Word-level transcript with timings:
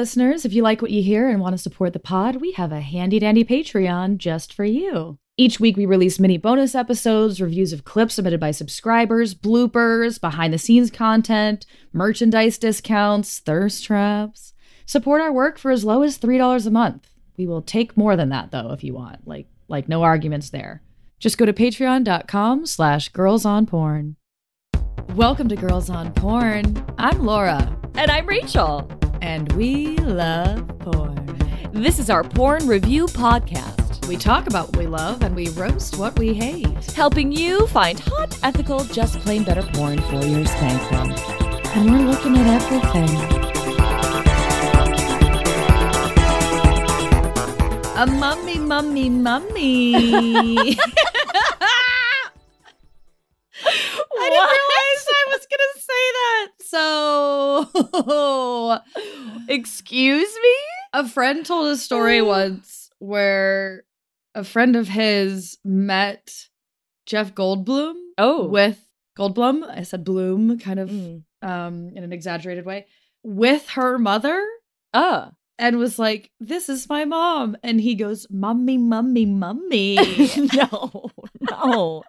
Listeners, 0.00 0.46
if 0.46 0.54
you 0.54 0.62
like 0.62 0.80
what 0.80 0.92
you 0.92 1.02
hear 1.02 1.28
and 1.28 1.42
want 1.42 1.52
to 1.52 1.58
support 1.58 1.92
the 1.92 1.98
pod, 1.98 2.36
we 2.36 2.52
have 2.52 2.72
a 2.72 2.80
handy 2.80 3.18
dandy 3.18 3.44
Patreon 3.44 4.16
just 4.16 4.50
for 4.50 4.64
you. 4.64 5.18
Each 5.36 5.60
week, 5.60 5.76
we 5.76 5.84
release 5.84 6.18
mini 6.18 6.38
bonus 6.38 6.74
episodes, 6.74 7.38
reviews 7.38 7.74
of 7.74 7.84
clips 7.84 8.14
submitted 8.14 8.40
by 8.40 8.50
subscribers, 8.52 9.34
bloopers, 9.34 10.18
behind 10.18 10.54
the 10.54 10.58
scenes 10.58 10.90
content, 10.90 11.66
merchandise 11.92 12.56
discounts, 12.56 13.40
thirst 13.40 13.84
traps. 13.84 14.54
Support 14.86 15.20
our 15.20 15.30
work 15.34 15.58
for 15.58 15.70
as 15.70 15.84
low 15.84 16.02
as 16.02 16.18
$3 16.18 16.66
a 16.66 16.70
month. 16.70 17.10
We 17.36 17.46
will 17.46 17.60
take 17.60 17.94
more 17.94 18.16
than 18.16 18.30
that, 18.30 18.52
though, 18.52 18.72
if 18.72 18.82
you 18.82 18.94
want. 18.94 19.28
Like, 19.28 19.48
like 19.68 19.86
no 19.86 20.02
arguments 20.02 20.48
there. 20.48 20.80
Just 21.18 21.36
go 21.36 21.44
to 21.44 21.52
patreon.com 21.52 22.64
slash 22.64 23.10
girls 23.10 23.44
on 23.44 23.66
porn. 23.66 24.16
Welcome 25.16 25.48
to 25.48 25.56
Girls 25.56 25.90
on 25.90 26.12
Porn. 26.12 26.84
I'm 26.96 27.26
Laura. 27.26 27.76
And 27.96 28.10
I'm 28.12 28.26
Rachel. 28.26 28.88
And 29.20 29.50
we 29.54 29.96
love 29.98 30.66
porn. 30.78 31.36
This 31.72 31.98
is 31.98 32.10
our 32.10 32.22
porn 32.22 32.68
review 32.68 33.06
podcast. 33.06 34.06
We 34.06 34.16
talk 34.16 34.46
about 34.46 34.68
what 34.68 34.76
we 34.76 34.86
love 34.86 35.22
and 35.22 35.34
we 35.34 35.48
roast 35.50 35.98
what 35.98 36.16
we 36.16 36.32
hate. 36.32 36.92
Helping 36.92 37.32
you 37.32 37.66
find 37.66 37.98
hot, 37.98 38.38
ethical, 38.44 38.84
just 38.84 39.18
plain 39.20 39.42
better 39.42 39.62
porn 39.74 40.00
for 40.02 40.24
your 40.24 40.46
spank. 40.46 40.92
And 41.74 41.90
we're 41.90 42.08
looking 42.08 42.36
at 42.36 42.62
everything. 42.62 43.40
A 47.96 48.06
mummy, 48.06 48.58
mummy, 48.58 49.10
mummy. 49.10 50.76
So, 56.70 57.66
excuse 59.48 60.34
me. 60.42 60.54
A 60.92 61.08
friend 61.08 61.44
told 61.44 61.66
a 61.66 61.76
story 61.76 62.22
once 62.22 62.90
where 63.00 63.82
a 64.36 64.44
friend 64.44 64.76
of 64.76 64.86
his 64.86 65.58
met 65.64 66.46
Jeff 67.06 67.34
Goldblum. 67.34 67.94
Oh, 68.18 68.46
with 68.46 68.80
Goldblum. 69.18 69.68
I 69.68 69.82
said 69.82 70.04
Bloom, 70.04 70.60
kind 70.60 70.78
of 70.78 70.90
mm. 70.90 71.24
um, 71.42 71.90
in 71.96 72.04
an 72.04 72.12
exaggerated 72.12 72.64
way, 72.64 72.86
with 73.24 73.70
her 73.70 73.98
mother. 73.98 74.40
Ah 74.94 75.32
and 75.60 75.76
was 75.76 75.98
like, 75.98 76.30
"This 76.40 76.68
is 76.68 76.88
my 76.88 77.04
mom," 77.04 77.56
and 77.62 77.80
he 77.80 77.94
goes, 77.94 78.26
"Mummy, 78.30 78.78
mummy, 78.78 79.26
mummy." 79.26 79.96
no, 80.54 81.10
no, 81.50 82.02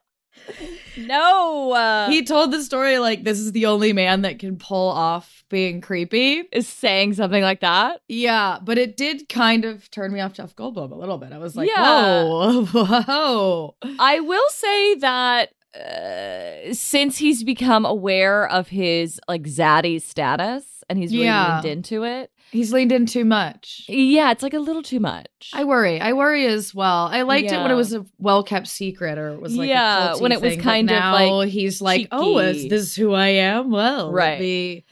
no. 0.98 1.72
Uh, 1.72 2.10
he 2.10 2.24
told 2.24 2.52
the 2.52 2.64
story 2.64 3.00
like 3.00 3.24
this 3.24 3.40
is 3.40 3.52
the 3.52 3.66
only 3.66 3.94
man 3.94 4.22
that 4.22 4.40
can 4.40 4.58
pull 4.58 4.90
off 4.90 5.44
being 5.50 5.82
creepy. 5.82 6.44
Is 6.52 6.68
saying 6.68 7.14
something 7.14 7.44
like 7.44 7.62
that? 7.62 8.02
Yeah, 8.08 8.60
but 8.62 8.78
it 8.78 8.98
did 8.98 9.30
kind 9.30 9.66
of 9.66 9.90
turn 9.92 10.12
me 10.14 10.20
off 10.20 10.34
Jeff 10.34 10.56
Goldblum 10.56 10.92
a 10.92 10.96
little 10.96 11.18
bit. 11.18 11.32
I 11.34 11.38
was 11.38 11.56
like, 11.56 11.70
yeah. 11.70 12.24
"Whoa, 12.24 12.66
whoa!" 12.66 13.76
I 14.00 14.20
will 14.20 14.50
say 14.50 14.96
that 14.96 15.50
uh, 15.76 16.74
since 16.74 17.18
he's 17.18 17.44
become 17.44 17.86
aware 17.86 18.48
of 18.50 18.68
his 18.68 19.20
like 19.28 19.44
zaddy 19.44 20.02
status 20.02 20.84
and 20.90 21.00
he's 21.00 21.12
really 21.12 21.26
yeah. 21.26 21.62
leaned 21.62 21.66
into 21.66 22.04
it 22.04 22.32
He's 22.52 22.74
leaned 22.74 22.92
in 22.92 23.06
too 23.06 23.24
much. 23.24 23.86
Yeah, 23.88 24.32
it's 24.32 24.44
like 24.44 24.54
a 24.54 24.60
little 24.60 24.84
too 24.84 25.00
much. 25.00 25.52
I 25.54 25.64
worry. 25.64 26.02
I 26.02 26.12
worry 26.12 26.46
as 26.48 26.76
well. 26.76 27.08
I 27.08 27.22
liked 27.22 27.46
yeah. 27.46 27.60
it 27.60 27.62
when 27.64 27.72
it 27.72 27.76
was 27.76 27.94
a 27.94 28.06
well 28.18 28.44
kept 28.44 28.68
secret 28.68 29.18
or 29.18 29.30
it 29.30 29.42
was 29.42 29.56
like 29.56 29.70
yeah, 29.70 30.18
when 30.18 30.34
it 30.34 30.42
was 30.42 30.56
thing, 30.56 30.62
kind 30.62 30.92
of 30.92 31.14
like 31.14 31.48
he's 31.48 31.82
like, 31.82 32.10
oh, 32.12 32.40
is 32.40 32.68
this 32.68 32.94
who 32.94 33.14
I 33.14 33.28
am? 33.28 33.72
Well, 33.72 34.12
right. 34.12 34.38
Be 34.38 34.86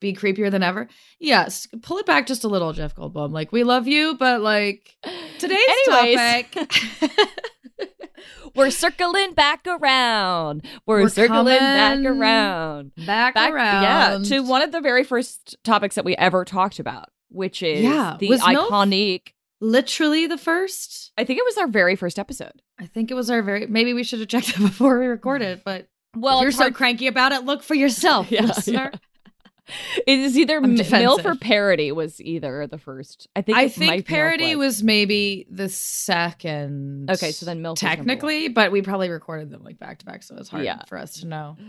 be 0.00 0.12
creepier 0.12 0.50
than 0.50 0.64
ever. 0.64 0.88
Yes, 1.20 1.68
pull 1.82 1.98
it 1.98 2.06
back 2.06 2.26
just 2.26 2.42
a 2.42 2.48
little, 2.48 2.72
Jeff 2.72 2.96
Goldblum. 2.96 3.30
Like 3.30 3.52
we 3.52 3.62
love 3.62 3.86
you, 3.86 4.16
but 4.18 4.40
like 4.40 4.96
today's 5.38 5.58
Anyways. 5.88 6.46
topic. 6.50 6.80
We're 8.54 8.70
circling 8.70 9.32
back 9.34 9.66
around. 9.66 10.64
We're, 10.86 11.02
We're 11.02 11.08
circling 11.08 11.58
back 11.58 11.98
around. 12.04 12.92
Back, 13.06 13.34
back 13.34 13.52
around. 13.52 13.82
Yeah, 13.82 14.18
to 14.38 14.40
one 14.40 14.62
of 14.62 14.72
the 14.72 14.80
very 14.80 15.04
first 15.04 15.56
topics 15.64 15.94
that 15.96 16.04
we 16.04 16.16
ever 16.16 16.44
talked 16.44 16.78
about, 16.78 17.10
which 17.30 17.62
is 17.62 17.82
yeah. 17.82 18.16
the 18.18 18.28
iconic. 18.28 19.32
Literally 19.60 20.26
the 20.26 20.36
first? 20.36 21.12
I 21.16 21.24
think 21.24 21.38
it 21.38 21.44
was 21.44 21.56
our 21.56 21.68
very 21.68 21.96
first 21.96 22.18
episode. 22.18 22.60
I 22.78 22.86
think 22.86 23.10
it 23.10 23.14
was 23.14 23.30
our 23.30 23.40
very. 23.40 23.66
Maybe 23.66 23.94
we 23.94 24.04
should 24.04 24.20
have 24.20 24.28
checked 24.28 24.50
it 24.56 24.58
before 24.58 24.98
we 24.98 25.06
recorded, 25.06 25.62
but 25.64 25.88
well, 26.16 26.42
you're 26.42 26.52
so 26.52 26.70
cranky 26.70 27.06
about 27.06 27.32
it. 27.32 27.44
Look 27.44 27.62
for 27.62 27.74
yourself, 27.74 28.30
yeah, 28.30 28.42
listener. 28.42 28.90
Yeah. 28.92 28.98
It 30.06 30.18
is 30.18 30.36
either 30.36 30.60
MILF 30.60 31.24
or 31.24 31.34
parody 31.36 31.90
was 31.90 32.20
either 32.20 32.66
the 32.66 32.78
first. 32.78 33.28
I 33.34 33.42
think 33.42 33.56
I 33.56 33.68
think 33.68 34.06
parody 34.06 34.54
was. 34.56 34.76
was. 34.76 34.82
maybe 34.82 35.46
the 35.50 35.68
second. 35.68 37.10
Okay, 37.10 37.32
so 37.32 37.46
then 37.46 37.62
MILF 37.62 37.76
technically, 37.76 38.48
but 38.48 38.70
we 38.70 38.82
probably 38.82 39.08
recorded 39.08 39.50
them 39.50 39.62
like 39.62 39.78
back 39.78 39.98
to 40.00 40.04
back, 40.04 40.22
so 40.22 40.36
it's 40.36 40.48
hard 40.48 40.64
yeah. 40.64 40.82
for 40.86 40.98
us 40.98 41.20
to 41.20 41.26
know. 41.26 41.56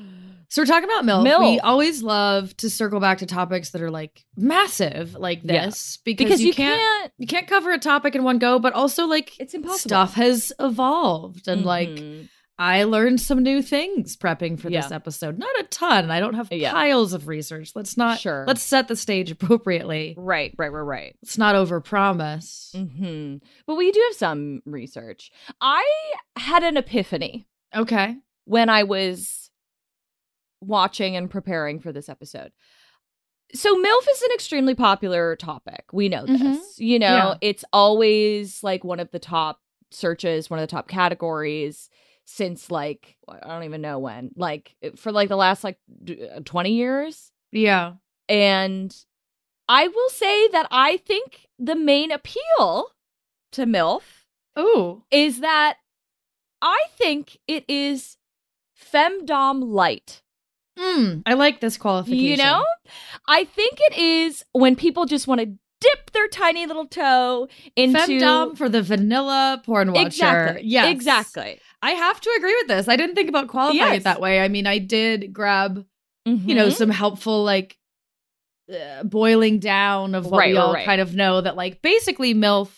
So 0.47 0.61
we're 0.61 0.67
talking 0.67 0.87
about 0.87 1.03
MILF. 1.03 1.25
MILF. 1.25 1.39
We 1.39 1.59
always 1.59 2.03
love 2.03 2.55
to 2.57 2.69
circle 2.69 2.99
back 2.99 3.17
to 3.17 3.25
topics 3.25 3.71
that 3.71 3.81
are 3.81 3.89
like 3.89 4.23
massive 4.37 5.15
like 5.15 5.41
this 5.41 5.97
yeah. 5.97 6.01
because, 6.05 6.27
because, 6.27 6.41
you, 6.41 6.47
you 6.47 6.53
can't, 6.53 6.79
can't, 6.79 7.11
you 7.17 7.27
can't 7.27 7.47
cover 7.47 7.73
a 7.73 7.79
topic 7.79 8.13
in 8.13 8.23
one 8.23 8.37
go, 8.37 8.59
but 8.59 8.71
also 8.73 9.07
like 9.07 9.37
it's 9.39 9.55
impossible. 9.55 9.89
Stuff 9.89 10.13
has 10.13 10.53
evolved 10.59 11.47
and 11.47 11.65
mm-hmm. 11.65 11.67
like 11.67 12.29
I 12.57 12.83
learned 12.83 13.19
some 13.19 13.43
new 13.43 13.61
things 13.61 14.15
prepping 14.15 14.59
for 14.59 14.69
yeah. 14.69 14.81
this 14.81 14.91
episode. 14.91 15.37
Not 15.37 15.59
a 15.59 15.63
ton. 15.63 16.09
I 16.09 16.21
don't 16.21 16.35
have 16.35 16.51
yeah. 16.51 16.71
piles 16.71 17.13
of 17.13 17.27
research. 17.27 17.71
Let's 17.75 17.97
not 17.97 18.19
sure. 18.19 18.45
Let's 18.47 18.61
set 18.61 18.87
the 18.87 18.95
stage 18.95 19.29
appropriately. 19.31 20.15
Right, 20.17 20.53
right, 20.57 20.71
right, 20.71 20.79
right. 20.79 21.15
Let's 21.21 21.37
not 21.37 21.55
overpromise. 21.55 22.73
Mm-hmm. 22.73 23.37
But 23.67 23.75
we 23.75 23.91
do 23.91 24.01
have 24.09 24.15
some 24.15 24.61
research. 24.65 25.31
I 25.59 25.85
had 26.37 26.63
an 26.63 26.77
epiphany. 26.77 27.45
Okay. 27.75 28.15
When 28.45 28.69
I 28.69 28.83
was 28.83 29.49
watching 30.61 31.17
and 31.17 31.29
preparing 31.29 31.79
for 31.79 31.91
this 31.91 32.07
episode. 32.07 32.51
So 33.53 33.75
MILF 33.75 34.07
is 34.11 34.21
an 34.21 34.31
extremely 34.33 34.75
popular 34.75 35.35
topic. 35.35 35.85
We 35.91 36.09
know 36.09 36.25
this. 36.25 36.41
Mm-hmm. 36.41 36.83
You 36.83 36.99
know, 36.99 37.07
yeah. 37.07 37.35
it's 37.41 37.65
always 37.73 38.63
like 38.63 38.83
one 38.83 38.99
of 38.99 39.11
the 39.11 39.19
top 39.19 39.59
searches, 39.91 40.49
one 40.49 40.59
of 40.59 40.63
the 40.63 40.71
top 40.71 40.87
categories 40.87 41.89
since 42.25 42.69
like 42.69 43.17
I 43.29 43.47
don't 43.47 43.63
even 43.63 43.81
know 43.81 43.99
when, 43.99 44.31
like 44.35 44.75
for 44.95 45.11
like 45.11 45.29
the 45.29 45.35
last 45.35 45.63
like 45.63 45.77
uh, 46.09 46.41
20 46.43 46.71
years. 46.71 47.31
Yeah. 47.51 47.93
And 48.27 48.95
I 49.69 49.87
will 49.87 50.09
say 50.09 50.47
that 50.49 50.67
I 50.71 50.97
think 50.97 51.47
the 51.57 51.75
main 51.75 52.11
appeal 52.11 52.89
to 53.53 53.65
MILF 53.65 54.01
Ooh. 54.59 55.03
is 55.11 55.39
that 55.39 55.77
I 56.61 56.85
think 56.97 57.37
it 57.47 57.65
is 57.67 58.17
femdom 58.75 59.63
light. 59.63 60.21
Mm, 60.77 61.23
I 61.25 61.35
like 61.35 61.61
this 61.61 61.77
qualification. 61.77 62.25
You 62.25 62.37
know? 62.37 62.65
I 63.27 63.45
think 63.45 63.79
it 63.79 63.97
is 63.97 64.43
when 64.51 64.75
people 64.75 65.05
just 65.05 65.27
want 65.27 65.41
to 65.41 65.53
dip 65.85 66.11
their 66.11 66.27
tiny 66.27 66.65
little 66.65 66.87
toe 66.87 67.47
into 67.75 67.99
femdom 67.99 68.57
for 68.57 68.69
the 68.69 68.81
vanilla 68.81 69.61
porn 69.65 69.91
watcher. 69.91 70.07
Exactly. 70.07 70.61
Yes. 70.63 70.91
Exactly. 70.91 71.59
I 71.81 71.91
have 71.91 72.19
to 72.21 72.33
agree 72.37 72.55
with 72.61 72.67
this. 72.67 72.87
I 72.87 72.95
didn't 72.95 73.15
think 73.15 73.29
about 73.29 73.47
qualifying 73.47 73.91
yes. 73.91 74.01
it 74.01 74.03
that 74.05 74.21
way. 74.21 74.39
I 74.39 74.47
mean, 74.47 74.65
I 74.65 74.79
did 74.79 75.31
grab, 75.33 75.85
mm-hmm. 76.27 76.49
you 76.49 76.55
know, 76.55 76.67
mm-hmm. 76.67 76.75
some 76.75 76.89
helpful 76.89 77.43
like 77.43 77.77
uh, 78.73 79.03
boiling 79.03 79.59
down 79.59 80.15
of 80.15 80.25
what 80.25 80.39
right, 80.39 80.53
we 80.53 80.57
all 80.57 80.73
right. 80.73 80.85
kind 80.85 81.01
of 81.01 81.15
know 81.15 81.41
that 81.41 81.55
like 81.55 81.81
basically 81.81 82.33
MILF 82.33 82.69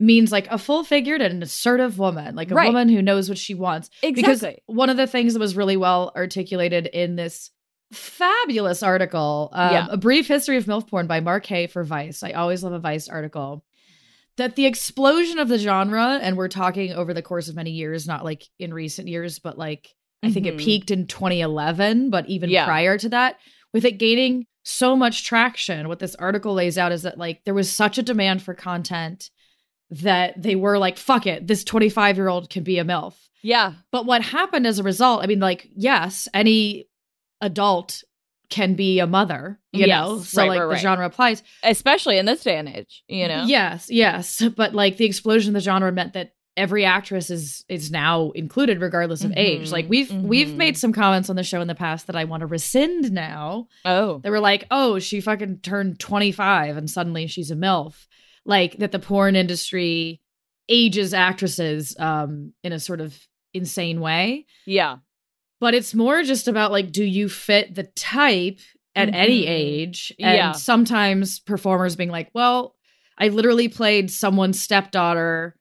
means 0.00 0.32
like 0.32 0.50
a 0.50 0.58
full 0.58 0.82
figured 0.82 1.22
and 1.22 1.42
assertive 1.42 1.98
woman, 1.98 2.34
like 2.34 2.50
a 2.50 2.54
right. 2.54 2.66
woman 2.66 2.88
who 2.88 3.00
knows 3.00 3.28
what 3.28 3.38
she 3.38 3.54
wants. 3.54 3.88
Exactly. 4.02 4.22
Because 4.22 4.56
one 4.66 4.90
of 4.90 4.96
the 4.96 5.06
things 5.06 5.34
that 5.34 5.40
was 5.40 5.56
really 5.56 5.76
well 5.76 6.12
articulated 6.16 6.86
in 6.86 7.14
this 7.14 7.50
fabulous 7.92 8.82
article, 8.82 9.50
um, 9.52 9.72
yeah. 9.72 9.86
A 9.90 9.96
Brief 9.96 10.26
History 10.28 10.56
of 10.56 10.66
MILF 10.66 10.88
Porn 10.88 11.06
by 11.06 11.20
Mark 11.20 11.46
Hay 11.46 11.66
for 11.66 11.84
Vice. 11.84 12.22
I 12.22 12.32
always 12.32 12.62
love 12.62 12.72
a 12.72 12.78
Vice 12.78 13.08
article 13.08 13.64
that 14.38 14.56
the 14.56 14.66
explosion 14.66 15.38
of 15.38 15.48
the 15.48 15.58
genre, 15.58 16.18
and 16.22 16.36
we're 16.36 16.48
talking 16.48 16.92
over 16.92 17.12
the 17.12 17.22
course 17.22 17.48
of 17.48 17.54
many 17.56 17.70
years, 17.70 18.06
not 18.06 18.24
like 18.24 18.44
in 18.58 18.72
recent 18.72 19.08
years, 19.08 19.38
but 19.38 19.58
like 19.58 19.88
I 20.24 20.30
think 20.30 20.46
it 20.46 20.54
Mhm. 20.56 20.60
peaked 20.60 20.90
in 20.92 21.06
2011, 21.08 22.08
but 22.10 22.28
even 22.28 22.48
Yeah. 22.48 22.64
prior 22.64 22.96
to 22.96 23.08
that, 23.08 23.38
with 23.72 23.84
it 23.84 23.98
gaining 23.98 24.46
so 24.62 24.94
much 24.94 25.24
traction, 25.24 25.88
what 25.88 25.98
this 25.98 26.14
article 26.14 26.54
lays 26.54 26.78
out 26.78 26.92
is 26.92 27.02
that 27.02 27.18
like 27.18 27.42
there 27.44 27.54
was 27.54 27.70
such 27.72 27.98
a 27.98 28.02
demand 28.02 28.40
for 28.40 28.54
content 28.54 29.30
that 29.90 30.40
they 30.40 30.54
were 30.54 30.78
like, 30.78 30.96
fuck 30.96 31.26
it, 31.26 31.46
this 31.48 31.64
25 31.64 32.16
year 32.16 32.28
old 32.28 32.48
can 32.48 32.62
be 32.62 32.78
a 32.78 32.84
MILF. 32.84 33.14
Yeah. 33.42 33.72
But 33.90 34.06
what 34.06 34.22
happened 34.22 34.66
as 34.66 34.78
a 34.78 34.84
result, 34.84 35.22
I 35.22 35.26
mean, 35.26 35.40
like, 35.40 35.68
yes, 35.74 36.28
any 36.32 36.86
adult 37.42 38.02
can 38.48 38.74
be 38.74 38.98
a 38.98 39.06
mother, 39.06 39.58
you 39.72 39.86
Yes, 39.86 39.88
know? 39.88 40.18
So 40.18 40.42
right, 40.42 40.48
like 40.48 40.58
right, 40.60 40.64
the 40.66 40.68
right. 40.72 40.80
genre 40.80 41.06
applies. 41.06 41.42
Especially 41.62 42.18
in 42.18 42.26
this 42.26 42.42
day 42.42 42.56
and 42.58 42.68
age, 42.68 43.02
you 43.08 43.26
know? 43.28 43.44
Yes, 43.46 43.90
yes. 43.90 44.42
But 44.56 44.74
like 44.74 44.96
the 44.98 45.04
explosion 45.06 45.50
of 45.50 45.54
the 45.54 45.60
genre 45.60 45.90
meant 45.92 46.12
that 46.14 46.34
every 46.54 46.84
actress 46.84 47.30
is 47.30 47.64
is 47.70 47.90
now 47.90 48.30
included 48.32 48.78
regardless 48.82 49.24
of 49.24 49.32
age. 49.38 49.68
Mhm, 49.68 49.72
Like 49.72 49.88
we've 49.88 50.12
we've 50.12 50.48
mhm. 50.48 50.56
made 50.56 50.76
some 50.76 50.92
comments 50.92 51.30
on 51.30 51.36
the 51.36 51.42
show 51.42 51.62
in 51.62 51.66
the 51.68 51.74
past 51.74 52.06
that 52.08 52.16
I 52.16 52.24
want 52.24 52.42
to 52.42 52.46
rescind 52.46 53.10
now. 53.10 53.68
Oh. 53.86 54.18
They 54.22 54.28
were 54.28 54.38
like, 54.40 54.66
"Oh, 54.70 54.98
she 54.98 55.22
fucking 55.22 55.60
turned 55.60 55.98
25 55.98 56.76
and 56.76 56.90
suddenly 56.90 57.26
she's 57.26 57.50
a 57.50 57.56
MILF." 57.56 58.06
Like 58.44 58.76
that 58.78 58.92
the 58.92 58.98
porn 58.98 59.34
industry 59.34 60.20
ages 60.68 61.14
actresses 61.14 61.96
um 61.98 62.52
in 62.62 62.72
a 62.74 62.78
sort 62.80 63.00
of 63.00 63.18
insane 63.54 64.00
way. 64.02 64.44
Yeah. 64.66 64.96
But 65.62 65.74
it's 65.74 65.94
more 65.94 66.24
just 66.24 66.48
about 66.48 66.72
like 66.72 66.90
do 66.90 67.04
you 67.04 67.28
fit 67.28 67.74
the 67.76 67.84
type 67.84 68.58
at 68.96 69.14
any 69.14 69.44
Mhm. 69.44 69.48
age? 69.48 70.12
And 70.18 70.36
Yeah. 70.36 70.52
sometimes 70.52 71.38
performers 71.38 71.94
being 71.94 72.10
like, 72.10 72.30
"Well, 72.34 72.74
I 73.16 73.28
literally 73.28 73.68
played 73.68 74.10
someone's 74.10 74.60
stepdaughter 74.60 75.54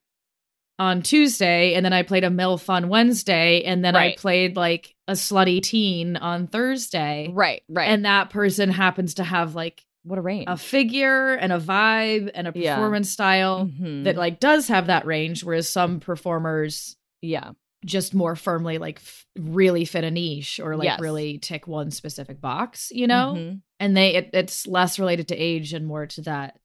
on 0.79 1.03
Tuesday, 1.03 1.75
and 1.75 1.85
then 1.85 1.93
I 1.93 2.01
played 2.01 2.23
a 2.23 2.31
MILF 2.31 2.67
on 2.67 2.89
Wednesday, 2.89 3.61
and 3.63 3.85
then 3.85 3.95
I 3.95 4.15
played 4.15 4.55
like 4.55 4.95
a 5.07 5.11
slutty 5.13 5.61
teen 5.61 6.17
on 6.17 6.47
Thursday. 6.47 7.29
Right. 7.31 7.61
Right. 7.69 7.87
And 7.87 8.03
that 8.05 8.31
person 8.31 8.71
happens 8.71 9.13
to 9.15 9.23
have 9.23 9.53
like 9.53 9.85
what 10.03 10.17
a 10.17 10.21
range. 10.21 10.45
a 10.47 10.57
figure 10.57 11.35
and 11.35 11.53
a 11.53 11.59
vibe 11.59 12.31
and 12.33 12.47
a 12.47 12.51
Yeah. 12.55 12.73
performance 12.73 13.11
style 13.11 13.67
Mhm. 13.79 14.05
that 14.05 14.15
like 14.15 14.39
does 14.39 14.67
have 14.69 14.87
that 14.87 15.05
range, 15.05 15.43
whereas 15.43 15.69
some 15.69 15.99
performers 15.99 16.97
yeah. 17.21 17.51
Just 17.85 18.13
more 18.13 18.35
firmly 18.35 18.77
like 18.77 18.97
f- 18.97 19.25
really 19.39 19.85
fit 19.85 20.03
a 20.03 20.11
niche 20.11 20.59
or 20.61 20.75
like 20.75 20.85
Yes. 20.85 20.99
really 20.99 21.37
tick 21.39 21.67
one 21.67 21.89
specific 21.91 22.39
box, 22.39 22.91
you 22.91 23.07
know? 23.07 23.35
Mhm. 23.37 23.61
And 23.79 23.97
they 23.97 24.15
it, 24.15 24.29
it's 24.33 24.67
less 24.67 24.99
related 24.99 25.27
to 25.29 25.35
age 25.35 25.73
and 25.73 25.85
more 25.87 26.05
to 26.07 26.21
that 26.21 26.59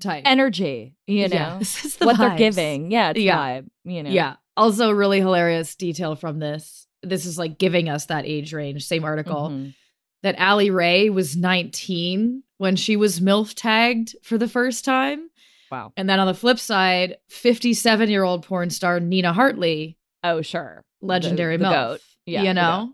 type. 0.00 0.22
Energy, 0.24 0.94
you 1.06 1.28
know? 1.28 1.58
It's 1.60 1.96
the 1.96 2.06
what 2.06 2.18
they're 2.18 2.36
giving. 2.36 2.90
Yeah. 2.90 3.12
Yeah. 3.16 3.36
vibe, 3.60 3.68
you 3.84 4.02
know? 4.02 4.10
Yeah. 4.10 4.36
Also, 4.56 4.90
really 4.90 5.18
hilarious 5.18 5.74
detail 5.74 6.14
from 6.14 6.38
this. 6.38 6.86
This 7.02 7.26
is 7.26 7.38
like 7.38 7.58
giving 7.58 7.88
us 7.88 8.06
that 8.06 8.24
age 8.26 8.52
range. 8.52 8.86
Same 8.86 9.02
article 9.04 9.48
Mhm. 9.50 9.74
that 10.22 10.36
Allie 10.38 10.70
Ray 10.70 11.10
was 11.10 11.36
19 11.36 12.42
when 12.58 12.76
she 12.76 12.96
was 12.96 13.18
MILF 13.20 13.54
tagged 13.54 14.14
for 14.22 14.38
the 14.38 14.46
first 14.48 14.84
time. 14.84 15.28
Wow. 15.70 15.92
And 15.96 16.08
then 16.08 16.20
on 16.20 16.26
the 16.26 16.34
flip 16.34 16.58
side, 16.58 17.16
57 17.28 18.08
year 18.10 18.22
old 18.22 18.44
porn 18.44 18.70
star 18.70 19.00
Nina 19.00 19.32
Hartley, 19.32 19.96
Oh, 20.24 20.42
sure. 20.42 20.84
legendary 21.00 21.56
the, 21.56 21.64
the 21.64 21.70
MILF. 21.70 21.88
goat. 21.88 22.00
Yeah. 22.26 22.42
you 22.42 22.54
know? 22.54 22.92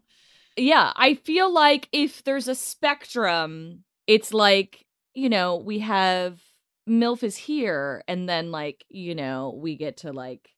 Yeah. 0.56 0.92
I 0.96 1.14
feel 1.14 1.52
like 1.52 1.88
if 1.92 2.25
there's 2.25 2.48
a 2.48 2.54
spectrum, 2.54 3.84
it's 4.06 4.32
like, 4.32 4.84
you 5.14 5.28
know, 5.28 5.56
we 5.56 5.80
have 5.80 6.40
MILF 6.88 7.22
is 7.22 7.36
here, 7.36 8.02
and 8.08 8.28
then 8.28 8.50
like, 8.50 8.84
you 8.88 9.14
know, 9.14 9.58
we 9.60 9.76
get 9.76 9.98
to 9.98 10.12
like 10.12 10.48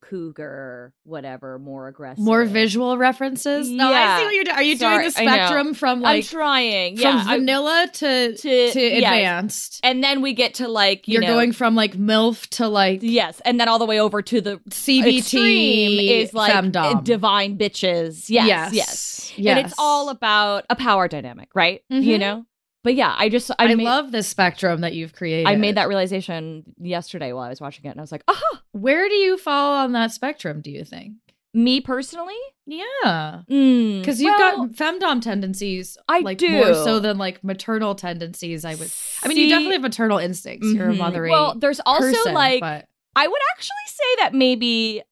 cougar, 0.00 0.92
whatever, 1.04 1.58
more 1.58 1.88
aggressive. 1.88 2.24
More 2.24 2.44
visual 2.44 2.96
references. 2.98 3.68
No, 3.70 3.88
I 3.88 3.90
Yeah. 3.90 4.18
see 4.18 4.24
what 4.24 4.34
you're 4.34 4.44
doing. 4.44 4.56
Are 4.56 4.62
you 4.62 4.76
Sorry, 4.76 4.94
doing 4.96 5.04
the 5.06 5.10
spectrum 5.12 5.74
from 5.74 6.00
like 6.00 6.16
I'm 6.24 6.28
trying. 6.28 6.96
from 6.96 7.02
yeah. 7.16 7.24
I- 7.26 7.36
vanilla 7.38 7.88
to 7.94 8.36
to, 8.36 8.70
to 8.72 8.80
yes. 8.80 8.96
advanced? 9.02 9.80
And 9.82 10.02
then 10.04 10.20
we 10.22 10.32
get 10.32 10.54
to 10.54 10.68
like, 10.68 11.06
you 11.08 11.14
You're 11.14 11.22
know, 11.22 11.28
going 11.34 11.52
from 11.52 11.74
like 11.74 11.94
MILF 11.96 12.46
to 12.50 12.68
like 12.68 13.00
Yes, 13.02 13.40
and 13.44 13.58
then 13.60 13.68
all 13.68 13.78
the 13.78 13.86
way 13.86 14.00
over 14.00 14.22
to 14.22 14.40
the 14.40 14.60
CBT 14.70 16.10
is 16.22 16.34
like 16.34 16.52
femdom. 16.52 17.04
divine 17.04 17.56
bitches. 17.58 18.26
Yes, 18.28 18.72
yes, 18.72 19.32
yes, 19.36 19.56
And 19.56 19.66
it's 19.66 19.74
all 19.78 20.08
about 20.08 20.64
a 20.70 20.76
power 20.76 21.08
dynamic, 21.08 21.48
right? 21.54 21.82
You 21.88 22.16
Mhm. 22.16 22.20
know. 22.20 22.46
But 22.84 22.94
yeah, 22.94 23.14
I 23.18 23.30
just 23.30 23.50
I, 23.58 23.64
I, 23.64 23.74
made, 23.74 23.82
love 23.84 24.12
this 24.12 24.28
spectrum 24.28 24.82
that 24.82 24.92
you've 24.92 25.14
created. 25.14 25.48
I 25.48 25.56
made 25.56 25.76
that 25.76 25.88
realization 25.88 26.64
yesterday 26.78 27.32
while 27.32 27.44
I 27.44 27.48
was 27.48 27.60
watching 27.60 27.86
it, 27.86 27.88
and 27.88 27.98
I 27.98 28.02
was 28.02 28.12
like, 28.12 28.22
aha. 28.28 28.62
Where 28.72 29.08
do 29.08 29.14
you 29.14 29.38
fall 29.38 29.78
on 29.78 29.92
that 29.92 30.12
spectrum? 30.12 30.60
Do 30.60 30.70
you 30.70 30.84
think? 30.84 31.14
Me 31.54 31.80
personally, 31.80 32.34
Yeah, 32.66 33.42
because 33.46 34.00
because 34.00 34.20
you've 34.20 34.36
got 34.38 34.70
femdom 34.72 35.22
tendencies. 35.22 35.96
I 36.08 36.18
like 36.20 36.38
do. 36.38 36.50
more 36.50 36.74
so 36.74 36.98
than 36.98 37.16
like 37.16 37.42
maternal 37.44 37.94
tendencies. 37.94 38.64
I 38.64 38.74
would. 38.74 38.90
I 39.22 39.28
mean, 39.28 39.38
you 39.38 39.48
definitely 39.48 39.74
have 39.74 39.82
maternal 39.82 40.18
instincts. 40.18 40.66
You're 40.72 40.90
a 40.90 40.92
Mhm. 40.92 40.98
mothery. 40.98 41.30
Well, 41.30 41.54
there's 41.56 41.80
also 41.86 42.08
person, 42.12 42.34
like 42.34 42.60
but 42.60 42.86
I 43.16 43.28
would 43.28 43.40
actually 43.52 43.86
say 43.86 44.16
that 44.18 44.34
maybe 44.34 45.02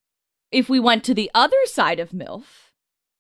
if 0.51 0.69
we 0.69 0.81
went 0.81 1.05
to 1.05 1.15
the 1.15 1.31
other 1.33 1.57
side 1.67 2.01
of 2.01 2.11
MILF, 2.11 2.43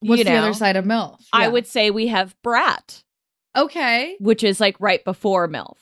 what's 0.00 0.18
you 0.18 0.24
the 0.24 0.34
other 0.34 0.52
side 0.52 0.74
of 0.76 0.84
MILF? 0.84 1.20
I 1.32 1.46
would 1.48 1.66
say 1.66 1.90
we 1.90 2.08
have 2.08 2.34
Brat. 2.42 3.04
Okay. 3.56 4.16
which 4.20 4.42
is 4.42 4.60
like 4.60 4.76
right 4.80 5.04
before 5.04 5.48
MILF. 5.48 5.76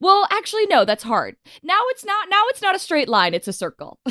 Well, 0.00 0.26
actually, 0.30 0.66
no, 0.66 0.84
that's 0.84 1.02
hard. 1.02 1.36
Now 1.62 1.78
it's 1.88 2.04
not. 2.04 2.28
Now 2.28 2.42
it's 2.48 2.60
not 2.60 2.74
a 2.74 2.78
straight 2.78 3.08
line; 3.08 3.32
it's 3.32 3.48
a 3.48 3.52
circle. 3.52 3.98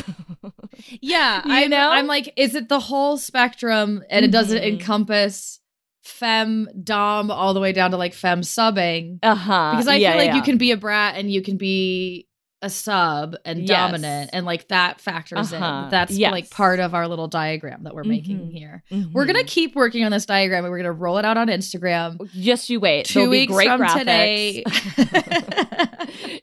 Yeah, 1.02 1.42
You 1.46 1.54
I'm, 1.54 1.70
know? 1.70 1.90
I'm 1.90 2.06
like, 2.08 2.34
is 2.36 2.54
it 2.54 2.68
the 2.68 2.80
whole 2.82 3.18
spectrum 3.18 4.04
and 4.10 4.26
it 4.26 4.32
doesn't 4.32 4.62
Mhm. 4.62 4.74
encompass 4.74 5.60
fem 6.04 6.68
dom 6.84 7.32
all 7.32 7.54
the 7.54 7.60
way 7.62 7.72
down 7.72 7.92
to 7.92 7.98
like 7.98 8.14
fem 8.14 8.42
subbing? 8.42 9.20
uh 9.24 9.36
huh. 9.36 9.72
Because 9.72 9.88
I 9.88 10.00
feel 10.00 10.18
like 10.18 10.34
you 10.34 10.42
can 10.42 10.58
be 10.58 10.72
a 10.72 10.78
brat 10.78 11.16
and 11.16 11.32
you 11.32 11.42
can 11.42 11.56
be 11.58 12.28
a 12.62 12.70
sub 12.70 13.36
and 13.46 13.60
Yes. 13.68 13.70
dominant, 13.70 14.30
and 14.34 14.46
like 14.46 14.68
that 14.70 15.00
factors 15.00 15.54
Uh-huh. 15.54 15.84
in. 15.86 15.92
That's 15.92 16.14
Yes. 16.14 16.32
like 16.32 16.50
part 16.50 16.80
of 16.80 16.96
our 16.96 17.08
little 17.08 17.28
diagram 17.28 17.84
that 17.84 17.94
we're 17.94 18.04
making 18.06 18.40
Mhm. 18.40 18.52
here. 18.52 18.84
Mm-hmm. 18.92 19.12
We're 19.14 19.26
gonna 19.26 19.44
keep 19.44 19.76
working 19.76 20.04
on 20.04 20.12
this 20.12 20.26
diagram 20.26 20.64
and 20.66 20.72
we're 20.72 20.80
gonna 20.80 20.92
roll 20.92 21.18
it 21.18 21.26
out 21.26 21.38
on 21.38 21.48
Instagram. 21.48 22.18
just 22.32 22.70
you 22.70 22.80
wait. 22.80 23.06
Two 23.06 23.20
There'll 23.20 23.32
be 23.32 23.40
weeks 23.42 23.54
great 23.54 23.68
from 23.68 23.82
graphics. 23.82 24.00
today. 24.00 24.64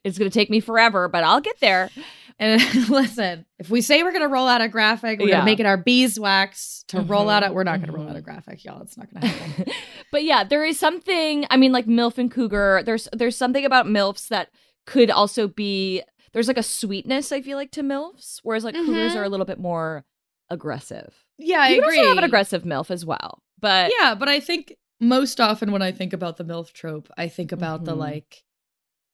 it's 0.04 0.18
gonna 0.18 0.30
take 0.30 0.50
me 0.50 0.60
forever, 0.60 1.08
but 1.08 1.24
I'll 1.24 1.40
get 1.40 1.58
there. 1.60 1.90
And 2.38 2.60
listen, 2.88 3.44
if 3.58 3.70
we 3.70 3.80
say 3.80 4.02
we're 4.02 4.12
gonna 4.12 4.28
roll 4.28 4.48
out 4.48 4.60
a 4.60 4.68
graphic, 4.68 5.20
we're 5.20 5.28
Yeah. 5.28 5.34
gonna 5.36 5.44
make 5.44 5.60
it 5.60 5.66
our 5.66 5.76
beeswax 5.76 6.84
to 6.88 7.00
roll 7.00 7.26
Mhm. 7.26 7.32
out 7.32 7.42
it. 7.42 7.54
We're 7.54 7.64
not 7.64 7.80
gonna 7.80 7.92
roll 7.92 8.08
out 8.08 8.16
a 8.16 8.20
graphic, 8.22 8.64
y'all. 8.64 8.82
It's 8.82 8.96
not 8.96 9.12
gonna 9.12 9.26
happen. 9.26 9.72
but 10.12 10.24
yeah, 10.24 10.44
there 10.44 10.64
is 10.64 10.78
something. 10.78 11.46
I 11.50 11.56
mean, 11.56 11.72
like 11.72 11.86
MILF 11.86 12.18
and 12.18 12.30
Cougar. 12.30 12.82
There's 12.84 13.08
there's 13.12 13.36
something 13.36 13.64
about 13.64 13.86
MILFs 13.86 14.28
that 14.28 14.48
could 14.86 15.10
also 15.10 15.48
be. 15.48 16.02
There's 16.32 16.48
like 16.48 16.56
a 16.58 16.62
sweetness 16.62 17.30
I 17.32 17.42
feel 17.42 17.58
like 17.58 17.72
to 17.72 17.82
MILFs, 17.82 18.40
whereas 18.42 18.64
like 18.64 18.74
Cougars 18.74 19.12
Mhm. 19.12 19.16
are 19.16 19.24
a 19.24 19.28
little 19.28 19.44
bit 19.46 19.58
more 19.58 20.04
aggressive. 20.50 21.12
yeah, 21.38 21.58
I 21.60 21.68
you 21.68 21.74
can 21.76 21.84
agree. 21.84 21.98
also 21.98 22.08
have 22.10 22.18
an 22.18 22.24
aggressive 22.24 22.62
MILF 22.64 22.90
as 22.90 23.04
well, 23.04 23.42
but 23.60 23.92
yeah, 23.98 24.14
but 24.14 24.28
I 24.28 24.40
think 24.40 24.74
most 25.00 25.40
often 25.40 25.72
when 25.72 25.82
I 25.82 25.92
think 25.92 26.12
about 26.12 26.36
the 26.38 26.44
MILF 26.44 26.72
trope, 26.72 27.08
I 27.18 27.28
think 27.28 27.52
about 27.52 27.84
the 27.84 27.92
Mhm. 27.94 27.98
like, 27.98 28.44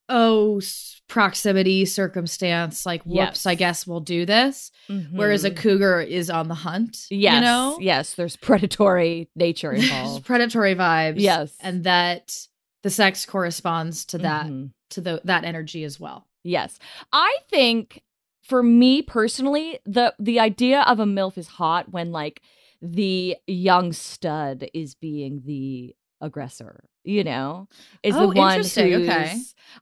oh, 0.08 0.60
proximity, 1.08 1.84
circumstance, 1.84 2.86
like, 2.86 3.02
whoops, 3.04 3.16
Yes. 3.16 3.46
I 3.46 3.54
guess 3.54 3.86
we'll 3.86 4.00
do 4.00 4.24
this. 4.24 4.70
Whereas 5.12 5.44
a 5.44 5.50
Mhm. 5.50 5.56
cougar 5.56 6.00
is 6.00 6.30
on 6.30 6.48
the 6.48 6.54
hunt. 6.54 7.06
yes, 7.10 7.34
You 7.34 7.40
know? 7.40 7.78
yes, 7.80 8.14
there's 8.14 8.36
predatory 8.36 9.28
nature 9.36 9.70
There's 9.76 9.84
involved. 9.90 10.24
predatory 10.26 10.74
vibes. 10.74 11.14
Yes. 11.18 11.54
And 11.60 11.84
that 11.84 12.46
the 12.88 12.94
sex 12.94 13.26
corresponds 13.26 14.04
to 14.06 14.18
that, 14.18 14.46
Mhm. 14.46 14.70
to 14.90 15.00
the 15.00 15.20
that 15.24 15.44
energy 15.44 15.84
as 15.84 16.00
well. 16.00 16.26
Yes, 16.42 16.78
I 17.12 17.36
think 17.50 18.02
for 18.42 18.62
me 18.62 19.02
personally, 19.02 19.78
the 19.84 20.14
the 20.18 20.40
idea 20.40 20.80
of 20.82 20.98
a 21.00 21.04
milf 21.04 21.36
is 21.36 21.48
hot 21.48 21.90
when 21.92 22.12
like 22.12 22.40
the 22.80 23.36
young 23.46 23.92
stud 23.92 24.68
is 24.72 24.94
being 24.94 25.42
the 25.44 25.94
aggressor. 26.20 26.84
You 27.04 27.24
know, 27.24 27.68
is 28.02 28.14
Oh, 28.14 28.20
the 28.20 28.28
one 28.38 28.52
interesting. 28.56 28.92
who's. 28.92 29.08
Okay. 29.08 29.36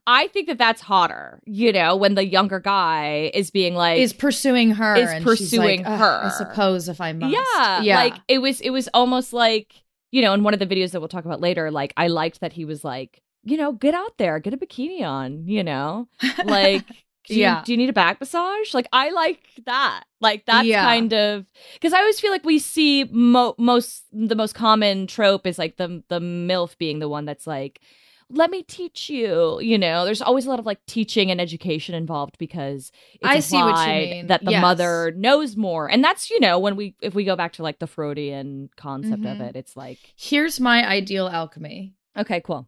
I 0.05 0.27
think 0.29 0.47
that 0.47 0.57
that's 0.57 0.81
hotter. 0.81 1.41
You 1.45 1.73
know, 1.73 1.95
when 1.95 2.15
the 2.15 2.25
younger 2.25 2.59
guy 2.61 3.31
is 3.33 3.51
being 3.51 3.75
like 3.75 3.99
is 3.99 4.13
pursuing 4.13 4.71
her. 4.71 4.95
is 4.95 5.09
and 5.09 5.23
she's 5.23 5.39
pursuing 5.39 5.83
like, 5.83 5.97
her. 5.99 6.21
I 6.25 6.29
suppose 6.29 6.87
if 6.89 7.01
I 7.01 7.11
must. 7.13 7.33
Yeah, 7.33 7.81
Yeah. 7.81 7.95
Like 7.97 8.13
it 8.29 8.37
was 8.39 8.61
it 8.61 8.69
was 8.69 8.87
almost 8.93 9.33
like, 9.33 9.73
you 10.11 10.21
know, 10.21 10.33
in 10.33 10.43
one 10.43 10.53
of 10.53 10.59
the 10.59 10.67
videos 10.67 10.91
that 10.91 10.99
we'll 10.99 11.07
talk 11.09 11.25
about 11.25 11.41
later, 11.41 11.69
like 11.71 11.93
I 11.97 12.07
liked 12.07 12.39
that 12.41 12.53
he 12.53 12.65
was 12.65 12.83
like, 12.83 13.21
you 13.43 13.57
know, 13.57 13.71
get 13.71 13.93
out 13.93 14.17
there, 14.17 14.39
get 14.39 14.53
a 14.53 14.57
bikini 14.57 15.01
on, 15.03 15.47
you 15.47 15.63
know? 15.63 16.07
Like 16.45 16.85
do 17.27 17.33
you, 17.35 17.41
Yeah. 17.41 17.61
do 17.65 17.71
you 17.73 17.77
need 17.77 17.89
a 17.89 17.93
back 17.93 18.19
massage? 18.19 18.73
Like 18.73 18.87
I 18.93 19.09
like 19.11 19.39
that. 19.65 20.03
Like 20.21 20.45
that's 20.45 20.65
Yeah. 20.67 20.83
kind 20.83 21.13
of 21.13 21.45
because 21.73 21.93
I 21.93 21.99
always 21.99 22.19
feel 22.19 22.31
like 22.31 22.45
we 22.45 22.57
see 22.59 23.03
mo- 23.11 23.55
most 23.57 24.03
the 24.13 24.35
most 24.35 24.55
common 24.55 25.07
trope 25.07 25.45
is 25.45 25.57
like 25.59 25.77
the 25.77 26.03
the 26.09 26.19
milf 26.19 26.77
being 26.77 26.99
the 26.99 27.09
one 27.09 27.25
that's 27.25 27.45
like 27.47 27.81
let 28.29 28.51
me 28.51 28.61
teach 28.63 29.09
you. 29.09 29.59
You 29.61 29.77
know, 29.77 30.03
there's 30.05 30.21
always 30.21 30.45
a 30.45 30.49
lot 30.49 30.59
of 30.59 30.65
like 30.65 30.85
teaching 30.85 31.31
and 31.31 31.39
education 31.39 31.95
involved 31.95 32.37
because 32.37 32.91
I 33.23 33.39
see 33.39 33.57
what 33.57 33.87
you 33.87 33.93
mean. 34.09 34.27
that 34.27 34.43
the 34.43 34.51
Yes. 34.51 34.61
mother 34.61 35.13
knows 35.15 35.55
more. 35.55 35.89
And 35.89 36.03
that's, 36.03 36.29
you 36.29 36.39
know, 36.39 36.59
when 36.59 36.75
we 36.75 36.95
if 37.01 37.15
we 37.15 37.23
go 37.23 37.35
back 37.37 37.53
to 37.53 37.63
like 37.63 37.79
the 37.79 37.87
Freudian 37.87 38.69
concept 38.75 39.23
of 39.25 39.37
Mhm. 39.37 39.49
it, 39.49 39.55
it's 39.55 39.77
like, 39.77 39.97
Here's 40.17 40.59
my 40.59 40.85
ideal 40.87 41.27
alchemy. 41.29 41.93
okay, 42.17 42.41
cool. 42.41 42.67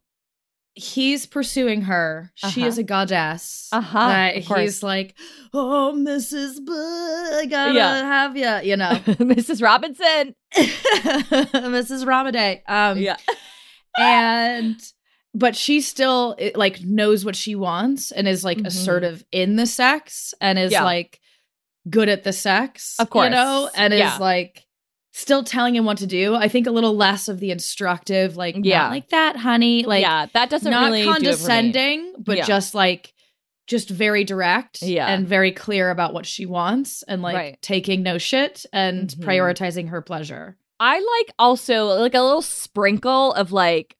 He's 0.75 1.25
pursuing 1.25 1.81
her. 1.81 2.31
She 2.35 2.61
Uh-huh. 2.61 2.67
is 2.67 2.77
a 2.77 2.83
goddess. 2.83 3.67
Uh-huh, 3.73 4.29
he's 4.35 4.81
like, 4.81 5.13
oh, 5.53 5.93
Mrs. 5.97 6.63
B, 6.65 6.71
I 6.71 7.45
gotta 7.49 7.73
Yeah. 7.73 7.97
have 7.97 8.37
you. 8.37 8.69
You 8.69 8.77
know, 8.77 8.91
Mrs. 9.05 9.61
Robinson. 9.61 10.35
Mrs. 10.55 12.05
Ramadei. 12.05 12.61
Um, 12.69 12.97
yeah. 12.97 13.17
and 13.97 14.79
but 15.33 15.55
she 15.55 15.81
still 15.81 16.35
like 16.55 16.81
knows 16.81 17.23
what 17.23 17.35
she 17.35 17.55
wants 17.55 18.11
and 18.11 18.27
is 18.27 18.43
like 18.43 18.57
Mhm. 18.59 18.67
assertive 18.67 19.23
in 19.31 19.55
the 19.55 19.65
sex 19.65 20.33
and 20.41 20.57
is 20.57 20.71
Yeah. 20.71 20.83
like 20.83 21.19
good 21.89 22.09
at 22.09 22.23
the 22.23 22.33
sex 22.33 22.95
Of 22.99 23.09
course. 23.09 23.25
you 23.25 23.29
know 23.31 23.69
and 23.75 23.93
Yeah. 23.93 24.13
is 24.15 24.19
like 24.19 24.65
still 25.11 25.43
telling 25.43 25.75
him 25.75 25.85
what 25.85 25.97
to 25.97 26.07
do 26.07 26.35
i 26.35 26.47
think 26.47 26.65
a 26.67 26.71
little 26.71 26.95
less 26.95 27.27
of 27.27 27.39
the 27.39 27.51
instructive 27.51 28.37
like 28.37 28.55
yeah 28.63 28.89
like 28.89 29.09
that 29.09 29.35
honey 29.35 29.83
like 29.83 30.01
yeah, 30.01 30.27
that 30.33 30.49
doesn't 30.49 30.71
not 30.71 30.85
really 30.85 31.03
do 31.03 31.09
it 31.09 31.13
for 31.13 31.19
me. 31.19 31.25
condescending 31.25 32.13
but 32.19 32.37
Yeah. 32.37 32.45
just 32.45 32.73
like 32.75 33.13
just 33.67 33.89
very 33.89 34.23
direct 34.23 34.81
Yeah. 34.81 35.07
and 35.07 35.27
very 35.27 35.51
clear 35.51 35.89
about 35.91 36.13
what 36.13 36.25
she 36.25 36.45
wants 36.45 37.03
and 37.07 37.21
like 37.21 37.35
Right. 37.35 37.61
taking 37.61 38.01
no 38.01 38.17
shit 38.17 38.65
and 38.73 39.09
Mhm. 39.09 39.23
prioritizing 39.25 39.89
her 39.89 40.01
pleasure 40.01 40.57
I 40.79 40.95
like 40.95 41.33
also 41.37 41.87
like 41.87 42.13
a 42.15 42.21
little 42.21 42.41
sprinkle 42.41 43.33
of 43.33 43.51
like, 43.51 43.97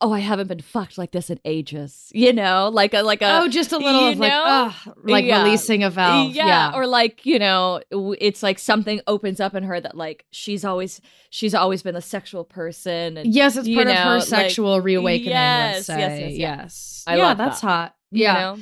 oh, 0.00 0.12
I 0.12 0.18
haven't 0.18 0.48
been 0.48 0.60
fucked 0.60 0.98
like 0.98 1.10
this 1.12 1.30
in 1.30 1.40
ages. 1.44 2.10
You 2.14 2.32
know, 2.32 2.68
like 2.72 2.92
a 2.94 3.02
like 3.02 3.22
a 3.22 3.40
oh 3.42 3.48
just 3.48 3.72
a 3.72 3.78
little 3.78 4.02
you 4.02 4.12
of 4.12 4.18
like 4.18 4.74
like 5.04 5.24
Yeah. 5.24 5.42
releasing 5.42 5.82
a 5.84 5.90
valve 5.90 6.34
yeah, 6.34 6.72
or 6.74 6.86
like 6.86 7.24
you 7.24 7.38
know, 7.38 7.80
it's 7.90 8.42
like 8.42 8.58
something 8.58 9.00
opens 9.06 9.40
up 9.40 9.54
in 9.54 9.62
her 9.64 9.80
that 9.80 9.96
like 9.96 10.26
she's 10.30 10.64
always 10.64 11.00
she's 11.30 11.54
always 11.54 11.82
been 11.82 11.96
a 11.96 12.02
sexual 12.02 12.44
person. 12.44 13.16
And, 13.16 13.34
Yes, 13.34 13.56
it's 13.56 13.66
you 13.68 13.76
part 13.76 13.88
of 13.88 13.94
know, 13.94 14.00
her 14.02 14.18
like- 14.18 14.24
sexual 14.28 14.80
reawakening. 14.80 15.30
Yes, 15.30 15.74
let's 15.74 15.86
say. 15.86 15.98
yes, 15.98 16.20
yes, 16.20 16.32
yeah. 16.38 16.56
yes. 16.62 17.04
I 17.06 17.16
yeah, 17.16 17.34
that's 17.34 17.60
that. 17.60 17.66
hot. 17.66 17.94
you 18.10 18.22
Yeah. 18.24 18.34
know? 18.34 18.58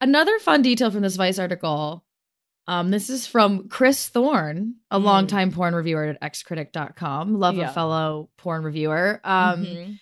Another 0.00 0.38
fun 0.38 0.60
detail 0.62 0.90
from 0.90 1.00
this 1.02 1.16
Vice 1.16 1.38
article. 1.38 2.04
Um, 2.66 2.90
this 2.90 3.10
is 3.10 3.26
from 3.26 3.68
Chris 3.68 4.08
Thorne, 4.08 4.76
a 4.90 4.98
Mm. 4.98 5.04
longtime 5.04 5.52
porn 5.52 5.74
reviewer 5.74 6.04
at 6.04 6.20
xcritic.com. 6.32 7.38
Love 7.38 7.56
Yeah. 7.56 7.70
a 7.70 7.72
fellow 7.72 8.30
porn 8.38 8.62
reviewer. 8.64 9.20
Um, 9.24 9.64
Mhm. 9.64 9.98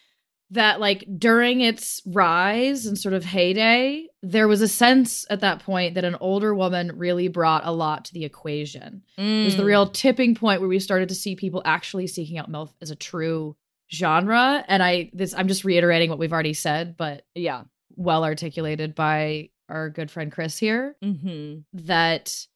That 0.52 0.80
like 0.80 1.04
during 1.18 1.60
its 1.60 2.00
rise 2.06 2.86
and 2.86 2.96
sort 2.96 3.14
of 3.14 3.24
heyday, 3.24 4.06
there 4.22 4.46
was 4.48 4.60
a 4.60 4.68
sense 4.68 5.26
at 5.30 5.40
that 5.40 5.60
point 5.60 5.94
that 5.94 6.04
an 6.04 6.16
older 6.20 6.54
woman 6.54 6.92
really 6.96 7.28
brought 7.28 7.66
a 7.66 7.72
lot 7.72 8.04
to 8.06 8.14
the 8.14 8.24
equation. 8.24 9.02
It 9.18 9.44
was 9.44 9.56
the 9.56 9.62
Mm. 9.62 9.66
real 9.66 9.88
tipping 9.90 10.34
point 10.34 10.60
where 10.60 10.68
we 10.68 10.78
started 10.78 11.08
to 11.08 11.14
see 11.14 11.36
people 11.36 11.62
actually 11.64 12.06
seeking 12.06 12.38
out 12.38 12.50
MILF 12.50 12.70
as 12.80 12.90
a 12.90 12.96
true 12.96 13.56
genre. 13.92 14.64
And 14.68 14.82
I 14.82 15.10
this 15.12 15.34
I'm 15.34 15.48
just 15.48 15.64
reiterating 15.64 16.08
what 16.10 16.18
we've 16.18 16.32
already 16.32 16.54
said, 16.54 16.96
but 16.96 17.24
yeah. 17.34 17.64
well 17.96 18.24
articulated 18.24 18.94
by 18.94 19.50
our 19.68 19.90
good 19.90 20.10
friend 20.10 20.30
Chris 20.32 20.58
here, 20.58 20.96
Mm-hmm. 21.02 21.60
that 21.86 22.46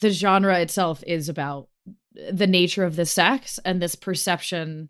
the 0.00 0.10
genre 0.10 0.58
itself 0.60 1.02
is 1.06 1.28
about 1.28 1.68
the 2.32 2.46
nature 2.46 2.84
of 2.84 2.96
the 2.96 3.06
sex 3.06 3.58
and 3.64 3.80
this 3.80 3.94
perception 3.94 4.88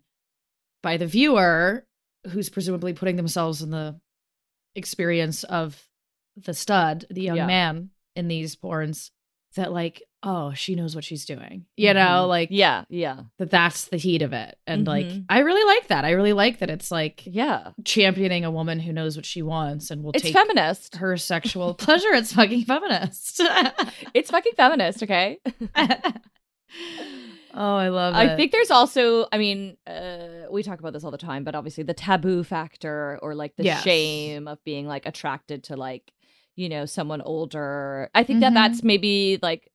by 0.81 0.97
the 0.97 1.05
viewer 1.07 1.85
who's 2.27 2.49
presumably 2.49 2.93
putting 2.93 3.15
themselves 3.15 3.61
in 3.61 3.69
the 3.71 3.99
experience 4.75 5.43
of 5.43 5.81
the 6.35 6.53
stud, 6.53 7.05
the 7.09 7.21
young 7.21 7.37
Yeah. 7.37 7.47
man 7.47 7.89
in 8.15 8.27
these 8.27 8.55
porns, 8.55 9.11
that 9.55 9.71
like, 9.73 10.03
oh, 10.21 10.53
she 10.53 10.75
knows 10.75 10.93
what 10.95 11.03
she's 11.03 11.25
doing. 11.25 11.65
You 11.75 11.93
know, 11.93 12.25
Mhm. 12.25 12.27
like 12.27 12.49
yeah, 12.51 12.83
yeah, 12.89 13.21
that 13.39 13.49
that's 13.49 13.85
the 13.85 13.97
heat 13.97 14.21
of 14.21 14.31
it. 14.33 14.57
And 14.67 14.85
like 14.85 15.07
Mhm. 15.07 15.25
I 15.29 15.39
really 15.39 15.63
like 15.75 15.87
that. 15.87 16.05
I 16.05 16.11
really 16.11 16.33
like 16.33 16.59
that 16.59 16.69
it's 16.69 16.91
like 16.91 17.23
yeah. 17.25 17.71
championing 17.83 18.45
a 18.45 18.51
woman 18.51 18.79
who 18.79 18.93
knows 18.93 19.15
what 19.15 19.25
she 19.25 19.41
wants 19.41 19.89
and 19.91 20.03
will 20.03 20.11
It's 20.13 20.23
take 20.23 20.33
feminist. 20.33 20.97
her 20.97 21.17
sexual 21.17 21.73
pleasure. 21.85 22.13
It's 22.13 22.33
fucking 22.33 22.65
feminist. 22.65 23.41
It's 24.13 24.29
fucking 24.29 24.53
feminist. 24.55 25.01
Okay. 25.03 25.39
oh, 27.53 27.75
I 27.75 27.89
love 27.89 28.15
it. 28.15 28.17
I 28.17 28.35
think 28.35 28.51
there's 28.51 28.71
also, 28.71 29.27
I 29.31 29.37
mean, 29.37 29.77
uh, 29.87 30.45
we 30.51 30.63
talk 30.63 30.79
about 30.79 30.93
this 30.93 31.03
all 31.03 31.11
the 31.11 31.17
time, 31.17 31.43
but 31.43 31.55
obviously 31.55 31.83
the 31.83 31.93
taboo 31.93 32.43
factor 32.43 33.19
or 33.21 33.35
like 33.35 33.55
the 33.57 33.63
Yes. 33.65 33.83
shame 33.83 34.47
of 34.47 34.63
being 34.63 34.87
like 34.87 35.05
attracted 35.05 35.63
to 35.65 35.75
like, 35.75 36.11
you 36.55 36.69
know, 36.69 36.85
someone 36.85 37.21
older. 37.21 38.09
I 38.13 38.23
think 38.23 38.37
Mhm. 38.37 38.41
that 38.41 38.53
that's 38.53 38.83
maybe 38.83 39.39
like 39.41 39.71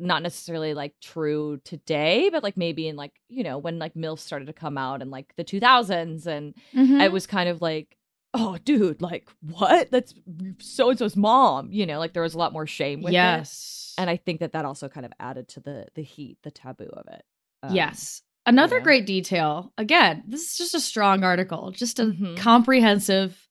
not 0.00 0.22
necessarily 0.22 0.74
like 0.74 0.94
true 1.00 1.60
today, 1.64 2.28
but 2.30 2.42
like 2.44 2.56
maybe 2.56 2.86
in 2.88 2.94
like, 2.96 3.12
you 3.28 3.42
know, 3.42 3.58
when 3.58 3.78
like 3.80 3.94
MILF 3.94 4.18
started 4.20 4.46
to 4.46 4.52
come 4.52 4.78
out 4.78 5.02
in 5.02 5.10
like 5.10 5.34
the 5.36 5.44
2000s 5.44 6.26
and 6.26 6.54
Mhm. 6.72 7.00
I 7.00 7.08
was 7.08 7.26
kind 7.26 7.48
of 7.48 7.60
like, 7.60 7.97
oh, 8.34 8.58
dude, 8.64 9.00
like 9.02 9.28
what? 9.40 9.90
That's 9.90 10.14
so 10.60 10.90
and 10.90 10.98
so's 10.98 11.16
mom. 11.16 11.70
You 11.72 11.86
know, 11.86 11.98
like 11.98 12.12
there 12.12 12.22
was 12.22 12.34
a 12.34 12.38
lot 12.38 12.52
more 12.52 12.66
shame 12.66 13.02
with 13.02 13.10
it. 13.12 13.14
yes. 13.14 13.94
And 13.98 14.08
I 14.08 14.16
think 14.16 14.40
that 14.40 14.52
that 14.52 14.64
also 14.64 14.88
kind 14.88 15.04
of 15.06 15.12
added 15.18 15.48
to 15.48 15.60
the 15.60 15.86
the 15.94 16.02
heat, 16.02 16.38
the 16.42 16.50
taboo 16.50 16.88
of 16.92 17.06
it. 17.12 17.22
Um, 17.62 17.74
yes. 17.74 18.22
Another 18.46 18.80
great 18.80 19.04
detail. 19.04 19.72
Again, 19.76 20.22
this 20.26 20.52
is 20.52 20.56
just 20.56 20.74
a 20.74 20.80
strong 20.80 21.22
article, 21.24 21.70
just 21.70 21.98
a 21.98 22.04
Mhm. 22.06 22.36
comprehensive, 22.38 23.46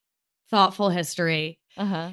thoughtful 0.50 0.89
history. 0.89 1.60
Uh 1.75 1.86
huh. 1.86 2.10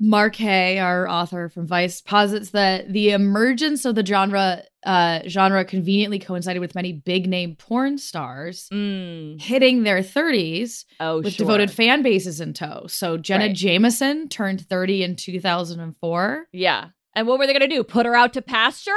Mark 0.00 0.34
Hay, 0.36 0.78
our 0.78 1.08
author 1.08 1.48
from 1.48 1.66
Vice, 1.66 2.00
posits 2.00 2.50
that 2.50 2.92
the 2.92 3.10
emergence 3.10 3.84
of 3.84 3.94
the 3.94 4.04
genre 4.04 4.64
uh, 4.84 5.20
genre 5.28 5.64
conveniently 5.64 6.18
coincided 6.18 6.60
with 6.60 6.74
many 6.74 6.92
big 6.92 7.28
name 7.28 7.54
porn 7.56 7.98
stars 7.98 8.68
Mm. 8.72 9.40
hitting 9.40 9.82
their 9.84 10.02
30s 10.02 10.84
Oh, 11.00 11.20
with 11.20 11.34
sure. 11.34 11.44
devoted 11.46 11.70
fan 11.70 12.02
bases 12.02 12.40
in 12.40 12.52
tow. 12.52 12.86
So 12.88 13.16
Jenna 13.16 13.46
Right. 13.46 13.54
Jameson 13.56 14.28
turned 14.28 14.60
30 14.68 15.02
in 15.04 15.16
2004. 15.16 16.48
Yeah. 16.52 16.86
And 17.14 17.26
what 17.26 17.38
were 17.38 17.46
they 17.46 17.52
gonna 17.52 17.68
do? 17.68 17.84
Put 17.84 18.06
her 18.06 18.14
out 18.16 18.32
to 18.34 18.42
pasture? 18.42 18.90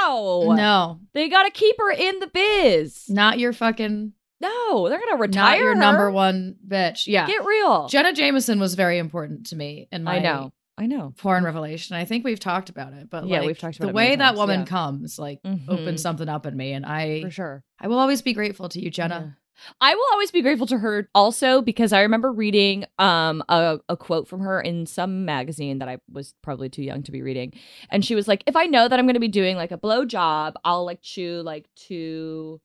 No. 0.00 0.52
No, 0.54 1.00
They 1.12 1.28
gotta 1.28 1.50
keep 1.50 1.76
her 1.78 1.90
in 1.90 2.20
the 2.20 2.28
biz. 2.32 3.08
not 3.10 3.38
your 3.38 3.52
fucking, 3.52 4.12
No, 4.40 4.88
they're 4.88 5.00
gonna 5.00 5.16
retire. 5.20 5.50
not 5.56 5.58
your 5.58 5.74
her. 5.74 5.80
number 5.80 6.10
one 6.10 6.54
bitch. 6.66 7.06
Yeah. 7.08 7.26
Get 7.26 7.44
real. 7.44 7.88
Jenna 7.88 8.12
Jameson 8.12 8.60
was 8.60 8.74
very 8.74 8.98
important 8.98 9.46
to 9.46 9.56
me 9.56 9.88
in 9.90 10.04
my 10.04 10.16
I 10.16 10.18
know. 10.20 10.52
I 10.78 10.86
know. 10.86 11.12
porn 11.16 11.44
revelation. 11.44 11.96
I 11.96 12.04
think 12.04 12.24
we've 12.24 12.40
talked 12.40 12.70
about 12.70 12.92
it, 12.92 13.10
but 13.10 13.26
Yeah, 13.26 13.38
like, 13.38 13.46
we've 13.48 13.58
talked 13.58 13.76
about 13.78 13.88
the 13.88 13.92
way 13.92 14.04
many 14.10 14.16
that 14.16 14.26
times, 14.28 14.38
woman 14.38 14.60
yeah. 14.60 14.66
comes, 14.66 15.18
like, 15.18 15.42
Mhm. 15.42 15.68
opens 15.68 16.00
something 16.02 16.28
up 16.28 16.46
in 16.46 16.56
me, 16.56 16.72
and 16.72 16.86
I, 16.86 17.22
For 17.22 17.30
sure. 17.30 17.64
I 17.80 17.88
will 17.88 17.98
always 17.98 18.22
be 18.22 18.32
grateful 18.32 18.68
to 18.70 18.80
you, 18.80 18.90
Jenna. 18.90 19.36
Yeah. 19.36 19.44
I 19.80 19.92
will 19.96 20.06
always 20.12 20.30
be 20.30 20.40
grateful 20.40 20.68
to 20.68 20.78
her 20.78 21.10
also 21.16 21.60
because 21.62 21.92
I 21.92 22.02
remember 22.02 22.30
reading 22.30 22.84
um 23.00 23.42
a, 23.48 23.80
a 23.88 23.96
quote 23.96 24.28
from 24.28 24.38
her 24.42 24.60
in 24.60 24.86
some 24.86 25.24
magazine 25.24 25.80
that 25.80 25.88
I 25.88 25.98
was 26.12 26.32
probably 26.44 26.68
too 26.68 26.84
young 26.84 27.02
to 27.02 27.10
be 27.10 27.22
reading. 27.22 27.54
And 27.90 28.04
she 28.04 28.14
was 28.14 28.28
like, 28.28 28.44
if 28.46 28.54
I 28.54 28.66
know 28.66 28.86
that 28.86 28.96
I'm 28.96 29.06
gonna 29.08 29.18
be 29.18 29.26
doing 29.26 29.56
like 29.56 29.72
a 29.72 29.76
blow 29.76 30.04
job, 30.04 30.54
I'll 30.64 30.84
like 30.84 31.00
chew 31.02 31.42
like 31.44 31.66
two 31.74 32.60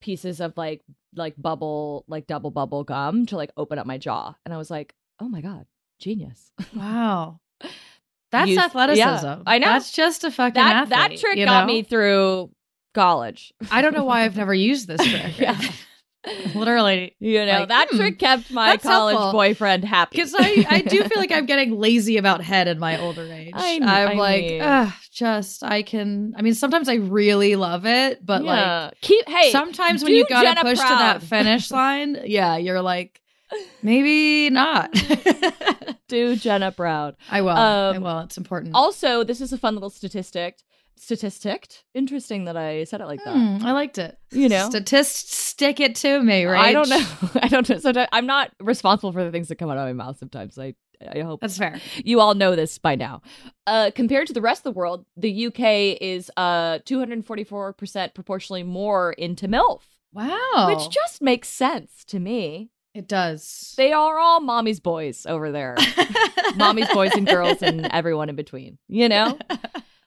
pieces 0.00 0.40
of 0.40 0.56
like 0.56 0.82
like 1.14 1.34
bubble, 1.40 2.04
like 2.08 2.26
double 2.26 2.50
bubble 2.50 2.82
gum 2.82 3.24
to 3.26 3.36
like 3.36 3.52
open 3.56 3.78
up 3.78 3.86
my 3.86 3.96
jaw. 3.98 4.34
And 4.44 4.52
I 4.52 4.56
was 4.56 4.72
like, 4.72 4.96
oh 5.20 5.28
my 5.28 5.40
God, 5.40 5.66
genius. 5.98 6.50
Wow. 6.74 7.40
That's 8.30 8.50
Youth- 8.50 8.58
athleticism. 8.60 8.98
yeah, 8.98 9.38
I 9.46 9.58
know. 9.58 9.66
That's 9.68 9.90
just 9.90 10.22
a 10.24 10.30
fucking 10.30 10.54
that 10.54 10.90
that 10.90 11.16
trick 11.16 11.38
you 11.38 11.46
got 11.46 11.66
me 11.66 11.82
through 11.82 12.50
college. 12.94 13.54
I 13.70 13.80
don't 13.80 13.94
know 13.94 14.04
why 14.04 14.24
I've 14.24 14.36
never 14.36 14.52
used 14.52 14.86
this 14.86 15.00
trick. 15.08 15.38
Yeah. 15.38 15.58
Literally. 16.54 17.16
You 17.20 17.46
know, 17.46 17.60
Like, 17.60 17.68
that 17.68 17.88
hmm, 17.90 17.96
trick 17.96 18.18
kept 18.18 18.50
my 18.50 18.76
college 18.76 19.16
helpful. 19.16 19.32
boyfriend 19.32 19.84
happy. 19.84 20.16
Because 20.16 20.34
I, 20.38 20.66
I 20.68 20.80
do 20.82 21.02
feel 21.04 21.16
like 21.18 21.32
I'm 21.32 21.46
getting 21.46 21.78
lazy 21.78 22.18
about 22.18 22.42
head 22.42 22.68
in 22.68 22.78
my 22.78 23.00
older 23.00 23.22
age. 23.32 23.52
I- 23.54 23.66
am 23.68 23.88
I 23.88 24.12
like, 24.14 24.58
Ugh, 24.60 24.92
just 25.10 25.62
I 25.64 25.82
can. 25.82 26.34
I 26.36 26.42
mean, 26.42 26.54
sometimes 26.54 26.88
I 26.88 26.94
really 26.94 27.56
love 27.56 27.86
it, 27.86 28.24
but 28.24 28.42
like 28.42 29.00
keep 29.00 29.26
hey 29.28 29.50
sometimes 29.52 30.02
when 30.04 30.12
you 30.12 30.26
gotta 30.28 30.48
Jenna 30.48 30.62
push 30.62 30.78
to 30.78 30.84
that 30.84 31.22
finish 31.22 31.70
line, 31.70 32.18
yeah, 32.24 32.56
you're 32.56 32.82
like, 32.82 33.20
maybe 33.82 34.50
not. 34.50 34.92
do 36.08 36.36
Jenna 36.36 36.72
proud. 36.72 37.16
I 37.30 37.40
will. 37.42 37.50
I 37.50 37.88
Um, 37.96 38.02
will. 38.02 38.18
It's 38.20 38.38
important. 38.38 38.74
Also, 38.74 39.24
this 39.24 39.40
is 39.40 39.52
a 39.52 39.58
fun 39.58 39.74
little 39.74 39.90
statistic. 39.90 40.58
Statistic. 40.96 41.68
Interesting 41.94 42.44
that 42.46 42.56
I 42.56 42.84
said 42.84 43.00
it 43.00 43.06
like 43.06 43.22
that. 43.24 43.32
Hmm, 43.34 43.64
I 43.64 43.72
liked 43.72 43.98
it. 43.98 44.18
You 44.32 44.48
know? 44.48 44.68
statists 44.68 45.36
stick 45.36 45.78
it 45.80 45.94
to 45.96 46.20
me, 46.22 46.44
right? 46.44 46.66
I 46.66 46.72
don't 46.72 46.88
know. 46.88 47.06
I 47.42 47.48
don't 47.48 47.68
know. 47.68 47.78
Sometimes 47.78 48.08
I'm 48.12 48.26
not 48.26 48.50
responsible 48.60 49.12
for 49.12 49.22
the 49.24 49.30
things 49.30 49.48
that 49.48 49.56
come 49.56 49.70
out 49.70 49.78
of 49.78 49.84
my 49.84 49.92
mouth. 49.92 50.18
Sometimes 50.18 50.58
I. 50.58 50.74
I 51.14 51.20
hope 51.20 51.40
That's 51.40 51.56
fair. 51.56 51.78
you 52.04 52.18
all 52.18 52.34
know 52.34 52.56
this 52.56 52.76
by 52.78 52.96
now. 52.96 53.22
Uh, 53.68 53.92
compared 53.94 54.26
to 54.26 54.32
the 54.32 54.40
rest 54.40 54.66
of 54.66 54.74
the 54.74 54.76
world, 54.76 55.04
the 55.16 55.46
UK 55.46 55.96
is 56.02 56.28
uh 56.36 56.80
244% 56.80 58.14
proportionally 58.14 58.64
more 58.64 59.12
into 59.12 59.46
MILF, 59.46 59.82
Wow. 60.12 60.66
which 60.66 60.90
just 60.90 61.22
makes 61.22 61.46
sense 61.48 62.04
to 62.06 62.18
me. 62.18 62.70
It 62.94 63.06
does. 63.06 63.74
They 63.76 63.92
are 63.92 64.18
all 64.18 64.40
mommy's 64.40 64.80
boys 64.80 65.26
over 65.26 65.52
there. 65.52 65.76
mommy's 66.56 66.88
boys 66.88 67.12
and 67.14 67.26
girls 67.26 67.62
and 67.62 67.86
everyone 67.92 68.28
in 68.28 68.36
between, 68.36 68.78
you 68.88 69.08
know? 69.08 69.38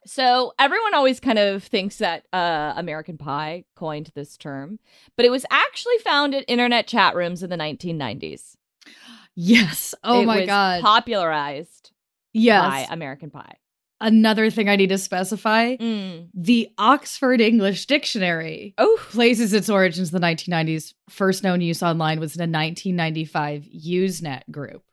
So 0.06 0.54
everyone 0.58 0.96
always 0.96 1.20
kind 1.20 1.38
of 1.38 1.64
thinks 1.64 1.98
that 1.98 2.26
uh, 2.34 2.74
American 2.76 3.20
Pie 3.20 3.66
coined 3.76 4.12
this 4.16 4.36
term, 4.36 4.80
but 5.16 5.26
it 5.26 5.30
was 5.30 5.46
actually 5.52 6.00
found 6.00 6.34
in 6.34 6.42
internet 6.44 6.88
chat 6.88 7.16
rooms 7.16 7.44
in 7.44 7.52
the 7.52 7.56
1990s. 7.56 8.56
Yes. 9.36 9.94
Oh 10.04 10.22
It 10.22 10.26
my 10.26 10.40
was 10.40 10.48
god. 10.48 10.82
Popularized 10.82 11.92
yes. 12.34 12.68
by 12.68 12.88
American 12.92 13.30
Pie. 13.30 13.58
Another 14.02 14.50
thing 14.50 14.68
I 14.68 14.76
need 14.76 14.90
to 14.90 14.98
specify: 14.98 15.78
Mm. 15.78 16.28
the 16.34 16.70
Oxford 16.78 17.40
English 17.40 17.86
Dictionary 17.86 18.74
Oh, 18.78 19.00
places 19.10 19.54
its 19.54 19.70
origins 19.70 20.10
in 20.14 20.20
the 20.20 20.26
1990s. 20.28 20.94
First 21.10 21.44
known 21.44 21.62
use 21.62 21.82
online 21.84 22.20
was 22.20 22.36
in 22.36 22.42
a 22.42 22.48
1995 22.52 23.68
Usenet 23.74 24.42
group. 24.52 24.84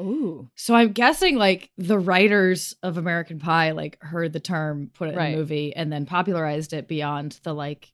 ooh, 0.00 0.48
So 0.54 0.74
I'm 0.74 0.92
guessing 0.92 1.36
like 1.36 1.70
the 1.76 1.98
writers 1.98 2.76
of 2.84 2.98
American 2.98 3.38
Pie 3.40 3.72
like 3.72 4.00
heard 4.02 4.32
the 4.32 4.38
term, 4.40 4.90
put 4.94 5.08
it 5.08 5.12
in 5.12 5.16
Right. 5.18 5.34
a 5.34 5.36
movie, 5.36 5.74
and 5.74 5.90
then 5.92 6.06
popularized 6.06 6.72
it 6.72 6.86
beyond 6.86 7.40
the 7.42 7.52
like 7.54 7.92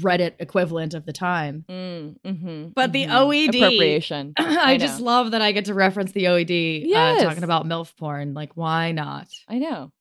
Reddit 0.00 0.34
equivalent 0.38 0.94
of 0.94 1.06
the 1.06 1.12
time. 1.12 1.64
mm, 1.68 2.16
mm-hmm, 2.24 2.68
But 2.74 2.92
the 2.92 3.06
mhm. 3.06 3.10
OED 3.10 3.56
appropriation. 3.56 4.32
I, 4.38 4.72
I 4.72 4.78
just 4.78 5.00
love 5.00 5.30
that 5.30 5.42
I 5.42 5.52
get 5.52 5.66
to 5.66 5.74
reference 5.74 6.12
the 6.12 6.24
OED 6.24 6.82
Yes. 6.86 7.20
uh, 7.20 7.24
talking 7.24 7.44
about 7.44 7.66
MILF 7.66 7.96
porn. 7.96 8.34
Like, 8.34 8.56
why 8.56 8.92
not? 8.92 9.28
I 9.48 9.58
know. 9.58 9.92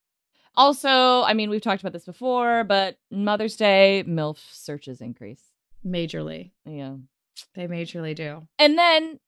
Also, 0.57 0.89
I 1.23 1.33
mean, 1.33 1.49
we've 1.49 1.61
talked 1.61 1.81
about 1.81 1.93
this 1.93 2.05
before, 2.05 2.63
but 2.63 2.97
Mother's 3.11 3.55
Day, 3.55 4.03
MILF 4.07 4.37
searches 4.51 5.01
increase. 5.01 5.41
Majorly. 5.85 6.51
Yeah. 6.65 6.95
They 7.53 7.67
majorly 7.67 8.15
do. 8.15 8.47
And 8.57 8.77
then 8.77 9.19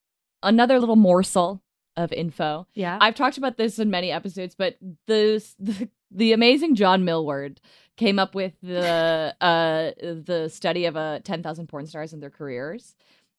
another 0.42 0.80
little 0.80 0.96
morsel 0.96 1.62
of 1.98 2.14
info. 2.14 2.68
Yeah. 2.74 2.98
I've 3.02 3.16
talked 3.16 3.38
about 3.38 3.58
this 3.58 3.80
in 3.80 3.90
many 3.90 4.12
episodes, 4.12 4.56
but 4.56 4.78
the 5.08 5.44
the, 5.60 5.90
the 6.10 6.32
amazing 6.32 6.76
Jon 6.76 7.04
Millward 7.04 7.60
came 7.98 8.20
up 8.20 8.34
with 8.36 8.54
the 8.64 9.36
uh 9.42 9.92
the 10.02 10.50
study 10.54 10.86
of 10.86 10.96
uh 10.96 11.20
10,000 11.24 11.68
porn 11.68 11.86
stars 11.88 12.14
and 12.14 12.22
their 12.24 12.30
careers 12.30 12.96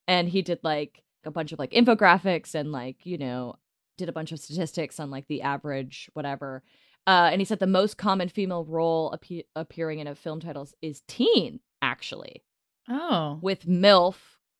and 0.06 0.28
he 0.28 0.42
did 0.42 0.58
like 0.62 1.02
a 1.24 1.30
bunch 1.30 1.52
of 1.52 1.58
like 1.58 1.70
infographics 1.72 2.54
and 2.54 2.70
like, 2.72 3.04
you 3.06 3.18
know, 3.18 3.54
did 3.96 4.08
a 4.08 4.12
bunch 4.12 4.32
of 4.32 4.38
statistics 4.40 4.98
on 5.00 5.10
like 5.10 5.26
the 5.28 5.42
average 5.42 6.10
whatever. 6.14 6.62
Uh 7.06 7.30
and 7.32 7.40
he 7.40 7.44
said 7.44 7.58
the 7.60 7.66
most 7.66 7.96
common 7.96 8.28
female 8.28 8.64
role 8.64 9.16
appe- 9.16 9.46
appearing 9.56 9.98
in 10.00 10.06
a 10.06 10.14
film 10.14 10.40
titles 10.40 10.74
is 10.82 11.02
teen 11.08 11.60
actually, 11.80 12.42
oh, 12.88 13.38
with 13.40 13.66
MILF 13.66 14.16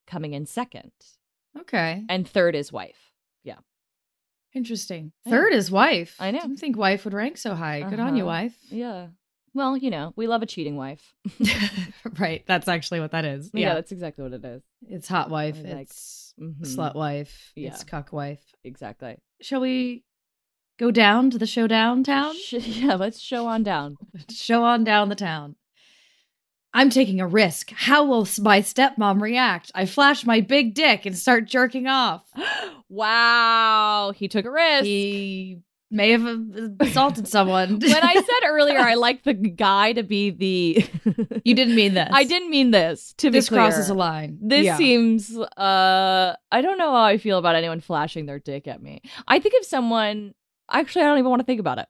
coming 0.07 0.33
in 0.33 0.45
second 0.45 0.91
okay. 1.59 2.03
and 2.09 2.27
third 2.27 2.55
is 2.55 2.71
wife. 2.71 3.11
Yeah. 3.43 3.57
Interesting. 4.53 5.11
Third 5.27 5.53
is 5.53 5.69
wife. 5.69 6.15
I 6.19 6.31
know. 6.31 6.39
I 6.39 6.41
didn't 6.41 6.57
think 6.57 6.75
wife 6.77 7.05
would 7.05 7.13
rank 7.13 7.37
so 7.37 7.53
high. 7.53 7.81
Good 7.87 7.99
on 7.99 8.15
you, 8.15 8.23
Uh-huh. 8.23 8.31
wife. 8.31 8.57
Yeah. 8.69 9.07
Well, 9.53 9.75
you 9.77 9.89
know, 9.89 10.13
we 10.15 10.27
love 10.27 10.41
a 10.41 10.45
cheating 10.45 10.75
wife. 10.77 11.13
right. 12.19 12.43
That's 12.47 12.67
actually 12.67 12.99
what 12.99 13.11
that 13.11 13.25
is. 13.25 13.49
Yeah, 13.53 13.69
Yeah. 13.69 13.73
that's 13.75 13.91
exactly 13.91 14.23
what 14.23 14.33
it 14.33 14.45
is. 14.45 14.61
it's 14.87 15.07
hot 15.07 15.29
wife. 15.29 15.57
Like- 15.63 15.81
It's 15.87 16.33
Mhm. 16.39 16.61
slut 16.61 16.95
wife. 16.95 17.51
Yeah. 17.55 17.69
It's 17.69 17.83
cuck 17.83 18.13
wife. 18.13 18.43
Exactly. 18.63 19.17
Shall 19.41 19.59
we 19.61 20.03
go 20.77 20.91
down 20.91 21.29
to 21.31 21.37
the 21.37 21.45
showdown 21.47 22.03
town? 22.03 22.35
Sh- 22.35 22.53
yeah, 22.61 22.95
let's 22.95 23.19
show 23.19 23.47
on 23.47 23.63
down. 23.63 23.95
Show 24.29 24.63
on 24.63 24.83
down 24.83 25.09
the 25.09 25.15
town. 25.15 25.55
I'm 26.73 26.91
taking 26.91 27.19
a 27.19 27.27
risk. 27.27 27.71
How 27.71 28.05
will 28.05 28.27
my 28.39 28.61
stepmom 28.61 29.21
react? 29.21 29.71
I 29.73 29.85
flash 29.87 30.23
my 30.25 30.39
big 30.39 30.75
dick 30.75 31.05
and 31.07 31.17
start 31.17 31.45
jerking 31.47 31.87
off. 31.87 32.23
wow, 32.89 34.13
he 34.15 34.27
took 34.27 34.45
a 34.45 34.51
risk. 34.51 34.83
He 34.85 35.59
may 35.91 36.11
have 36.11 36.23
assaulted 36.79 37.27
someone. 37.27 37.79
when 37.79 38.03
I 38.03 38.13
said 38.29 38.47
earlier 38.47 38.79
I 38.79 38.93
like 38.95 39.23
the 39.23 39.33
guy 39.33 39.93
to 39.93 40.03
be 40.03 40.29
the 40.29 40.85
you 41.43 41.55
didn't 41.55 41.75
mean 41.75 41.93
this. 41.95 42.09
I 42.11 42.23
didn't 42.25 42.49
mean 42.49 42.71
this. 42.71 43.13
To 43.17 43.29
This 43.29 43.49
be 43.49 43.55
clear. 43.55 43.61
crosses 43.67 43.89
a 43.89 43.93
line. 43.93 44.37
This 44.41 44.65
Yeah. 44.65 44.77
seems 44.77 45.35
uh 45.37 46.35
I 46.51 46.61
don't 46.61 46.77
know 46.77 46.91
how 46.91 47.03
I 47.03 47.17
feel 47.17 47.37
about 47.37 47.55
anyone 47.55 47.79
flashing 47.79 48.25
their 48.25 48.39
dick 48.39 48.67
at 48.67 48.81
me. 48.81 49.01
I 49.27 49.39
think 49.39 49.55
if 49.55 49.65
someone 49.65 50.33
actually 50.71 51.03
I 51.03 51.07
don't 51.07 51.17
even 51.19 51.29
want 51.29 51.39
to 51.41 51.45
think 51.45 51.59
about 51.59 51.79
it. 51.79 51.87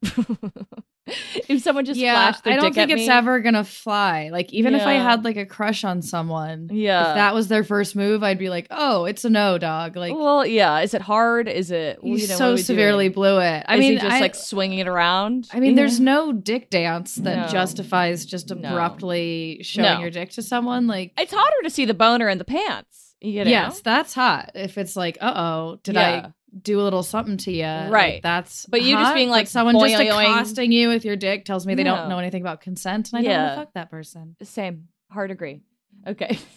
If 1.48 1.62
someone 1.62 1.86
just 1.86 2.00
yeah, 2.00 2.14
flashed 2.14 2.44
their 2.44 2.54
I 2.54 2.56
don't 2.58 2.74
think 2.74 2.92
it's 2.92 3.00
me, 3.02 3.10
ever 3.10 3.40
gonna 3.40 3.64
fly. 3.64 4.30
Like 4.32 4.52
even 4.54 4.76
if 4.76 4.84
I 4.84 4.94
had 4.94 5.24
like 5.26 5.38
a 5.38 5.46
crush 5.46 5.84
on 5.84 6.02
someone, 6.02 6.70
Yeah. 6.72 7.10
if 7.10 7.16
that 7.16 7.34
was 7.34 7.48
their 7.48 7.64
first 7.64 7.96
move, 7.96 8.24
I'd 8.24 8.38
be 8.40 8.50
like, 8.50 8.68
"Oh, 8.72 9.06
it's 9.06 9.26
a 9.26 9.30
no, 9.30 9.58
dog." 9.58 9.96
Like 9.96 10.14
well, 10.16 10.46
yeah. 10.46 10.80
Is 10.80 10.94
it 10.94 11.02
hard? 11.02 11.48
Is 11.48 11.72
it 11.72 12.00
you 12.04 12.28
know, 12.28 12.36
so 12.36 12.56
severely 12.56 13.06
doing? 13.06 13.14
blew 13.14 13.40
it. 13.40 13.64
I 13.68 13.76
Is 13.76 13.80
mean, 13.80 13.92
he 13.94 13.98
just 14.00 14.12
I, 14.12 14.20
like 14.20 14.36
swinging 14.36 14.80
it 14.80 14.88
around. 14.88 15.48
I 15.54 15.60
mean, 15.60 15.72
You 15.72 15.76
there's 15.76 16.00
no 16.00 16.32
dick 16.32 16.70
dance 16.70 17.16
that 17.16 17.36
No. 17.38 17.48
justifies 17.48 18.26
just 18.26 18.54
No. 18.54 18.70
abruptly 18.70 19.60
showing 19.64 19.94
No. 19.96 20.00
your 20.02 20.10
dick 20.10 20.32
to 20.32 20.42
someone. 20.42 20.88
Like, 20.88 21.14
It's 21.18 21.34
harder 21.34 21.56
to 21.64 21.70
see 21.70 21.86
the 21.86 21.94
boner 21.94 22.30
in 22.30 22.38
the 22.38 22.46
pants. 22.46 23.16
You 23.22 23.44
know? 23.44 23.50
yes, 23.52 23.82
that's 23.82 24.14
hot. 24.14 24.52
If 24.56 24.78
it's 24.78 24.96
like, 24.96 25.18
uh 25.20 25.34
oh, 25.36 25.80
did 25.84 25.96
Yeah. 25.96 26.02
I 26.28 26.34
do 26.62 26.80
a 26.80 26.84
little 26.84 27.04
something 27.04 27.38
to 27.38 27.52
you? 27.52 27.64
Right. 27.66 28.22
that's 28.24 28.66
But 28.66 28.82
you 28.82 28.96
just 28.96 29.14
being 29.14 29.30
like, 29.30 29.48
someone 29.48 29.78
just 29.80 29.96
boing. 29.96 30.10
accosting 30.10 30.72
you 30.72 30.90
with 30.90 31.06
your 31.06 31.16
dick 31.16 31.46
tells 31.46 31.66
me 31.68 31.76
they 31.76 31.84
No. 31.84 31.96
don't 31.96 32.10
know 32.10 32.18
anything 32.20 32.42
about 32.42 32.62
consent, 32.62 33.12
and 33.14 33.20
I 33.20 33.22
don't 33.24 33.38
want 33.44 33.52
to 33.52 33.56
fuck 33.66 33.74
that 33.74 33.92
person. 33.92 34.36
Same. 34.44 34.88
Hard 35.12 35.32
agree. 35.32 35.62
Okay. 36.08 36.38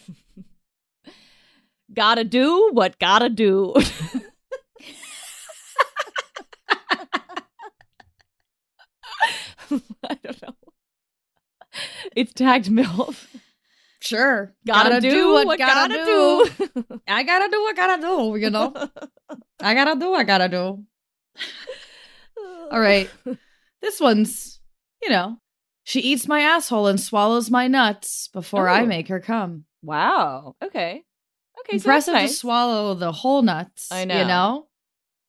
gotta 1.93 2.23
do 2.23 2.69
what 2.73 2.97
gotta 2.99 3.29
do. 3.29 3.73
I 9.71 10.17
don't 10.23 10.41
know. 10.41 10.55
It's 12.15 12.33
tagged 12.33 12.67
MILF. 12.69 13.27
Sure, 14.03 14.53
Gotta, 14.67 14.99
do, 14.99 15.33
what 15.33 15.57
gotta, 15.57 15.93
do. 15.93 16.45
I 17.07 17.23
gotta 17.23 17.49
do 17.49 17.61
what 17.61 17.75
gotta 17.77 18.01
do. 18.01 18.35
You 18.37 18.49
know, 18.49 18.73
I 19.61 19.73
gotta 19.73 19.97
do 19.97 20.11
what 20.11 20.27
gotta 20.27 20.49
do. 20.49 20.83
All 22.69 22.79
right. 22.79 23.09
This 23.81 24.01
one's, 24.01 24.59
you 25.01 25.09
know, 25.09 25.37
she 25.85 26.01
eats 26.01 26.27
my 26.27 26.41
asshole 26.41 26.87
and 26.87 26.99
swallows 26.99 27.49
my 27.49 27.69
nuts 27.69 28.27
before 28.33 28.67
I 28.67 28.85
make 28.85 29.07
her 29.07 29.21
come. 29.21 29.63
Wow. 29.81 30.57
Okay. 30.61 31.03
Okay. 31.61 31.77
Impressive 31.77 32.11
so 32.11 32.13
nice. 32.13 32.31
to 32.31 32.37
swallow 32.37 32.95
the 32.95 33.13
whole 33.13 33.41
nuts. 33.41 33.89
I 33.89 34.03
know. 34.03 34.17
You 34.17 34.23
know. 34.23 34.27
know, 34.27 34.67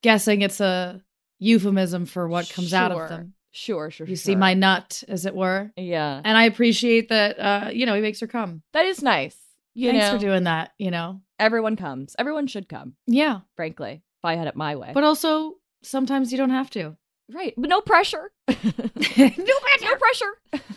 guessing 0.02 0.42
it's 0.42 0.60
a 0.60 1.00
euphemism 1.38 2.06
for 2.06 2.26
what 2.26 2.50
comes 2.50 2.74
out 2.74 2.90
of 2.90 3.08
them. 3.08 3.34
Sure, 3.56 3.90
sure. 3.90 4.06
You 4.06 4.16
sure. 4.16 4.22
see 4.22 4.34
my 4.36 4.52
nut, 4.54 5.04
as 5.08 5.26
it 5.26 5.34
were. 5.34 5.70
Yeah. 5.76 6.20
And 6.24 6.36
I 6.36 6.44
appreciate 6.44 7.08
that. 7.10 7.38
Uh, 7.38 7.70
you 7.72 7.86
know, 7.86 7.94
he 7.94 8.00
makes 8.00 8.18
her 8.20 8.26
come. 8.26 8.62
That 8.72 8.84
is 8.84 9.00
nice. 9.00 9.36
You 9.74 9.90
Thanks 9.90 10.04
know, 10.06 10.12
for 10.14 10.18
doing 10.18 10.44
that. 10.44 10.72
You 10.78 10.90
know, 10.90 11.20
everyone 11.38 11.76
comes. 11.76 12.14
Everyone 12.18 12.46
should 12.48 12.68
come, 12.68 12.94
yeah. 13.06 13.40
frankly, 13.56 13.92
if 13.94 14.24
I 14.24 14.34
had 14.36 14.46
it 14.48 14.56
my 14.56 14.76
way. 14.76 14.90
But 14.92 15.04
also, 15.04 15.54
sometimes 15.82 16.32
you 16.32 16.38
don't 16.38 16.50
have 16.50 16.68
to. 16.70 16.96
right. 17.32 17.54
But 17.56 17.70
no 17.70 17.80
pressure. 17.80 18.30
no 18.48 18.54
no 19.16 19.94
pressure. 19.96 20.32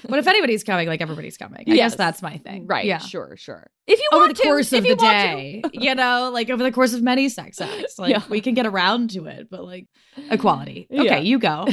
But 0.09 0.19
if 0.19 0.27
anybody's 0.27 0.63
coming, 0.63 0.87
like 0.87 1.01
everybody's 1.01 1.37
coming. 1.37 1.61
I 1.67 1.73
Yes. 1.73 1.91
guess 1.91 1.95
that's 1.97 2.21
my 2.21 2.37
thing. 2.37 2.65
Right. 2.67 2.85
Yeah. 2.85 2.99
Sure, 2.99 3.35
sure. 3.37 3.69
If 3.87 3.99
you 3.99 4.07
Over 4.13 4.25
want 4.25 4.37
the 4.37 4.43
course 4.43 4.69
to, 4.69 4.77
of 4.77 4.83
if 4.85 4.89
you 4.89 4.95
the 4.95 5.03
want 5.03 5.13
day, 5.17 5.61
to. 5.63 5.69
you 5.73 5.93
know, 5.95 6.29
like 6.33 6.49
over 6.49 6.63
the 6.63 6.71
course 6.71 6.93
of 6.93 7.01
many 7.03 7.27
sex 7.29 7.59
acts, 7.59 7.97
like 7.99 8.11
Yeah. 8.11 8.23
we 8.29 8.39
can 8.41 8.53
get 8.53 8.65
around 8.65 9.09
to 9.11 9.25
it, 9.25 9.49
but 9.49 9.63
like 9.63 9.87
equality. 10.29 10.87
Yeah. 10.89 11.01
Okay, 11.03 11.21
you 11.23 11.37
go. 11.39 11.65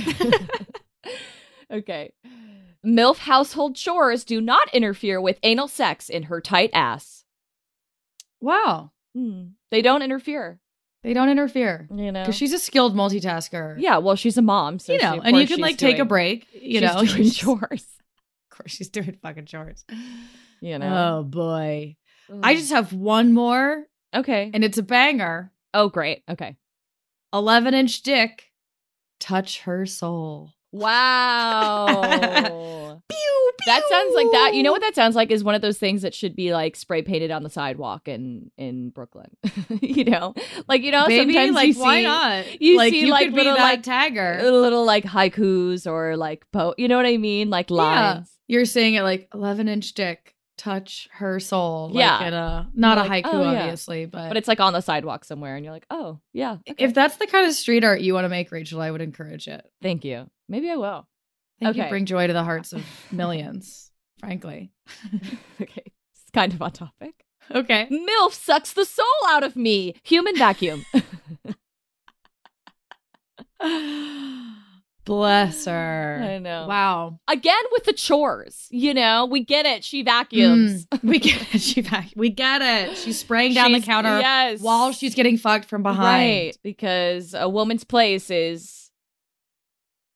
Okay. 1.70 2.12
MILF 2.84 3.18
household 3.18 3.76
chores 3.76 4.24
do 4.24 4.40
not 4.40 4.72
interfere 4.74 5.20
with 5.20 5.38
anal 5.42 5.68
sex 5.68 6.08
in 6.10 6.24
her 6.24 6.40
tight 6.40 6.70
ass. 6.72 7.24
wow, 8.40 8.90
Hmm. 9.16 9.44
They 9.70 9.80
don't 9.80 10.02
interfere, 10.02 10.58
they 11.04 11.14
don't 11.14 11.28
interfere 11.28 11.88
you 11.94 12.10
know. 12.10 12.22
because 12.22 12.34
she's 12.34 12.52
a 12.52 12.58
skilled 12.58 12.94
multitasker. 12.96 13.76
yeah, 13.78 13.98
well, 13.98 14.16
she's 14.16 14.36
a 14.36 14.42
mom, 14.42 14.78
so 14.80 14.92
you 14.92 14.98
know, 15.00 15.18
of 15.18 15.24
and 15.24 15.36
you 15.36 15.46
can 15.46 15.60
like 15.60 15.78
take 15.78 15.98
a 15.98 16.04
break. 16.04 16.46
You 16.52 16.80
she's 16.80 16.82
know, 16.82 17.04
doing 17.04 17.30
chores. 17.30 17.86
Of 18.50 18.56
course, 18.58 18.72
she's 18.72 18.88
doing 18.88 19.16
fucking 19.22 19.46
chores. 19.46 19.84
You 20.60 20.78
know. 20.78 21.18
Oh 21.20 21.22
boy, 21.22 21.96
I 22.42 22.54
just 22.54 22.70
have 22.72 22.92
one 22.92 23.32
more, 23.32 23.84
okay. 24.14 24.50
and 24.52 24.64
it's 24.64 24.78
a 24.78 24.82
banger. 24.82 25.52
oh, 25.72 25.88
great. 25.88 26.22
Okay. 26.28 26.56
Eleven 27.32 27.72
inch 27.74 28.02
dick, 28.02 28.50
touch 29.20 29.60
her 29.60 29.86
soul. 29.86 30.52
Wow. 30.74 31.86
Pew, 33.08 33.52
that 33.66 33.82
sounds 33.88 34.14
like 34.14 34.26
that. 34.32 34.54
You 34.54 34.64
know 34.64 34.72
what 34.72 34.80
that 34.80 34.96
sounds 34.96 35.14
like 35.14 35.30
is 35.30 35.44
one 35.44 35.54
of 35.54 35.62
those 35.62 35.78
things 35.78 36.02
that 36.02 36.12
should 36.14 36.34
be 36.34 36.52
like 36.52 36.74
spray 36.74 37.02
painted 37.02 37.30
on 37.30 37.44
the 37.44 37.50
sidewalk 37.50 38.08
in 38.08 38.50
in 38.58 38.90
Brooklyn. 38.90 39.30
you 39.80 40.04
know, 40.04 40.34
like 40.66 40.82
you 40.82 40.90
know, 40.90 41.06
Baby, 41.06 41.32
sometimes 41.32 41.54
like 41.54 41.68
you 41.76 41.80
why 41.80 41.98
see, 41.98 42.02
not? 42.02 42.60
you 42.60 42.76
like 42.76 42.90
see, 42.92 43.00
you 43.02 43.06
like, 43.12 43.26
could 43.26 43.34
be 43.34 43.42
little, 43.42 43.54
like, 43.54 43.84
tagger. 43.84 44.42
little 44.42 44.84
like 44.84 45.04
haikus 45.04 45.86
or 45.86 46.16
like 46.16 46.44
po. 46.52 46.74
You 46.76 46.88
know 46.88 46.96
what 46.96 47.06
I 47.06 47.18
mean? 47.18 47.50
Like 47.50 47.70
lines. 47.70 48.30
You're 48.48 48.64
saying 48.64 48.94
it 48.94 49.02
like 49.02 49.28
11 49.32 49.68
inch 49.68 49.94
dick, 49.94 50.34
touch 50.58 51.08
her 51.12 51.38
soul. 51.38 51.92
Yeah. 51.94 52.16
Like 52.18 52.26
in 52.26 52.34
a, 52.34 52.70
not 52.74 52.98
You're 52.98 53.06
a 53.06 53.08
like, 53.08 53.24
haiku, 53.24 53.30
oh, 53.32 53.52
yeah. 53.52 53.62
obviously, 53.62 54.06
but, 54.06 54.28
But 54.28 54.36
it's 54.36 54.48
like 54.48 54.60
on 54.60 54.72
the 54.72 54.80
sidewalk 54.80 55.24
somewhere, 55.24 55.56
and 55.56 55.64
you're 55.64 55.72
like, 55.72 55.86
oh, 55.88 56.18
yeah. 56.32 56.56
okay. 56.68 56.84
if 56.84 56.94
that's 56.94 57.16
the 57.16 57.26
kind 57.26 57.46
of 57.46 57.54
street 57.54 57.84
art 57.84 58.00
you 58.00 58.12
want 58.12 58.24
to 58.24 58.28
make, 58.28 58.50
Rachel, 58.50 58.80
I 58.80 58.90
would 58.90 59.00
encourage 59.00 59.48
it. 59.48 59.64
Thank 59.80 60.04
you. 60.04 60.28
Maybe 60.48 60.70
I 60.70 60.76
will. 60.76 61.06
I 61.60 61.66
think 61.66 61.70
Okay. 61.70 61.84
you 61.84 61.88
bring 61.90 62.06
joy 62.06 62.26
to 62.26 62.32
the 62.32 62.44
hearts 62.44 62.72
of 62.72 62.84
millions, 63.12 63.90
frankly. 64.18 64.72
okay. 65.60 65.84
It's 66.12 66.30
kind 66.32 66.52
of 66.52 66.60
on 66.62 66.72
topic. 66.72 67.24
Okay. 67.50 67.86
MILF 67.90 68.32
sucks 68.32 68.72
the 68.72 68.84
soul 68.84 69.04
out 69.28 69.42
of 69.42 69.54
me. 69.56 69.94
Human 70.02 70.36
vacuum. 70.36 70.84
Bless 75.04 75.66
her. 75.66 76.20
I 76.24 76.38
know. 76.38 76.66
Wow. 76.66 77.18
Again 77.28 77.62
with 77.72 77.84
the 77.84 77.92
chores. 77.92 78.66
You 78.70 78.94
know, 78.94 79.26
we 79.26 79.44
get 79.44 79.66
it. 79.66 79.84
She 79.84 80.02
vacuums. 80.02 80.86
Mm, 80.86 81.02
we 81.02 81.18
get 81.18 81.54
it. 81.54 81.60
She 81.60 81.82
back. 81.82 82.08
We 82.16 82.30
get 82.30 82.62
it. 82.62 82.96
She's 82.96 83.18
spraying 83.18 83.52
down 83.52 83.72
the 83.72 83.82
counter 83.82 84.18
yes. 84.18 84.60
while 84.60 84.92
she's 84.92 85.14
getting 85.14 85.36
fucked 85.36 85.66
from 85.66 85.82
behind. 85.82 86.06
Right. 86.46 86.58
Because 86.62 87.34
a 87.34 87.48
woman's 87.48 87.84
place 87.84 88.30
is. 88.30 88.83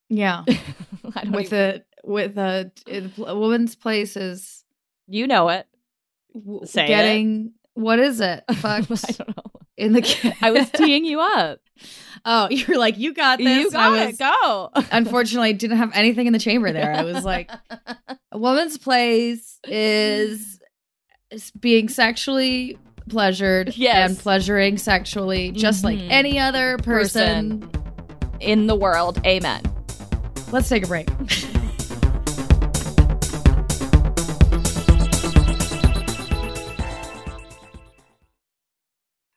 Yeah. 0.08 0.44
With 1.30 1.52
even- 1.52 1.58
a 1.58 1.82
with 2.04 2.38
a, 2.38 2.70
a 3.26 3.36
woman's 3.36 3.74
place 3.74 4.16
is 4.16 4.64
You 5.06 5.26
know 5.26 5.48
it. 5.50 5.66
w- 6.34 6.64
Say 6.64 6.84
it. 6.84 6.88
getting 6.88 7.52
what 7.74 7.98
is 7.98 8.20
it? 8.20 8.42
I 8.48 8.80
don't 8.80 8.90
know. 9.36 9.42
in 9.76 9.92
the. 9.92 10.36
I 10.42 10.50
was 10.50 10.70
teeing 10.74 11.04
you 11.04 11.20
up. 11.20 11.60
oh, 12.24 12.48
you 12.50 12.64
were 12.68 12.76
like, 12.76 12.98
you 12.98 13.12
got 13.14 13.38
this. 13.38 13.46
You 13.64 13.70
got 13.70 13.92
was- 13.92 14.14
it. 14.14 14.18
Go. 14.18 14.70
Unfortunately, 14.90 15.50
I 15.50 15.52
didn't 15.52 15.76
have 15.78 15.90
anything 15.94 16.26
in 16.26 16.32
the 16.32 16.38
chamber 16.38 16.72
there. 16.72 16.92
I 16.94 17.02
was 17.02 17.24
like, 17.24 17.50
a 18.32 18.38
woman's 18.38 18.78
place 18.78 19.58
is, 19.64 20.58
is 21.30 21.50
being 21.52 21.88
sexually 21.88 22.78
pleasured 23.08 23.76
Yes. 23.76 24.10
and 24.10 24.18
pleasuring 24.18 24.78
sexually, 24.78 25.50
just 25.52 25.84
like 25.84 25.98
Mhm. 25.98 26.10
any 26.10 26.38
other 26.38 26.78
person. 26.78 27.68
in 28.40 28.66
the 28.68 28.74
world. 28.76 29.20
Amen. 29.26 29.62
Let's 30.50 30.68
take 30.68 30.84
a 30.84 30.86
break. 30.86 31.08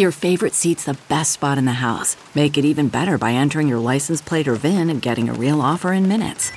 Your 0.00 0.12
favorite 0.12 0.54
seat's 0.54 0.84
the 0.84 0.96
best 1.10 1.30
spot 1.30 1.58
in 1.58 1.66
the 1.66 1.82
house. 1.84 2.16
Make 2.34 2.56
it 2.56 2.64
even 2.64 2.88
better 2.88 3.18
by 3.18 3.34
entering 3.34 3.68
your 3.68 3.78
license 3.78 4.22
plate 4.22 4.48
or 4.48 4.54
VIN 4.54 4.88
and 4.88 5.02
getting 5.02 5.28
a 5.28 5.34
real 5.34 5.60
offer 5.60 5.92
in 5.92 6.08
minutes. 6.08 6.50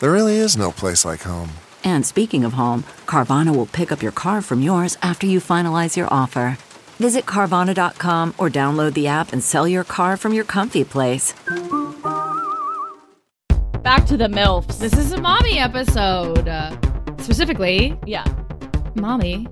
There 0.00 0.12
really 0.12 0.36
is 0.36 0.56
no 0.56 0.72
place 0.72 1.04
like 1.04 1.20
home. 1.20 1.50
And 1.84 2.06
speaking 2.06 2.42
of 2.42 2.54
home, 2.54 2.84
Carvana 3.04 3.54
will 3.54 3.66
pick 3.66 3.92
up 3.92 4.02
your 4.02 4.12
car 4.12 4.40
from 4.40 4.62
yours 4.62 4.96
after 5.02 5.26
you 5.26 5.40
finalize 5.40 5.94
your 5.94 6.08
offer. 6.10 6.56
Visit 6.96 7.26
Carvana.com 7.26 8.32
or 8.38 8.48
download 8.48 8.94
the 8.94 9.08
app 9.08 9.30
and 9.30 9.44
sell 9.44 9.68
your 9.68 9.84
car 9.84 10.16
from 10.16 10.32
your 10.32 10.44
comfy 10.44 10.82
place. 10.82 11.34
Back 13.82 14.06
to 14.06 14.16
the 14.16 14.30
MILFs. 14.30 14.78
This 14.78 14.94
is 14.94 15.12
a 15.12 15.20
mommy 15.20 15.58
episode. 15.58 16.48
Uh, 16.48 16.74
specifically, 17.18 17.94
yeah. 18.06 18.24
mommy 18.94 19.46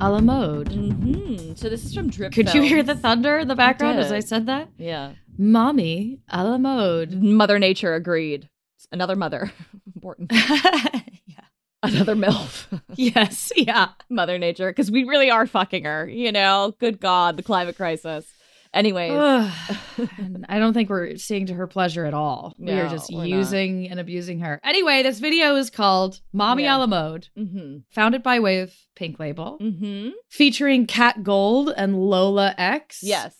a 0.00 0.10
la 0.10 0.20
mode. 0.20 0.72
hmm 0.72 1.54
So 1.54 1.68
this 1.68 1.84
is 1.84 1.94
from 1.94 2.10
Drip. 2.10 2.32
Could 2.32 2.54
you 2.54 2.62
hear 2.62 2.82
the 2.82 2.94
thunder 2.94 3.38
in 3.38 3.48
the 3.48 3.54
background 3.56 3.98
as. 3.98 4.12
I 4.12 4.20
said 4.20 4.46
that? 4.46 4.68
Yeah. 4.78 5.12
Mommy 5.36 6.20
a 6.28 6.44
la 6.44 6.58
mode. 6.58 7.12
Mother 7.14 7.58
Nature 7.58 7.94
agreed. 7.94 8.48
Another 8.92 9.16
mother. 9.16 9.52
Important. 9.94 10.32
yeah. 11.26 11.44
Another 11.82 12.14
MILF. 12.16 12.80
Yes. 12.96 13.52
Yeah. 13.56 13.88
Mother 14.08 14.38
Nature. 14.38 14.70
Because 14.70 14.90
we 14.90 15.04
really 15.04 15.30
are 15.30 15.46
fucking 15.46 15.84
her, 15.84 16.08
you 16.08 16.32
know? 16.32 16.74
Good 16.78 17.00
God, 17.00 17.36
the 17.36 17.42
climate 17.42 17.76
crisis. 17.76 18.26
Anyways. 18.74 19.12
I 20.48 20.58
don't 20.58 20.72
think 20.74 20.88
we're 20.90 21.16
seeing 21.16 21.46
to 21.46 21.54
her 21.54 21.66
pleasure 21.66 22.04
at 22.04 22.14
all. 22.14 22.54
we 22.58 22.72
are 22.72 22.88
just 22.88 23.10
we're 23.12 23.20
not. 23.20 23.28
using 23.28 23.88
and 23.88 23.98
abusing 24.00 24.40
her. 24.40 24.60
Anyway, 24.62 25.02
this 25.02 25.18
video 25.18 25.56
is 25.56 25.70
called 25.70 26.20
Mommy 26.32 26.64
Yeah. 26.64 26.76
a 26.76 26.78
la 26.78 26.86
mode, 26.86 27.28
mm-hmm. 27.36 27.78
founded 27.90 28.22
by 28.22 28.40
way 28.40 28.60
of 28.60 28.72
Pink 28.94 29.18
Label, 29.18 29.58
Mm-hmm. 29.60 30.10
featuring 30.28 30.86
Kat 30.86 31.22
Gold 31.22 31.72
and 31.76 31.96
Lola 31.98 32.54
X. 32.58 33.00
Yes. 33.02 33.34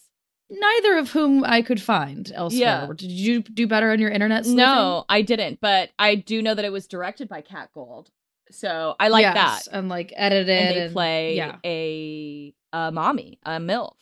Neither 0.50 0.96
of 0.96 1.10
whom 1.10 1.44
I 1.44 1.60
could 1.60 1.80
find 1.80 2.32
elsewhere. 2.34 2.60
Yeah. 2.60 2.88
Did 2.96 3.10
you 3.10 3.42
do 3.42 3.66
better 3.66 3.90
on 3.92 3.98
your 4.00 4.10
internet 4.10 4.44
sleuthing? 4.46 4.64
No, 4.64 5.04
I 5.08 5.20
didn't, 5.22 5.60
but 5.60 5.90
I 5.98 6.14
do 6.14 6.40
know 6.40 6.54
that 6.54 6.64
it 6.64 6.72
was 6.72 6.86
directed 6.86 7.28
by 7.28 7.42
Cat 7.42 7.68
Gold. 7.74 8.10
So 8.50 8.94
I 8.98 9.08
like 9.08 9.24
Yes, 9.24 9.66
that. 9.66 9.76
And 9.76 9.90
like 9.90 10.10
edited. 10.16 10.48
And 10.58 10.76
they 10.76 10.80
and- 10.84 10.92
play 10.94 11.36
Yeah. 11.36 11.56
a, 11.66 12.54
a 12.72 12.90
mommy, 12.90 13.38
a 13.44 13.58
MILF. 13.58 13.92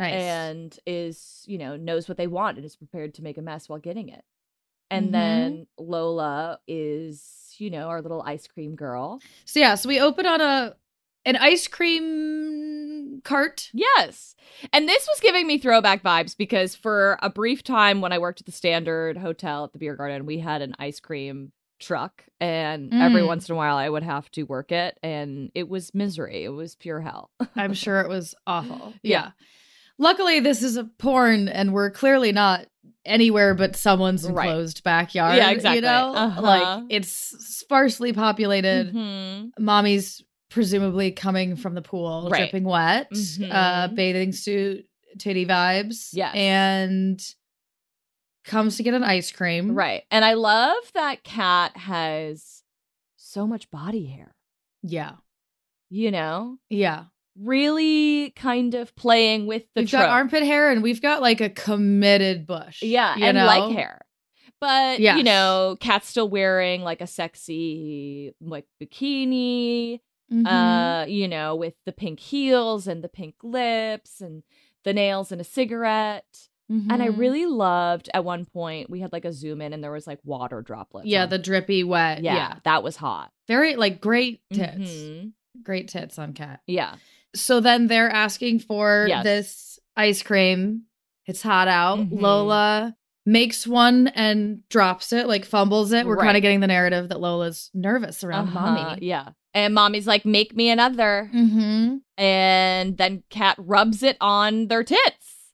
Nice. 0.00 0.14
and 0.22 0.78
is 0.86 1.44
you 1.46 1.58
know 1.58 1.76
knows 1.76 2.08
what 2.08 2.16
they 2.16 2.26
want 2.26 2.56
and 2.56 2.64
is 2.66 2.74
prepared 2.76 3.14
to 3.14 3.22
make 3.22 3.38
a 3.38 3.42
mess 3.42 3.68
while 3.68 3.78
getting 3.78 4.08
it 4.08 4.24
and 4.90 5.08
Mhm. 5.08 5.12
then 5.12 5.66
lola 5.78 6.58
is 6.66 7.54
you 7.58 7.70
know 7.70 7.88
our 7.88 8.00
little 8.02 8.22
ice 8.22 8.46
cream 8.48 8.74
girl 8.74 9.20
so 9.44 9.60
yeah, 9.60 9.74
so 9.74 9.88
we 9.88 10.00
open 10.00 10.26
on 10.26 10.40
a 10.40 10.74
an 11.26 11.36
ice 11.36 11.68
cream 11.68 13.20
cart. 13.24 13.68
yes 13.72 14.34
and 14.72 14.88
this 14.88 15.06
was 15.10 15.20
giving 15.20 15.46
me 15.46 15.58
throwback 15.58 16.02
vibes 16.02 16.36
because 16.36 16.74
for 16.74 17.18
a 17.22 17.28
brief 17.30 17.62
time 17.62 18.00
when 18.00 18.12
i 18.12 18.18
worked 18.18 18.40
at 18.40 18.46
the 18.46 18.52
standard 18.52 19.16
hotel 19.18 19.64
at 19.64 19.72
the 19.72 19.78
beer 19.78 19.94
garden 19.96 20.24
we 20.26 20.38
had 20.38 20.62
an 20.62 20.74
ice 20.78 21.00
cream 21.00 21.52
truck 21.78 22.24
and 22.40 22.92
every 22.94 23.22
Mm. 23.22 23.26
once 23.26 23.48
in 23.48 23.54
a 23.54 23.56
while 23.56 23.76
i 23.76 23.88
would 23.88 24.02
have 24.02 24.30
to 24.32 24.42
work 24.44 24.70
it 24.72 24.98
and 25.02 25.50
it 25.54 25.68
was 25.68 25.94
misery 25.94 26.44
it 26.44 26.50
was 26.50 26.74
pure 26.76 27.00
hell 27.00 27.30
I'm 27.56 27.74
sure 27.74 28.00
it 28.00 28.08
was 28.08 28.34
awful. 28.46 28.94
Yeah. 29.02 29.18
yeah. 29.24 29.30
Luckily, 30.00 30.40
this 30.40 30.62
is 30.62 30.76
a 30.76 30.84
porn, 30.84 31.48
and 31.48 31.72
we're 31.72 31.90
clearly 31.90 32.32
not 32.32 32.66
anywhere 33.04 33.54
but 33.54 33.76
someone's 33.76 34.28
Right. 34.28 34.48
enclosed 34.48 34.82
backyard. 34.82 35.36
Yeah, 35.36 35.50
exactly. 35.50 35.76
You 35.76 35.82
know, 35.82 36.14
Uh-huh. 36.14 36.40
like 36.42 36.84
it's 36.90 37.10
sparsely 37.10 38.12
populated. 38.12 38.92
Mhm. 38.94 39.52
Mommy's 39.58 40.22
presumably 40.50 41.10
coming 41.12 41.54
from 41.56 41.74
the 41.74 41.82
pool, 41.82 42.28
Right. 42.30 42.40
dripping 42.50 42.64
wet, 42.64 43.10
Mhm. 43.10 43.50
uh, 43.52 43.88
bathing 43.88 44.32
suit, 44.32 44.86
titty 45.18 45.46
vibes. 45.46 46.10
Yeah, 46.12 46.30
and 46.34 47.20
comes 48.44 48.76
to 48.78 48.82
get 48.82 48.94
an 48.94 49.04
ice 49.04 49.30
cream. 49.30 49.74
Right. 49.74 50.02
And 50.10 50.24
I 50.24 50.32
love 50.34 50.90
that 50.94 51.22
Cat 51.24 51.76
has 51.76 52.62
so 53.16 53.46
much 53.46 53.70
body 53.70 54.06
hair, 54.06 54.34
Yeah. 54.82 55.16
you 55.88 56.10
know? 56.10 56.58
Yeah. 56.68 57.04
Really 57.38 58.30
kind 58.36 58.74
of 58.74 58.94
playing 58.96 59.46
with 59.46 59.64
the 59.74 59.82
we've 59.82 59.90
trope. 59.90 60.02
got 60.02 60.10
armpit 60.10 60.42
hair 60.42 60.70
and 60.70 60.82
we've 60.82 61.00
got 61.02 61.20
like 61.22 61.40
a 61.40 61.48
committed 61.50 62.46
bush. 62.46 62.82
Yeah, 62.82 63.16
you 63.16 63.24
and 63.24 63.36
know? 63.36 63.46
like 63.46 63.72
hair. 63.76 64.00
But 64.60 65.00
you 65.00 65.22
know, 65.22 65.76
Cat's 65.80 66.08
still 66.08 66.28
wearing 66.28 66.82
like 66.82 67.00
a 67.00 67.06
sexy 67.06 68.34
like 68.40 68.66
bikini, 68.82 70.00
Mhm. 70.32 70.46
uh, 70.46 71.06
you 71.06 71.28
know, 71.28 71.56
with 71.56 71.74
the 71.86 71.92
pink 71.92 72.20
heels 72.20 72.86
and 72.86 73.02
the 73.02 73.08
pink 73.08 73.36
lips 73.42 74.20
and 74.20 74.42
the 74.84 74.92
nails 74.92 75.32
and 75.32 75.40
a 75.40 75.44
cigarette. 75.44 76.48
And 76.68 77.02
I 77.02 77.08
Mhm. 77.08 77.18
really 77.18 77.46
loved 77.46 78.08
at 78.14 78.24
one 78.24 78.44
point 78.44 78.88
we 78.88 79.00
had 79.00 79.12
like 79.12 79.24
a 79.24 79.32
zoom 79.32 79.60
in 79.60 79.72
and 79.72 79.82
there 79.82 79.90
was 79.90 80.06
like 80.06 80.20
water 80.22 80.62
droplets. 80.62 81.08
yeah, 81.08 81.26
the 81.26 81.36
drippy 81.38 81.82
wet. 81.82 82.22
yeah, 82.22 82.34
Yeah. 82.36 82.54
that 82.62 82.84
was 82.84 82.94
hot. 82.96 83.32
Very 83.48 83.74
like 83.74 84.00
great 84.00 84.42
tits. 84.52 84.78
Mhm. 84.78 85.32
Great 85.64 85.88
tits 85.88 86.16
on 86.16 86.32
cat. 86.32 86.60
Yeah. 86.68 86.94
So 87.34 87.60
then 87.60 87.86
they're 87.86 88.10
asking 88.10 88.60
for 88.60 89.06
Yes. 89.08 89.24
this 89.24 89.78
ice 89.96 90.22
cream. 90.22 90.82
It's 91.26 91.42
hot 91.42 91.68
out. 91.68 91.98
Mhm. 91.98 92.20
Lola 92.20 92.96
makes 93.26 93.66
one 93.66 94.08
and 94.08 94.66
drops 94.68 95.12
it, 95.12 95.28
like 95.28 95.44
fumbles 95.44 95.92
it. 95.92 96.06
We're 96.06 96.16
Right. 96.16 96.24
kind 96.26 96.36
of 96.36 96.42
getting 96.42 96.60
the 96.60 96.66
narrative 96.66 97.08
that 97.10 97.20
Lola's 97.20 97.70
nervous 97.74 98.24
around 98.24 98.48
Uh-huh, 98.48 98.60
mommy. 98.72 99.06
Yeah. 99.06 99.28
And 99.54 99.74
mommy's 99.74 100.06
like, 100.06 100.24
make 100.24 100.56
me 100.56 100.70
another. 100.70 101.30
Mm-hmm. 101.34 101.96
And 102.16 102.96
then 102.96 103.22
Cat 103.30 103.56
rubs 103.58 104.02
it 104.02 104.16
on 104.20 104.68
their 104.68 104.82
tits, 104.84 105.52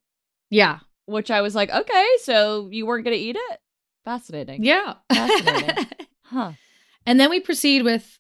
Yeah. 0.51 0.79
which 1.07 1.31
I 1.31 1.41
was 1.41 1.55
like, 1.55 1.71
okay, 1.71 2.07
so 2.23 2.69
you 2.71 2.87
weren't 2.87 3.05
going 3.05 3.17
to 3.17 3.23
eat 3.23 3.37
it? 3.37 3.59
Fascinating. 4.05 4.65
Yeah. 4.65 4.95
Fascinating. 5.13 5.87
Huh. 6.25 6.53
and 7.05 7.19
then 7.21 7.31
we 7.31 7.41
proceed 7.41 7.83
with 7.85 8.19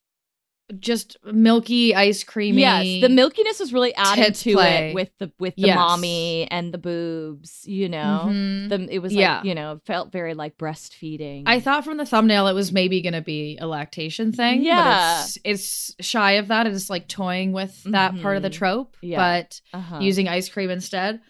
just 0.81 1.17
milky 1.25 1.95
ice 1.95 2.25
creamy. 2.25 2.63
Yes, 2.63 2.85
the 3.01 3.07
milkiness 3.09 3.61
was 3.61 3.73
really 3.73 3.95
added 3.95 4.35
to 4.35 4.55
play. 4.55 4.91
it 4.91 4.95
with 4.95 5.11
the 5.21 5.31
with 5.39 5.55
the 5.55 5.63
Yes. 5.69 5.77
mommy 5.77 6.49
and 6.51 6.75
the 6.75 6.79
boobs. 6.79 7.63
You 7.67 7.89
know, 7.89 8.25
Mhm. 8.27 8.69
the 8.69 8.89
it 8.95 8.99
was 8.99 9.13
like 9.13 9.21
Yeah. 9.21 9.43
you 9.45 9.55
know 9.55 9.73
it 9.75 9.83
felt 9.87 10.11
very 10.11 10.35
like 10.35 10.57
breastfeeding. 10.59 11.45
I 11.47 11.61
thought 11.61 11.85
from 11.85 11.99
the 11.99 12.05
thumbnail 12.07 12.49
it 12.49 12.53
was 12.55 12.73
maybe 12.73 13.01
going 13.01 13.13
to 13.13 13.21
be 13.23 13.59
a 13.61 13.67
lactation 13.69 14.33
thing. 14.33 14.65
Yeah. 14.65 15.19
But 15.23 15.37
it's, 15.45 15.95
it's 16.01 16.07
shy 16.07 16.33
of 16.33 16.49
that. 16.49 16.67
It's 16.67 16.91
like 16.91 17.07
toying 17.07 17.53
with 17.53 17.81
that 17.85 18.21
part 18.21 18.37
of 18.37 18.43
the 18.43 18.51
Mhm. 18.51 18.55
trope, 18.55 18.97
Yeah. 19.01 19.19
but 19.19 19.61
uh-huh. 19.73 20.01
using 20.01 20.27
ice 20.27 20.49
cream 20.49 20.71
instead. 20.71 21.21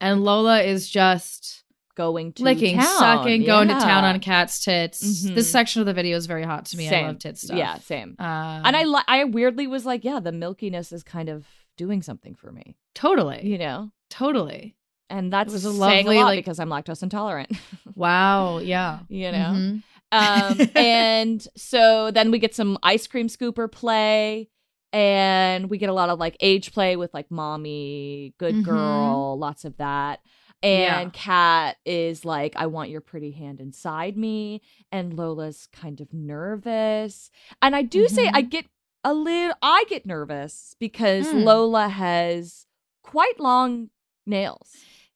And 0.00 0.22
Lola 0.22 0.62
is 0.62 0.88
just 0.88 1.63
going 1.94 2.32
to 2.34 2.42
licking, 2.42 2.76
town. 2.76 2.98
sucking, 2.98 3.44
going 3.44 3.68
to 3.68 3.74
town 3.74 4.04
on 4.04 4.18
cat's 4.20 4.64
tits. 4.64 5.02
Mhm. 5.26 5.34
This 5.34 5.50
section 5.50 5.80
of 5.80 5.86
the 5.86 5.92
video 5.94 6.16
is 6.16 6.26
very 6.26 6.42
hot 6.44 6.66
to 6.66 6.76
me. 6.76 6.88
Same. 6.88 7.04
I 7.04 7.08
love 7.08 7.18
tit 7.18 7.38
stuff. 7.38 7.56
Yeah, 7.56 7.78
same. 7.78 8.16
Uh, 8.18 8.62
and 8.64 8.76
I 8.76 8.84
li- 8.84 9.02
I 9.06 9.24
weirdly 9.24 9.66
was 9.66 9.84
like, 9.86 10.04
yeah, 10.04 10.20
the 10.20 10.30
milkiness 10.32 10.92
is 10.92 11.02
kind 11.02 11.28
of 11.28 11.46
doing 11.76 12.02
something 12.02 12.34
for 12.34 12.50
me. 12.52 12.76
totally, 12.94 13.40
You 13.46 13.58
know, 13.58 13.90
totally. 14.10 14.76
and 15.10 15.32
that's 15.32 15.52
was 15.52 15.64
a 15.64 15.70
lovely, 15.70 16.16
a 16.16 16.20
lot 16.20 16.26
like- 16.26 16.38
because 16.38 16.58
I'm 16.60 16.68
lactose 16.70 17.02
intolerant. 17.02 17.50
Wow. 17.96 18.58
Yeah. 18.58 19.00
you 19.08 19.30
know. 19.32 19.52
Mhm. 19.56 19.82
um, 20.12 20.68
and 20.76 21.46
so 21.56 22.10
then 22.10 22.30
we 22.30 22.38
get 22.38 22.54
some 22.54 22.78
ice 22.82 23.06
cream 23.06 23.28
scooper 23.28 23.70
play 23.70 24.48
and 24.92 25.68
we 25.70 25.78
get 25.78 25.88
a 25.88 25.92
lot 25.92 26.08
of 26.08 26.18
like 26.20 26.36
age 26.40 26.72
play 26.72 26.94
with 26.96 27.12
like 27.12 27.30
mommy 27.30 28.32
good 28.38 28.54
Mhm. 28.56 28.64
girl 28.64 29.36
lots 29.38 29.64
of 29.64 29.76
that 29.78 30.20
and 30.64 30.80
Yeah. 30.80 31.10
kat 31.12 31.76
is 31.84 32.24
like 32.24 32.54
i 32.56 32.66
want 32.66 32.90
your 32.90 33.00
pretty 33.02 33.30
hand 33.32 33.60
inside 33.60 34.16
me 34.16 34.62
and 34.90 35.12
lola's 35.14 35.68
kind 35.72 36.00
of 36.00 36.12
nervous 36.12 37.30
and 37.62 37.76
i 37.76 37.82
do 37.82 38.08
say 38.08 38.28
i 38.32 38.42
Mhm. 38.42 38.50
get 38.50 38.66
a 39.04 39.12
little 39.14 39.54
i 39.62 39.84
get 39.88 40.06
nervous 40.06 40.74
because 40.80 41.26
Mm. 41.26 41.44
lola 41.44 41.88
has 41.88 42.66
quite 43.02 43.38
long 43.38 43.90
nails 44.26 44.72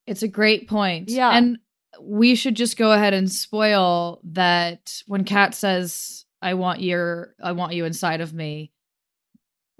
It's 0.06 0.22
a 0.22 0.28
great 0.28 0.68
point. 0.68 1.10
Yeah. 1.10 1.30
And 1.36 1.58
we 2.00 2.34
should 2.34 2.54
just 2.56 2.78
go 2.78 2.92
ahead 2.92 3.12
and 3.12 3.30
spoil 3.30 4.20
that 4.24 5.02
when 5.06 5.24
Kat 5.24 5.54
says, 5.54 6.24
I 6.40 6.54
want 6.54 6.80
your 6.80 7.34
I 7.42 7.52
want 7.52 7.74
you 7.74 7.84
inside 7.84 8.22
of 8.22 8.32
me. 8.32 8.72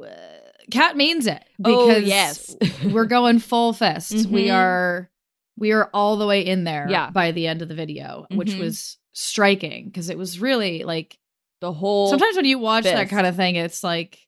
uh, 0.02 0.06
Kat 0.70 0.96
means 0.96 1.26
it 1.26 1.42
Oh, 1.64 1.86
because 1.88 2.04
yes. 2.04 2.56
we're 2.84 3.06
going 3.18 3.38
full 3.38 3.72
fist. 3.72 4.26
We 4.28 4.46
Mhm. 4.48 4.54
are 4.54 5.10
we 5.58 5.72
are 5.72 5.90
all 5.92 6.16
the 6.16 6.26
way 6.26 6.40
in 6.44 6.64
there 6.64 6.86
Yeah. 6.88 7.10
by 7.10 7.32
the 7.32 7.46
end 7.46 7.62
of 7.62 7.68
the 7.68 7.74
video, 7.74 8.26
which 8.30 8.50
Mhm. 8.52 8.60
was 8.60 8.98
striking 9.12 9.86
because 9.86 10.08
it 10.10 10.16
was 10.18 10.38
really 10.40 10.84
like 10.84 11.18
the 11.60 11.72
whole 11.72 12.08
sometimes 12.08 12.36
when 12.36 12.44
you 12.44 12.58
watch 12.58 12.84
that 12.84 13.08
kind 13.08 13.26
of 13.26 13.34
thing, 13.36 13.56
it's 13.56 13.82
like, 13.82 14.18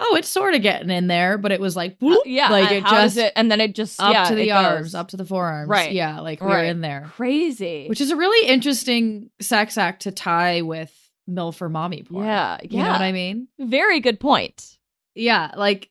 oh, 0.00 0.14
it's 0.16 0.28
sort 0.28 0.54
of 0.54 0.62
getting 0.62 0.90
in 0.90 1.06
there, 1.08 1.38
but 1.38 1.50
it 1.50 1.60
was 1.60 1.74
like, 1.74 1.96
whoop, 1.98 2.22
yeah 2.26 2.50
like 2.50 2.70
it 2.70 2.84
just 2.84 3.16
it 3.16 3.32
and 3.34 3.50
then 3.50 3.60
it 3.60 3.74
just 3.74 4.00
up 4.00 4.12
yeah, 4.12 4.24
to 4.28 4.34
the 4.34 4.52
arms, 4.52 4.94
up 4.94 5.08
to 5.08 5.16
the 5.16 5.24
forearms. 5.24 5.68
Right. 5.68 5.92
Yeah, 5.92 6.20
like 6.20 6.40
we're 6.40 6.48
Right. 6.48 6.66
in 6.68 6.80
there. 6.82 7.10
crazy 7.16 7.86
Which 7.88 8.00
is 8.00 8.10
a 8.10 8.16
really 8.16 8.48
interesting 8.48 9.30
sex 9.40 9.76
act 9.78 10.02
to 10.02 10.12
tie 10.12 10.62
with 10.62 10.94
MILF 11.28 11.60
or 11.60 11.68
mommy 11.68 12.02
porn. 12.04 12.24
Yeah, 12.26 12.58
You 12.62 12.78
know 12.78 12.84
yeah. 12.84 12.92
what 12.92 13.00
I 13.02 13.12
mean? 13.12 13.48
very 13.58 14.00
good 14.00 14.20
point 14.20 14.78
Yeah, 15.14 15.50
like 15.56 15.90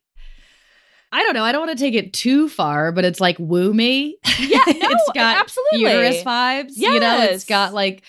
I 1.12 1.24
don't 1.24 1.34
know. 1.34 1.44
I 1.44 1.52
don't 1.52 1.66
want 1.66 1.78
to 1.78 1.84
take 1.84 1.94
it 1.94 2.14
too 2.14 2.50
far, 2.50 2.92
but 2.92 3.06
it's 3.06 3.20
like 3.22 3.38
woo 3.40 3.74
me. 3.74 4.18
Yeah, 4.40 4.58
no, 4.68 4.74
it's 4.74 5.12
got 5.14 5.38
absolutely. 5.40 5.80
uterus 5.92 6.24
vibes. 6.24 6.72
You 6.76 7.00
know, 7.00 7.22
it's 7.24 7.46
got 7.46 7.74
like 7.74 8.04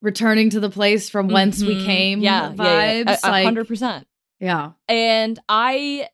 returning 0.00 0.50
to 0.50 0.60
the 0.60 0.70
place 0.70 1.08
from 1.10 1.28
whence 1.28 1.62
we 1.62 1.76
Mhm. 1.76 1.84
came 1.86 2.20
yeah 2.20 2.50
vibes. 2.52 2.56
yeah, 2.64 2.92
yeah. 3.06 3.18
A- 3.22 3.28
a 3.28 3.30
like, 3.30 3.44
hundred 3.44 3.68
percent 3.68 4.06
yeah. 4.40 4.72
and 4.88 5.38
i 5.48 6.08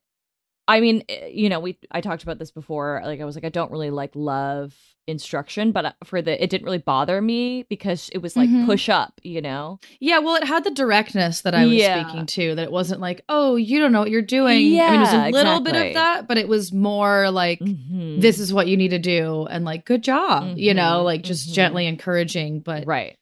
i 0.69 0.81
mean 0.81 1.03
eh, 1.09 1.27
you 1.33 1.49
know 1.49 1.59
we 1.59 1.77
i 1.91 2.01
talked 2.01 2.23
about 2.23 2.39
this 2.39 2.53
before 2.53 3.01
like 3.05 3.21
i 3.21 3.25
was 3.25 3.35
like 3.35 3.45
i 3.45 3.49
don't 3.49 3.73
really 3.73 3.91
like 3.91 4.13
love 4.15 4.73
instruction 5.09 5.73
but 5.73 5.87
uh, 5.87 5.93
for 6.05 6.21
the 6.21 6.41
it 6.43 6.51
didn't 6.51 6.67
really 6.67 6.77
bother 6.79 7.21
me 7.23 7.65
because 7.71 8.11
it 8.13 8.19
was 8.19 8.37
like 8.37 8.51
Mhm. 8.51 8.67
push 8.67 8.89
up 8.91 9.15
you 9.23 9.41
know 9.41 9.81
Yeah, 10.01 10.19
well, 10.19 10.37
it 10.37 10.45
had 10.45 10.65
the 10.65 10.71
directness 10.71 11.41
that 11.41 11.55
I 11.55 11.65
was 11.67 11.77
Yeah. 11.77 12.05
speaking 12.07 12.27
to. 12.27 12.55
That 12.55 12.65
it 12.65 12.71
wasn't 12.71 13.01
like, 13.01 13.23
oh, 13.29 13.57
you 13.57 13.79
don't 13.81 13.91
know 13.93 14.01
what 14.01 14.11
you're 14.11 14.21
doing. 14.23 14.61
Yeah, 14.73 14.87
I 14.87 14.91
mean, 14.93 15.01
it 15.01 15.05
was 15.05 15.13
a 15.15 15.31
little 15.31 15.61
bit 15.61 15.75
of 15.75 15.95
that, 15.95 16.29
but 16.29 16.37
it 16.37 16.47
was 16.47 16.73
more 16.73 17.31
like, 17.31 17.61
Mhm. 17.61 18.21
this 18.21 18.39
is 18.39 18.53
what 18.53 18.69
you 18.69 18.77
need 18.77 18.91
to 18.91 18.99
do, 18.99 19.47
and 19.51 19.65
like, 19.65 19.85
good 19.87 20.03
job, 20.05 20.57
you 20.59 20.75
know, 20.75 21.01
Mhm, 21.01 21.05
like 21.05 21.23
just 21.23 21.49
mhm. 21.49 21.55
gently 21.55 21.87
encouraging, 21.87 22.61
but 22.61 22.87
right 22.87 23.17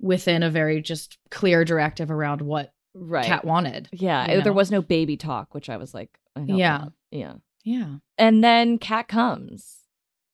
within 0.00 0.42
a 0.42 0.50
very 0.50 0.80
just 0.80 1.18
clear 1.30 1.64
directive 1.64 2.10
around 2.10 2.40
what 2.40 2.72
right 2.94 3.24
Kat 3.26 3.44
wanted. 3.44 3.88
yeah 3.92 4.32
you 4.36 4.42
there 4.42 4.52
was 4.52 4.70
no 4.70 4.82
baby 4.82 5.16
talk 5.16 5.54
which 5.54 5.68
i 5.70 5.76
was 5.76 5.92
like 5.94 6.10
Yeah. 6.36 6.86
yeah 7.10 7.34
Yeah, 7.64 7.96
And 8.18 8.42
then 8.42 8.78
Cat 8.78 9.08
comes. 9.08 9.78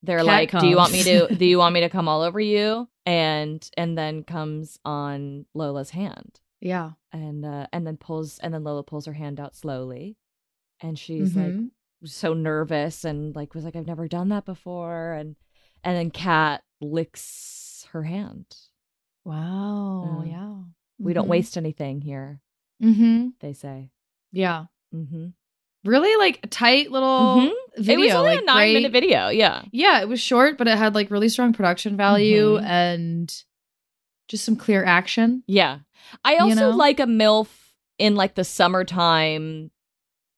They're 0.02 0.18
Cat 0.18 0.26
like, 0.26 0.50
"Do 0.52 0.66
you 0.68 0.76
want 0.76 0.92
me 0.92 1.02
to? 1.02 1.34
do 1.34 1.44
you 1.44 1.58
want 1.58 1.74
me 1.74 1.80
to 1.80 1.88
come 1.88 2.06
all 2.08 2.22
over 2.22 2.38
you?" 2.40 2.88
And 3.04 3.68
and 3.76 3.98
then 3.98 4.22
comes 4.22 4.78
on 4.84 5.44
Lola's 5.54 5.90
hand, 5.90 6.40
yeah. 6.61 6.90
and 7.12 7.44
uh, 7.44 7.66
and 7.72 7.84
then 7.87 7.96
pulls, 7.96 8.38
and 8.38 8.54
then 8.54 8.62
Lola 8.64 8.82
pulls 8.84 9.06
her 9.06 9.12
hand 9.12 9.40
out 9.40 9.56
slowly, 9.56 10.16
and 10.80 10.96
she's 10.98 11.34
like 11.34 11.52
Mhm. 11.52 11.70
so 12.04 12.32
nervous 12.32 13.04
and 13.04 13.34
like 13.34 13.54
was 13.54 13.64
like, 13.64 13.74
"I've 13.76 13.87
never 13.88 14.06
done 14.08 14.28
that 14.28 14.44
before," 14.44 15.12
and 15.14 15.34
and 15.82 15.96
then 15.96 16.11
Cat 16.11 16.62
licks 16.80 17.87
her 17.92 18.04
hand. 18.04 18.46
wow, 19.24 20.20
Mm. 20.22 20.30
yeah. 20.30 20.54
We 20.98 21.12
don't 21.12 21.28
waste 21.28 21.56
anything 21.56 22.00
here, 22.00 22.40
Mm-hmm. 22.82 23.28
they 23.40 23.52
say. 23.52 23.90
Yeah, 24.32 24.66
Mm-hmm. 24.94 25.28
Really 25.84 26.14
like 26.16 26.40
a 26.42 26.46
tight 26.48 26.90
little 26.90 27.36
Mhm. 27.36 27.50
video. 27.78 27.98
it 28.00 28.04
was 28.06 28.14
only 28.14 28.30
like 28.34 28.42
a 28.42 28.44
nine 28.44 28.56
great- 28.56 28.74
minute 28.74 28.92
video. 28.92 29.28
Yeah. 29.28 29.62
Yeah, 29.72 30.00
it 30.00 30.08
was 30.08 30.20
short, 30.20 30.58
but 30.58 30.66
it 30.68 30.76
had 30.76 30.94
like 30.94 31.10
really 31.10 31.28
strong 31.28 31.52
production 31.52 31.96
value 31.96 32.58
Mhm. 32.58 32.64
and 32.64 33.34
just 34.28 34.44
some 34.44 34.56
clear 34.56 34.84
action. 34.84 35.42
Yeah. 35.46 35.78
I 36.24 36.36
also 36.36 36.70
know? 36.70 36.76
like 36.76 37.00
a 37.00 37.06
MILF 37.06 37.48
in 37.98 38.14
like 38.16 38.34
the 38.34 38.44
summertime 38.44 39.70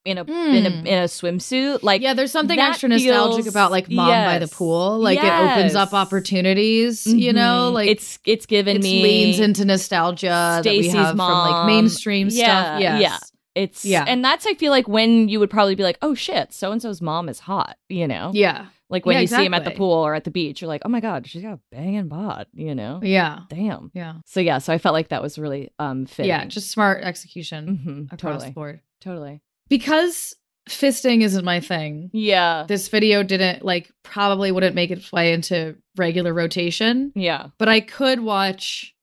in 0.06 0.16
a 0.16 0.22
in 0.22 0.66
a 0.66 0.70
Mm. 0.70 0.86
in 0.86 0.98
a 0.98 1.04
swimsuit. 1.04 1.82
Like 1.82 2.00
yeah, 2.00 2.14
there's 2.14 2.32
something 2.32 2.58
extra 2.58 2.88
nostalgic 2.88 3.44
feels- 3.44 3.48
about 3.48 3.70
like 3.70 3.90
mom 3.90 4.08
by 4.08 4.38
the 4.38 4.48
pool. 4.48 4.98
Like 4.98 5.18
it 5.18 5.24
opens 5.24 5.74
up 5.74 5.88
Yes. 5.88 5.94
opportunities, 5.94 7.06
you 7.06 7.32
know, 7.34 7.68
Mhm. 7.70 7.74
like 7.74 7.88
it's 7.90 8.18
it's 8.24 8.46
given 8.46 8.76
it 8.78 8.82
me 8.82 9.02
leans 9.02 9.40
into 9.40 9.64
nostalgia 9.66 10.58
Stacey's 10.62 10.92
that 10.92 10.98
we 10.98 11.04
have 11.04 11.16
from 11.16 11.18
like 11.18 11.66
mainstream 11.66 12.28
Yeah, 12.30 12.44
stuff. 12.76 12.80
Yes. 12.80 13.00
yeah. 13.02 13.18
It's 13.54 13.84
Yeah. 13.84 14.04
and 14.06 14.24
that's 14.24 14.46
I 14.46 14.54
feel 14.54 14.70
like 14.70 14.86
when 14.88 15.28
you 15.28 15.40
would 15.40 15.50
probably 15.50 15.74
be 15.74 15.82
like, 15.82 15.98
oh 16.02 16.14
shit, 16.14 16.52
so 16.52 16.72
and 16.72 16.80
so's 16.80 17.00
mom 17.02 17.28
is 17.28 17.40
hot, 17.40 17.76
you 17.88 18.06
know? 18.08 18.30
Yeah. 18.34 18.66
Like 18.88 19.06
when 19.06 19.14
Yeah, 19.14 19.20
you 19.20 19.26
see 19.28 19.44
him 19.44 19.54
at 19.54 19.64
the 19.64 19.70
pool 19.70 19.92
or 19.92 20.14
at 20.16 20.24
the 20.24 20.30
beach, 20.32 20.60
you're 20.60 20.68
like, 20.68 20.82
oh 20.84 20.88
my 20.88 21.00
god, 21.00 21.26
she's 21.26 21.42
got 21.42 21.52
a 21.54 21.60
banging 21.70 22.08
bod, 22.08 22.46
you 22.52 22.74
know? 22.74 23.00
Yeah. 23.02 23.40
Damn. 23.48 23.90
Yeah. 23.94 24.14
So 24.26 24.40
yeah, 24.40 24.58
so 24.58 24.72
I 24.72 24.78
felt 24.78 24.94
like 24.94 25.08
that 25.08 25.22
was 25.22 25.38
really 25.38 25.70
um 25.78 26.06
fitting. 26.06 26.28
Yeah. 26.28 26.44
Just 26.46 26.70
smart 26.70 27.02
execution 27.04 27.80
Mhm, 27.86 28.12
across 28.12 28.20
totally, 28.34 28.48
the 28.48 28.54
board. 28.54 28.80
totally. 29.00 29.40
Because 29.68 30.34
fisting 30.68 31.22
isn't 31.22 31.44
my 31.44 31.60
thing. 31.60 32.10
Yeah, 32.12 32.64
This 32.68 32.88
video 32.88 33.22
didn't 33.22 33.64
like 33.64 33.90
probably 34.02 34.52
wouldn't 34.52 34.74
make 34.74 34.90
its 34.90 35.10
way 35.12 35.32
into 35.32 35.76
regular 35.96 36.32
rotation, 36.34 37.12
yeah, 37.14 37.48
but 37.58 37.68
I 37.68 37.80
could 37.80 38.20
watch 38.20 38.94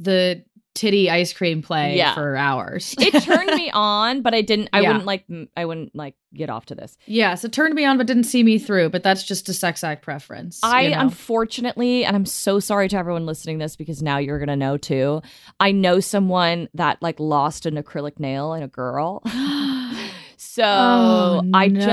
the 0.00 0.44
titty 0.78 1.10
ice 1.10 1.32
cream 1.32 1.60
play 1.62 1.96
Yeah. 1.96 2.14
for 2.14 2.36
hours. 2.36 2.94
it 3.00 3.22
turned 3.22 3.50
me 3.54 3.70
on, 3.74 4.22
but 4.22 4.32
I 4.34 4.42
didn't. 4.42 4.68
I 4.72 4.80
Yeah. 4.80 4.88
wouldn't 4.88 5.06
like. 5.06 5.24
I 5.56 5.64
wouldn't 5.64 5.94
like 5.94 6.14
get 6.34 6.50
off 6.50 6.66
to 6.66 6.74
this. 6.74 6.96
yes, 7.06 7.42
it 7.44 7.52
turned 7.52 7.74
me 7.74 7.84
on, 7.86 7.96
but 7.98 8.06
didn't 8.06 8.24
see 8.24 8.42
me 8.42 8.58
through. 8.58 8.90
But 8.90 9.02
that's 9.02 9.22
just 9.24 9.48
a 9.48 9.54
sex 9.54 9.82
act 9.82 10.02
preference. 10.02 10.60
I 10.62 10.82
you 10.82 10.90
know? 10.90 11.00
unfortunately, 11.00 12.04
and 12.04 12.14
I'm 12.14 12.26
so 12.26 12.60
sorry 12.60 12.88
to 12.88 12.96
everyone 12.96 13.26
listening 13.26 13.58
to 13.58 13.64
this 13.64 13.76
because 13.76 14.02
now 14.02 14.18
you're 14.18 14.38
gonna 14.38 14.56
know 14.56 14.76
too. 14.76 15.20
I 15.58 15.72
know 15.72 16.00
someone 16.00 16.68
that 16.74 17.02
like 17.02 17.18
lost 17.18 17.66
an 17.66 17.74
acrylic 17.82 18.20
nail 18.20 18.52
in 18.54 18.62
a 18.62 18.68
girl. 18.68 19.22
so 20.36 20.62
Oh, 20.64 21.42
I 21.54 21.68
just 21.68 21.86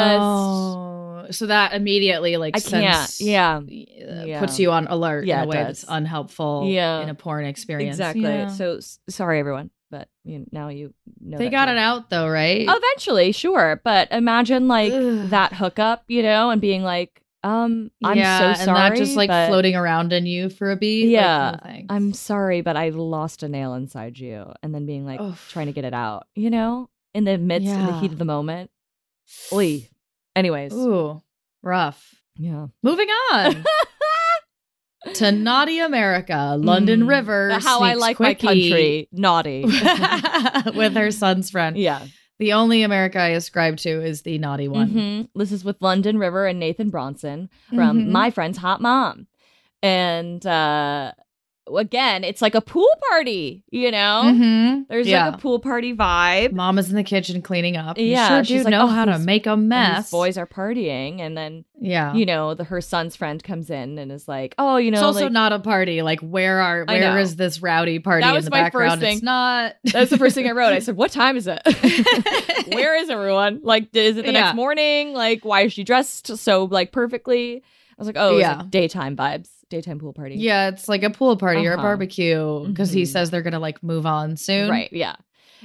so 1.31 1.47
that 1.47 1.73
immediately 1.73 2.37
like 2.37 2.55
I 2.55 2.59
can't. 2.59 3.09
sends- 3.09 3.21
Yeah. 3.21 3.57
uh, 3.57 4.23
Yeah. 4.25 4.39
puts 4.39 4.59
you 4.59 4.71
on 4.71 4.87
alert 4.87 5.25
Yeah, 5.25 5.39
in 5.39 5.45
a 5.45 5.47
way 5.47 5.57
that's 5.57 5.85
unhelpful 5.87 6.67
Yeah. 6.67 7.01
in 7.01 7.09
a 7.09 7.15
porn 7.15 7.45
experience. 7.45 7.95
Exactly. 7.95 8.23
Yeah. 8.23 8.47
So 8.47 8.77
s- 8.77 8.99
sorry 9.09 9.39
everyone, 9.39 9.69
but 9.91 10.07
you 10.23 10.45
now 10.51 10.69
you 10.69 10.93
know 11.21 11.37
they 11.37 11.49
got 11.49 11.65
too. 11.65 11.71
it 11.73 11.77
out 11.77 12.09
though, 12.09 12.27
right? 12.27 12.65
Eventually, 12.67 13.31
sure, 13.31 13.81
but 13.83 14.11
imagine 14.11 14.67
like 14.67 14.91
Ugh. 14.93 15.29
that 15.29 15.53
hookup, 15.53 16.03
you 16.07 16.23
know, 16.23 16.49
and 16.49 16.59
being 16.61 16.83
like, 16.83 17.21
um, 17.43 17.91
I'm 18.03 18.17
yeah, 18.17 18.53
so 18.55 18.65
sorry, 18.65 18.79
and 18.81 18.93
that 18.93 18.97
just 18.97 19.15
like 19.15 19.29
but- 19.29 19.47
floating 19.49 19.75
around 19.75 20.11
in 20.13 20.25
you 20.25 20.49
for 20.49 20.71
a 20.71 20.75
beat. 20.75 21.09
Yeah, 21.09 21.59
like, 21.63 21.85
no. 21.87 21.95
I'm 21.95 22.11
sorry, 22.13 22.61
but 22.61 22.75
I 22.75 22.89
lost 22.89 23.43
a 23.43 23.47
nail 23.47 23.75
inside 23.75 24.17
you, 24.17 24.51
and 24.63 24.73
then 24.73 24.87
being 24.87 25.05
like 25.05 25.21
Oof. 25.21 25.47
trying 25.51 25.67
to 25.67 25.71
get 25.71 25.85
it 25.85 25.93
out, 25.93 26.25
you 26.33 26.49
know, 26.49 26.89
in 27.13 27.23
the 27.25 27.37
midst 27.37 27.69
in 27.69 27.85
the 27.85 27.99
heat 27.99 28.11
of 28.11 28.17
the 28.17 28.25
moment. 28.25 28.71
Oy. 29.53 29.87
Anyways, 30.35 30.73
Ooh, 30.73 31.21
rough. 31.63 32.15
yeah. 32.35 32.67
Moving 32.83 33.07
on 33.31 33.63
to 35.13 35.31
Naughty 35.31 35.79
America, 35.79 36.55
London 36.59 37.01
Mm. 37.03 37.09
River. 37.09 37.59
How 37.61 37.81
I 37.81 37.93
like 37.93 38.19
my 38.19 38.33
country, 38.33 39.07
naughty. 39.11 39.63
with 40.75 40.95
her 40.95 41.11
son's 41.11 41.49
friend. 41.49 41.77
yeah. 41.77 42.05
The 42.37 42.51
only 42.51 42.83
America 42.83 43.17
I 43.17 43.29
ascribe 43.29 43.77
to 43.77 44.03
is 44.03 44.23
the 44.23 44.37
naughty 44.39 44.67
one. 44.67 44.89
Mhm. 44.89 45.29
This 45.35 45.53
is 45.53 45.63
with 45.63 45.81
London 45.81 46.17
River 46.17 46.45
and 46.45 46.59
Nathan 46.59 46.89
Bronson 46.89 47.49
from 47.69 48.01
Mhm. 48.01 48.09
My 48.09 48.29
Friend's 48.29 48.57
Hot 48.57 48.81
Mom. 48.81 49.27
And 49.81 50.45
uh 50.45 51.13
again, 51.77 52.23
it's 52.23 52.41
like 52.41 52.53
a 52.55 52.61
pool 52.61 52.87
party, 53.09 53.63
you 53.71 53.89
know? 53.91 54.21
Mhm. 54.25 54.87
There's 54.87 55.07
yeah. 55.07 55.27
like 55.27 55.35
a 55.35 55.37
pool 55.39 55.59
party 55.59 55.95
vibe. 55.95 56.51
Mama's 56.51 56.89
in 56.89 56.95
the 56.95 57.03
kitchen 57.03 57.41
cleaning 57.41 57.75
up. 57.77 57.97
You 57.97 58.05
Yeah, 58.05 58.27
sure 58.29 58.43
she's 58.43 58.63
like, 58.65 58.71
know 58.71 58.83
"Oh, 58.83 58.87
how 58.87 59.05
to 59.05 59.17
make 59.19 59.47
a 59.47 59.57
mess. 59.57 60.11
boys 60.11 60.37
are 60.37 60.45
partying 60.47 61.19
and 61.21 61.35
then 61.37 61.65
yeah. 61.81 62.13
you 62.13 62.25
know 62.25 62.53
the 62.53 62.63
her 62.65 62.81
son's 62.81 63.15
friend 63.15 63.43
comes 63.43 63.69
in 63.69 63.97
and 63.97 64.11
is 64.11 64.27
like 64.27 64.55
oh 64.57 64.77
you 64.77 64.91
know 64.91 64.97
it's 64.97 65.03
also 65.03 65.23
like- 65.23 65.31
not 65.31 65.53
a 65.53 65.59
party. 65.59 66.01
Like, 66.01 66.19
where 66.21 66.61
are 66.61 66.85
where 66.85 67.17
is 67.17 67.35
this 67.35 67.61
rowdy 67.61 67.99
party 67.99 68.21
That 68.23 68.29
in 68.29 68.35
was 68.35 68.45
the 68.45 68.51
my 68.51 68.69
first 68.69 68.99
thing. 68.99 69.15
It's 69.17 69.23
not. 69.23 69.75
that's 69.85 70.09
the 70.11 70.17
first 70.17 70.35
thing 70.35 70.47
i 70.47 70.51
wrote 70.51 70.73
i 70.73 70.79
said 70.79 70.95
what 70.97 71.11
time 71.11 71.37
is 71.37 71.47
it 71.47 71.61
where 72.73 72.95
is 72.97 73.09
everyone 73.09 73.59
like 73.63 73.93
is 73.95 74.17
it 74.17 74.25
the 74.25 74.31
Yeah. 74.33 74.41
next 74.41 74.55
morning 74.55 75.13
like 75.13 75.43
why 75.45 75.61
is 75.61 75.73
she 75.73 75.83
dressed 75.83 76.37
so 76.37 76.65
like 76.65 76.91
perfectly 76.91 77.63
i 77.97 78.01
was 78.01 78.07
like 78.07 78.17
oh 78.17 78.37
Yeah. 78.37 78.57
yeah 78.57 78.63
daytime 78.69 79.15
vibes 79.15 79.49
daytime 79.69 79.99
pool 79.99 80.13
party 80.13 80.35
Yeah, 80.35 80.69
it's 80.69 80.87
like 80.87 81.03
a 81.03 81.09
pool 81.09 81.37
party 81.37 81.65
or 81.67 81.71
a 81.71 81.73
Uh-huh. 81.75 81.83
barbecue 81.83 82.67
because 82.67 82.91
he 82.91 83.03
Mhm. 83.03 83.07
says 83.07 83.31
they're 83.31 83.41
gonna 83.41 83.59
like 83.59 83.81
move 83.83 84.05
on 84.05 84.37
soon. 84.37 84.69
right 84.69 84.89
yeah 84.91 85.15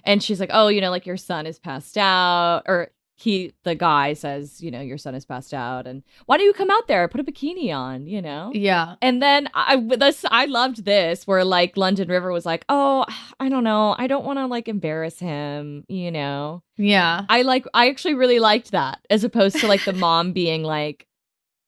and 0.05 0.23
she's 0.23 0.41
like 0.41 0.51
oh 0.53 0.69
you 0.69 0.81
know 0.81 0.91
like 0.91 1.07
your 1.07 1.17
son 1.19 1.47
is 1.47 1.59
passed 1.59 1.99
out 1.99 2.63
or 2.67 2.91
he 3.17 3.53
the 3.65 3.75
guy 3.75 4.15
says 4.15 4.63
you 4.63 4.71
know 4.71 4.81
your 4.81 4.97
son 4.97 5.15
is 5.15 5.27
passed 5.27 5.53
out 5.53 5.87
and 5.87 6.03
why 6.25 6.39
don't 6.39 6.47
you 6.47 6.55
come 6.55 6.71
out 6.71 6.89
there 6.89 7.07
put 7.09 7.21
a 7.21 7.25
bikini 7.25 7.71
on 7.77 8.07
you 8.07 8.23
know 8.23 8.51
Yeah. 8.55 8.95
And 9.03 9.21
then 9.21 9.51
I 9.53 9.77
this 9.99 10.25
I 10.31 10.47
loved 10.47 10.87
this 10.87 11.27
where 11.27 11.45
like 11.45 11.77
London 11.77 12.09
River 12.09 12.33
was 12.33 12.47
like, 12.47 12.65
"Oh, 12.71 13.05
I 13.39 13.51
don't 13.51 13.65
know. 13.65 13.95
I 13.99 14.07
don't 14.07 14.25
want 14.25 14.39
to 14.39 14.47
like 14.47 14.69
embarrass 14.69 15.19
him, 15.19 15.85
you 15.89 16.11
know." 16.11 16.63
Yeah. 16.79 17.27
I 17.29 17.43
like 17.43 17.67
I 17.75 17.91
actually 17.91 18.15
really 18.15 18.39
liked 18.39 18.71
that 18.71 19.01
as 19.11 19.23
opposed 19.25 19.57
to 19.61 19.67
like 19.69 19.85
the 19.85 19.93
mom 19.93 20.33
being 20.33 20.63
like, 20.63 21.07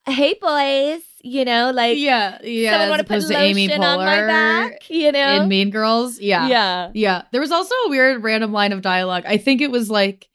"Hey 0.07 0.35
boys, 0.41 1.03
you 1.23 1.45
know, 1.45 1.71
like 1.75 1.99
yeah. 1.99 2.39
Yeah. 2.43 2.73
someone 2.73 2.91
want 2.91 3.01
to 3.01 3.05
put 3.05 3.17
opposed 3.19 3.29
to 3.33 3.39
Amy 3.39 3.69
lotion 3.69 3.85
on 3.85 3.99
my 3.99 4.27
back, 4.27 4.91
you 4.91 5.13
know?" 5.13 5.43
in 5.43 5.49
Mean 5.49 5.71
Girls. 5.71 6.19
Yeah. 6.21 6.49
yeah. 6.49 6.91
Yeah. 6.95 7.23
There 7.33 7.41
was 7.41 7.53
also 7.53 7.75
a 7.87 7.89
weird 7.91 8.23
random 8.23 8.53
line 8.53 8.73
of 8.73 8.83
dialogue. 8.83 9.25
I 9.27 9.37
think 9.37 9.61
it 9.61 9.71
was 9.71 9.91
like 9.91 10.29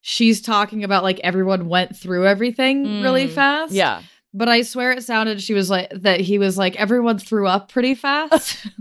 she's 0.00 0.40
talking 0.40 0.84
about 0.84 1.02
like 1.04 1.20
everyone 1.20 1.68
went 1.68 1.96
through 1.96 2.26
everything 2.26 3.02
really 3.02 3.28
Mm. 3.28 3.32
fast. 3.32 3.72
Yeah. 3.72 4.02
But 4.34 4.48
I 4.48 4.62
swear 4.62 4.92
it 4.92 5.04
sounded 5.04 5.40
she 5.42 5.54
was 5.54 5.70
like 5.70 5.90
that 5.94 6.20
he 6.20 6.38
was 6.38 6.56
like 6.58 6.74
everyone 6.76 7.18
threw 7.18 7.46
up 7.46 7.70
pretty 7.70 7.94
fast. 7.94 8.66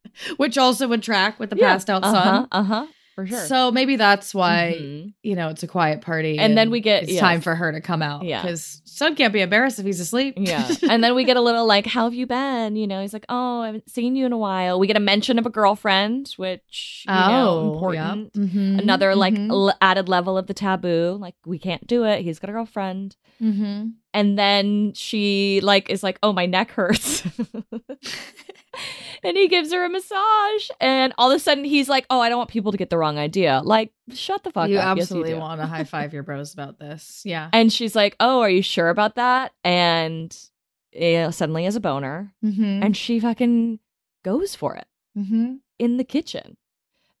Which 0.36 0.58
also 0.58 0.86
would 0.88 1.02
track 1.02 1.38
with 1.40 1.50
the 1.50 1.56
Yeah. 1.56 1.72
passed 1.72 1.88
out 1.90 2.04
Uh-huh. 2.04 2.22
son. 2.24 2.48
Uh-huh. 2.52 2.86
For 3.14 3.26
sure. 3.26 3.46
So 3.46 3.70
maybe 3.72 3.96
that's 3.96 4.34
why 4.34 4.76
Mhm. 4.80 5.14
you 5.22 5.34
know 5.34 5.48
it's 5.48 5.62
a 5.62 5.66
quiet 5.66 6.00
party, 6.02 6.38
And 6.38 6.56
then 6.56 6.70
we 6.70 6.80
get- 6.80 7.04
it's 7.04 7.12
yes. 7.12 7.20
time 7.20 7.40
for 7.40 7.54
her 7.54 7.72
to 7.72 7.80
come 7.80 8.02
out. 8.02 8.24
Yeah. 8.24 8.40
because 8.42 8.79
son 8.90 9.14
can't 9.14 9.32
be 9.32 9.40
embarrassed 9.40 9.78
if 9.78 9.86
he's 9.86 10.00
asleep. 10.00 10.34
Yeah. 10.36 10.68
and 10.90 11.02
then 11.02 11.14
we 11.14 11.24
get 11.24 11.36
a 11.36 11.40
little 11.40 11.66
like, 11.66 11.86
how 11.86 12.04
have 12.04 12.14
you 12.14 12.26
been? 12.26 12.76
You 12.76 12.86
know, 12.86 13.00
he's 13.00 13.12
like, 13.12 13.24
oh, 13.28 13.60
I 13.62 13.66
haven't 13.66 13.88
seen 13.90 14.16
you 14.16 14.26
in 14.26 14.32
a 14.32 14.38
while. 14.38 14.78
We 14.78 14.86
get 14.86 14.96
a 14.96 15.00
mention 15.00 15.38
of 15.38 15.46
a 15.46 15.50
girlfriend, 15.50 16.32
which, 16.36 17.04
you 17.08 17.14
know, 17.14 17.72
important. 17.74 18.30
yeah. 18.34 18.42
Mhm, 18.42 18.78
Another 18.78 19.14
like 19.14 19.34
mhm, 19.34 19.50
l- 19.50 19.76
added 19.80 20.08
level 20.08 20.36
of 20.36 20.46
the 20.46 20.54
taboo. 20.54 21.16
Like, 21.20 21.34
we 21.46 21.58
can't 21.58 21.86
do 21.86 22.04
it. 22.04 22.22
He's 22.22 22.38
got 22.38 22.50
a 22.50 22.52
girlfriend. 22.52 23.16
mhm. 23.40 23.92
And 24.12 24.36
then 24.38 24.92
she 24.94 25.60
like 25.62 25.88
is 25.88 26.02
like, 26.02 26.18
oh, 26.22 26.32
my 26.32 26.46
neck 26.46 26.72
hurts. 26.72 27.22
and 29.22 29.36
he 29.36 29.48
gives 29.48 29.72
her 29.72 29.84
a 29.84 29.88
massage. 29.88 30.70
And 30.80 31.12
all 31.18 31.30
of 31.30 31.36
a 31.36 31.40
sudden 31.40 31.64
he's 31.64 31.88
like, 31.88 32.06
oh, 32.10 32.20
I 32.20 32.28
don't 32.28 32.38
want 32.38 32.50
people 32.50 32.72
to 32.72 32.78
get 32.78 32.90
the 32.90 32.98
wrong 32.98 33.18
idea. 33.18 33.60
Like, 33.64 33.92
shut 34.12 34.44
the 34.44 34.50
fuck 34.50 34.68
you 34.68 34.78
up. 34.78 34.98
absolutely 34.98 35.30
yes, 35.30 35.36
you 35.36 35.40
want 35.40 35.60
to 35.60 35.66
high 35.66 35.84
five 35.84 36.12
your 36.12 36.22
bros 36.24 36.52
about 36.52 36.78
this. 36.78 37.22
Yeah. 37.24 37.50
And 37.52 37.72
she's 37.72 37.94
like, 37.94 38.16
oh, 38.20 38.40
are 38.40 38.50
you 38.50 38.62
sure 38.62 38.88
about 38.88 39.16
that? 39.16 39.52
And 39.64 40.36
suddenly 40.92 41.64
has 41.64 41.76
a 41.76 41.80
boner. 41.80 42.32
Mm-hmm. 42.44 42.82
and 42.82 42.96
she 42.96 43.20
fucking 43.20 43.78
goes 44.24 44.54
for 44.54 44.74
it 44.74 44.86
mm-hmm. 45.16 45.56
in 45.78 45.96
the 45.96 46.04
kitchen. 46.04 46.56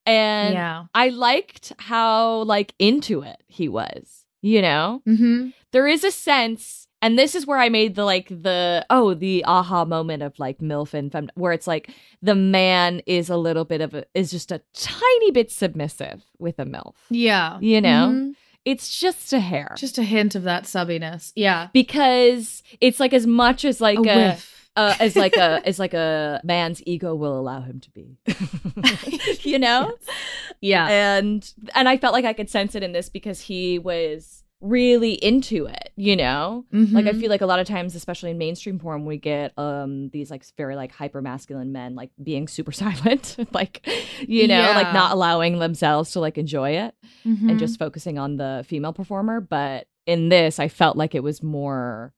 And 0.06 0.54
yeah. 0.54 0.84
I 0.94 1.10
liked 1.10 1.72
how 1.78 2.42
like 2.42 2.74
into 2.78 3.22
it 3.22 3.42
he 3.46 3.68
was, 3.68 4.24
you 4.42 4.62
know? 4.62 5.02
Mm-hmm. 5.06 5.50
There 5.72 5.86
is 5.86 6.04
a 6.04 6.10
sense 6.10 6.88
and 7.02 7.18
this 7.18 7.34
is 7.34 7.46
where 7.46 7.58
I 7.58 7.68
made 7.68 7.94
the 7.94 8.04
like 8.04 8.28
the 8.28 8.84
oh 8.90 9.14
the 9.14 9.44
aha 9.46 9.84
moment 9.84 10.22
of 10.22 10.38
like 10.38 10.58
MILF 10.58 10.94
and 10.94 11.10
fem 11.10 11.28
where 11.34 11.52
it's 11.52 11.66
like 11.66 11.90
the 12.22 12.34
man 12.34 13.00
is 13.06 13.30
a 13.30 13.36
little 13.36 13.64
bit 13.64 13.80
of 13.80 13.94
a 13.94 14.04
is 14.14 14.30
just 14.30 14.52
a 14.52 14.60
tiny 14.74 15.30
bit 15.30 15.50
submissive 15.50 16.22
with 16.38 16.58
a 16.58 16.64
MILF. 16.64 16.94
Yeah. 17.10 17.58
You 17.60 17.80
know? 17.80 18.08
Mhm. 18.12 18.34
It's 18.66 19.00
just 19.00 19.32
a 19.32 19.40
hair. 19.40 19.74
Just 19.78 19.96
a 19.96 20.02
hint 20.02 20.34
of 20.34 20.42
that 20.42 20.64
subbiness. 20.64 21.32
Yeah. 21.34 21.68
because 21.72 22.62
it's 22.80 23.00
like 23.00 23.14
as 23.14 23.26
much 23.26 23.64
as 23.64 23.80
like 23.80 23.98
a 23.98 24.02
a, 24.02 24.16
whiff. 24.32 24.70
uh, 24.76 24.94
as 25.00 25.16
like 25.16 25.34
a 25.36 25.62
as 25.64 25.78
like 25.78 25.94
a 25.94 26.40
man's 26.44 26.82
ego 26.86 27.14
will 27.14 27.38
allow 27.40 27.60
him 27.62 27.80
to 27.80 27.90
be 27.90 28.18
you 29.40 29.58
know 29.58 29.94
Yeah. 30.60 30.86
and 31.18 31.52
and 31.74 31.88
i 31.88 31.96
felt 31.96 32.12
like 32.12 32.24
i 32.26 32.32
could 32.34 32.50
sense 32.50 32.74
it 32.74 32.82
in 32.82 32.92
this 32.92 33.08
because 33.08 33.40
he 33.40 33.78
was 33.78 34.39
really 34.60 35.12
into 35.14 35.64
it 35.66 35.90
you 35.96 36.14
know 36.14 36.64
like 36.72 37.06
i 37.06 37.12
Mhm. 37.12 37.20
feel 37.20 37.30
like 37.30 37.40
a 37.40 37.46
lot 37.46 37.60
of 37.60 37.66
times 37.66 37.94
especially 37.94 38.30
in 38.30 38.36
mainstream 38.38 38.78
porn 38.78 39.06
we 39.06 39.16
get 39.16 39.52
um 39.58 40.10
these 40.10 40.30
like 40.30 40.44
very 40.56 40.76
like 40.76 40.92
hyper 40.92 41.22
masculine 41.22 41.72
men 41.72 41.94
like 41.94 42.10
being 42.22 42.46
super 42.46 42.70
silent 42.82 43.36
like 43.52 43.86
you 44.26 44.46
know 44.46 44.60
like 44.74 44.92
not 44.92 45.12
allowing 45.12 45.58
themselves 45.60 46.10
to 46.12 46.20
like 46.20 46.36
enjoy 46.36 46.70
it 46.72 46.94
Mhm. 47.26 47.50
and 47.50 47.58
just 47.58 47.78
focusing 47.78 48.18
on 48.18 48.36
the 48.36 48.64
female 48.66 48.92
performer. 48.94 49.40
But 49.42 49.86
in 50.06 50.30
this, 50.30 50.58
I 50.58 50.68
felt 50.68 50.96
like 50.96 51.14
it 51.14 51.22
was 51.22 51.42
more 51.42 52.14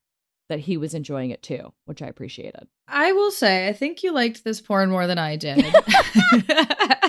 that 0.48 0.60
he 0.60 0.76
was 0.76 0.94
enjoying 0.94 1.30
it 1.30 1.42
too, 1.42 1.72
which 1.86 2.02
I 2.02 2.06
appreciated. 2.06 2.68
I 2.86 3.10
will 3.12 3.32
say, 3.32 3.66
I 3.68 3.72
think 3.72 4.02
you 4.04 4.12
liked 4.12 4.44
this 4.44 4.60
porn 4.60 4.90
more 4.90 5.08
than 5.08 5.18
I 5.18 5.34
did. 5.36 5.58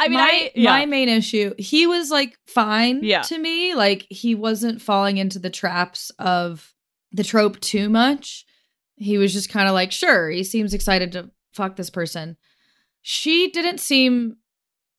I 0.00 0.08
mean, 0.08 0.18
my, 0.18 0.24
I 0.24 0.50
yeah. 0.54 0.70
my 0.70 0.86
main 0.86 1.08
issue, 1.08 1.54
he 1.58 1.86
was 1.86 2.10
like 2.10 2.36
fine 2.46 3.00
Yeah. 3.02 3.22
to 3.22 3.38
me. 3.38 3.74
Like 3.74 4.06
he 4.10 4.34
wasn't 4.34 4.80
falling 4.82 5.18
into 5.18 5.38
the 5.38 5.50
traps 5.50 6.10
of 6.18 6.72
the 7.12 7.24
trope 7.24 7.60
too 7.60 7.88
much. 7.88 8.44
He 8.96 9.18
was 9.18 9.32
just 9.32 9.48
kind 9.50 9.68
of 9.68 9.74
like, 9.74 9.92
sure, 9.92 10.28
he 10.30 10.44
seems 10.44 10.74
excited 10.74 11.12
to 11.12 11.30
fuck 11.52 11.76
this 11.76 11.90
person. 11.90 12.36
She 13.02 13.50
didn't 13.50 13.80
seem 13.80 14.36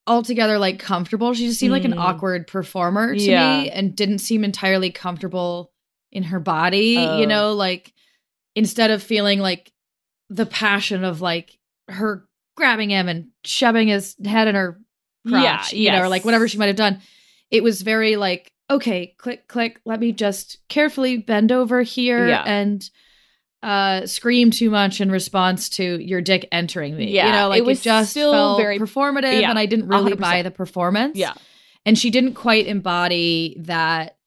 altogether 0.08 0.58
like 0.58 0.80
comfortable. 0.80 1.34
She 1.34 1.48
just 1.48 1.60
seemed 1.60 1.72
like 1.72 1.86
an 1.86 1.94
Mm. 1.94 2.00
awkward 2.00 2.48
performer 2.48 3.14
to 3.16 3.22
Yeah. 3.22 3.62
me 3.62 3.70
and 3.70 3.96
didn't 3.96 4.18
seem 4.20 4.44
entirely 4.44 4.90
comfortable 4.92 5.72
in 6.12 6.24
her 6.24 6.40
body, 6.40 6.98
Oh. 6.98 7.20
you 7.20 7.28
know, 7.28 7.54
like 7.54 7.94
instead 8.56 8.92
of 8.92 9.02
feeling 9.04 9.40
like 9.40 9.72
the 10.30 10.46
passion 10.46 11.04
of 11.04 11.22
like 11.22 11.58
her 11.88 12.28
grabbing 12.58 12.90
him 12.90 13.08
and 13.08 13.28
shoving 13.46 13.88
his 13.88 14.16
head 14.26 14.48
in 14.48 14.56
her 14.56 14.81
crotch, 15.28 15.74
Yeah, 15.74 15.80
you 15.80 15.92
know, 15.92 16.04
or 16.04 16.10
like 16.10 16.26
whatever 16.26 16.48
she 16.48 16.58
might 16.58 16.68
have 16.68 16.76
done. 16.76 17.02
It 17.50 17.64
was 17.64 17.82
very 17.82 18.16
like, 18.16 18.52
okay, 18.70 19.14
click, 19.18 19.48
click, 19.48 19.80
let 19.86 20.00
me 20.00 20.12
just 20.14 20.58
carefully 20.70 21.18
bend 21.18 21.52
over 21.52 21.82
here 21.82 22.28
Yeah. 22.28 22.44
and 22.46 22.90
uh 23.64 24.08
scream 24.08 24.50
too 24.50 24.72
much 24.72 25.00
in 25.02 25.12
response 25.12 25.70
to 25.70 26.00
your 26.04 26.20
dick 26.22 26.48
entering 26.52 26.96
me. 26.98 27.12
Yeah, 27.12 27.28
you 27.28 27.32
know, 27.34 27.46
it 27.46 27.50
like 27.50 27.60
it, 27.60 27.66
was 27.66 27.82
just 27.82 28.10
still 28.12 28.32
felt 28.34 28.60
very- 28.60 28.80
performative 28.80 29.40
Yeah, 29.42 29.50
and 29.52 29.60
I 29.60 29.68
didn't 29.68 29.88
really 29.88 30.14
100%. 30.14 30.20
buy 30.20 30.42
the 30.42 30.50
performance. 30.52 31.16
Yeah. 31.18 31.34
And 31.86 31.98
she 31.98 32.10
didn't 32.10 32.34
quite 32.34 32.66
embody 32.68 33.58
that 33.60 34.18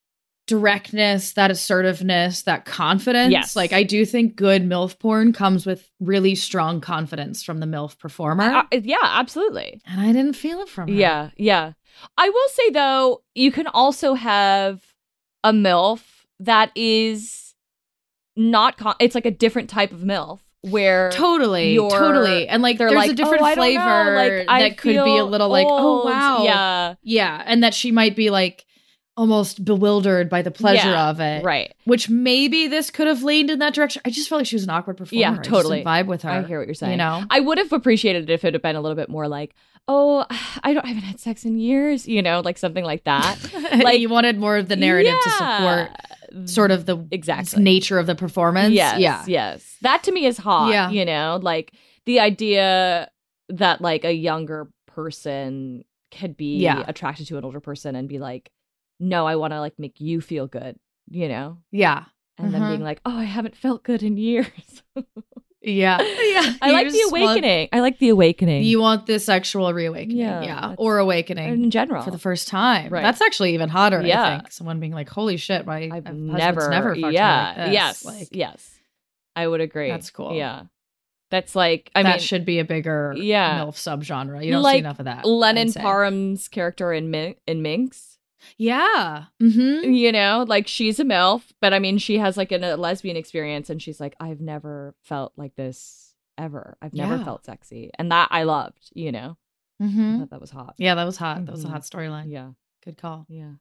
directness, 0.47 1.33
that 1.33 1.51
assertiveness, 1.51 2.43
that 2.43 2.65
confidence. 2.65 3.33
Yes. 3.33 3.57
Like 3.57 3.73
I 3.73 3.83
do 3.83 4.05
think 4.05 4.37
good 4.37 4.63
MILF 4.63 4.99
porn 4.99 5.33
comes 5.33 5.65
with 5.67 5.91
really 6.01 6.35
strong 6.35 6.81
confidence 6.81 7.43
from 7.43 7.61
the 7.61 7.67
MILF 7.67 7.99
performer. 7.99 8.45
Uh, 8.45 8.65
yeah, 8.83 8.97
absolutely. 9.03 9.81
and 9.87 10.01
I 10.01 10.13
didn't 10.13 10.35
feel 10.35 10.61
it 10.61 10.69
from 10.69 10.89
her. 10.89 10.95
Yeah, 10.95 11.31
yeah. 11.37 11.73
I 12.19 12.29
will 12.29 12.49
say 12.51 12.71
though, 12.71 13.23
you 13.35 13.53
can 13.53 13.67
also 13.69 14.15
have 14.15 14.83
a 15.43 15.53
MILF 15.53 16.03
that 16.41 16.71
is 16.75 17.55
not 18.37 18.77
con- 18.77 18.97
it's 19.01 19.15
like 19.15 19.27
a 19.27 19.31
different 19.31 19.71
type 19.71 19.93
of 19.93 20.01
MILF 20.01 20.41
where 20.63 21.11
Totally, 21.11 21.77
totally, 21.77 22.49
and 22.49 22.63
like 22.63 22.79
they're 22.79 22.89
there's 22.89 22.97
like 22.97 23.11
a 23.11 23.15
different 23.15 23.43
"Oh, 23.43 23.47
I 23.47 23.55
don't 23.55 23.75
know, 23.75 23.81
flavor 23.81 24.45
like, 24.47 24.47
that 24.47 24.79
could 24.79 25.05
be 25.05 25.19
a 25.19 25.25
little 25.25 25.49
like, 25.51 25.67
oh 25.69 26.05
wow, 26.07 26.43
Yeah. 26.43 26.95
yeah, 27.03 27.43
and 27.45 27.63
that 27.63 27.75
she 27.75 27.93
might 27.93 28.17
be 28.17 28.31
like 28.31 28.65
almost 29.17 29.65
bewildered 29.65 30.29
by 30.29 30.43
the 30.43 30.51
pleasure 30.51 30.89
Yeah, 30.91 31.09
of 31.11 31.21
it, 31.21 31.45
Right. 31.45 31.73
Which 31.85 32.09
maybe 32.09 32.67
this 32.67 32.91
could 32.91 33.07
have 33.07 33.23
leaned 33.23 33.49
in 33.51 33.61
that 33.61 33.73
direction. 33.75 34.03
I 34.05 34.11
just 34.11 34.29
felt 34.29 34.41
like 34.41 34.47
she 34.47 34.57
was 34.57 34.65
an 34.65 34.71
awkward 34.71 34.97
performer. 34.97 35.21
Yeah, 35.21 35.37
totally. 35.43 35.85
vibe 35.85 36.07
with 36.07 36.23
her. 36.23 36.31
I 36.31 36.43
hear 36.43 36.59
what 36.59 36.67
you're 36.67 36.75
saying. 36.75 36.93
You 36.93 36.97
know, 36.99 37.25
I 37.31 37.41
would 37.41 37.59
have 37.59 37.73
appreciated 37.73 38.29
it 38.29 38.33
if 38.33 38.45
it 38.45 38.55
had 38.55 38.63
been 38.63 38.75
a 38.77 38.81
little 38.81 38.97
bit 38.97 39.09
more 39.09 39.29
like, 39.29 39.55
"Oh, 39.87 40.27
I 40.65 40.75
don't 40.75 40.85
I 40.85 40.89
haven't 40.89 41.05
had 41.05 41.21
sex 41.21 41.45
in 41.45 41.59
years," 41.59 42.09
you 42.09 42.23
know, 42.23 42.41
like 42.41 42.59
something 42.59 42.85
like 42.85 43.05
that. 43.05 43.37
like 43.85 44.01
you 44.01 44.09
wanted 44.09 44.39
more 44.39 44.57
of 44.57 44.69
the 44.69 44.77
narrative 44.77 45.15
to 45.23 45.31
support 45.31 45.91
sort 46.47 46.73
of 46.73 46.85
the 46.87 47.07
exact 47.13 47.57
nature 47.57 48.01
of 48.01 48.07
the 48.09 48.17
performance. 48.17 48.75
Yes, 48.75 48.99
yeah, 48.99 49.23
yes. 49.29 49.77
That 49.83 50.03
to 50.05 50.13
me 50.13 50.27
is 50.27 50.37
hot. 50.39 50.71
Yeah. 50.71 50.91
You 50.91 51.05
know, 51.05 51.39
like 51.41 51.73
the 52.07 52.19
idea 52.19 53.09
that 53.51 53.81
like 53.81 54.05
a 54.05 54.13
younger 54.13 54.69
person 54.89 55.85
could 56.11 56.37
be 56.37 56.57
Yeah. 56.59 56.83
attracted 56.89 57.27
to 57.29 57.39
an 57.39 57.45
older 57.45 57.61
person 57.61 57.95
and 57.95 58.09
be 58.09 58.19
like, 58.19 58.51
no, 59.01 59.27
I 59.27 59.37
want 59.37 59.53
to 59.53 59.61
like 59.61 59.79
make 59.79 60.01
you 60.01 60.21
feel 60.21 60.47
good, 60.47 60.77
you 61.09 61.29
know? 61.29 61.59
yeah, 61.71 62.05
And 62.39 62.53
then 62.53 62.61
being 62.63 62.75
mm-hmm. 62.75 62.83
like, 62.83 63.01
oh, 63.05 63.17
I 63.19 63.25
haven't 63.25 63.57
felt 63.57 63.83
good 63.83 64.03
in 64.03 64.17
years. 64.17 64.47
yeah, 65.63 65.99
yeah. 66.01 66.55
I 66.61 66.69
You 66.69 66.73
like 66.73 66.87
the 66.89 66.93
just 66.93 67.13
want- 67.13 67.23
awakening. 67.25 67.69
I 67.73 67.81
like 67.81 67.99
the 67.99 68.11
awakening. 68.11 68.65
You 68.65 68.81
want 68.81 69.07
the 69.07 69.19
sexual 69.19 69.73
reawakening, 69.73 70.19
Yeah, 70.19 70.43
yeah, 70.43 70.75
or 70.79 70.99
awakening 70.99 71.49
in 71.65 71.71
general. 71.71 72.03
for 72.03 72.11
the 72.11 72.19
first 72.19 72.49
time. 72.49 72.91
Right. 72.93 73.03
That's 73.03 73.21
actually 73.23 73.55
even 73.55 73.69
hotter. 73.69 74.01
yeah. 74.03 74.23
I 74.25 74.39
think 74.39 74.53
someone 74.53 74.79
being 74.81 74.93
like, 74.93 75.09
"Holy 75.09 75.37
shit, 75.37 75.65
my 75.67 75.89
I've 75.93 76.15
never, 76.15 76.69
never 76.69 76.95
fucked 76.95 77.13
yeah, 77.13 77.47
like 77.47 77.57
this." 77.57 77.73
yes, 77.73 78.05
like 78.05 78.29
yes. 78.33 78.71
I 79.37 79.47
would 79.49 79.61
agree. 79.61 79.89
That's 79.91 80.11
cool. 80.11 80.35
Yeah. 80.35 80.65
That's 81.31 81.57
like, 81.57 81.91
I 81.97 82.01
mean 82.01 82.05
that 82.05 82.19
mean, 82.19 82.21
should 82.21 82.45
be 82.45 82.61
a 82.61 82.65
bigger 82.65 83.15
Yeah. 83.17 83.59
milf 83.65 83.75
subgenre. 83.75 84.45
You 84.45 84.53
don't 84.53 84.63
like 84.63 84.75
see 84.75 84.79
enough 84.81 85.01
of 85.01 85.07
that. 85.07 85.25
Lennon 85.25 85.73
Parham's 85.73 86.47
character 86.47 86.93
in 86.93 87.11
Min- 87.11 87.35
in 87.49 87.61
Minx. 87.63 88.14
Yeah, 88.59 89.25
mm-hmm. 89.43 89.91
you 89.93 90.13
know 90.13 90.45
like 90.47 90.69
she's 90.69 91.01
a 91.01 91.05
milf 91.05 91.43
but 91.61 91.73
i 91.73 91.79
mean 91.79 91.99
she 91.99 92.19
has 92.19 92.37
like 92.37 92.53
an, 92.53 92.63
a 92.65 92.77
lesbian 92.77 93.17
experience 93.17 93.71
and 93.71 93.81
she's 93.81 94.01
like 94.01 94.15
i've 94.21 94.41
never 94.41 94.95
felt 95.03 95.33
like 95.37 95.55
this 95.57 96.15
ever 96.37 96.77
i've 96.83 96.95
never 96.95 97.17
Yeah. 97.17 97.25
felt 97.25 97.45
sexy 97.45 97.91
and 97.99 98.11
that 98.13 98.29
i 98.31 98.43
loved 98.43 98.91
you 98.95 99.13
know 99.13 99.37
Mm-hmm. 99.83 100.25
that 100.31 100.41
was 100.41 100.51
hot 100.51 100.75
Yeah, 100.79 100.95
that 100.95 101.05
was 101.05 101.17
hot. 101.17 101.45
That 101.47 101.51
was 101.53 101.65
a 101.65 101.67
Mhm. 101.67 101.71
hot 101.73 101.83
storyline. 101.83 102.31
yeah 102.31 102.51
Good 102.85 102.97
call. 102.97 103.27
yeah 103.29 103.55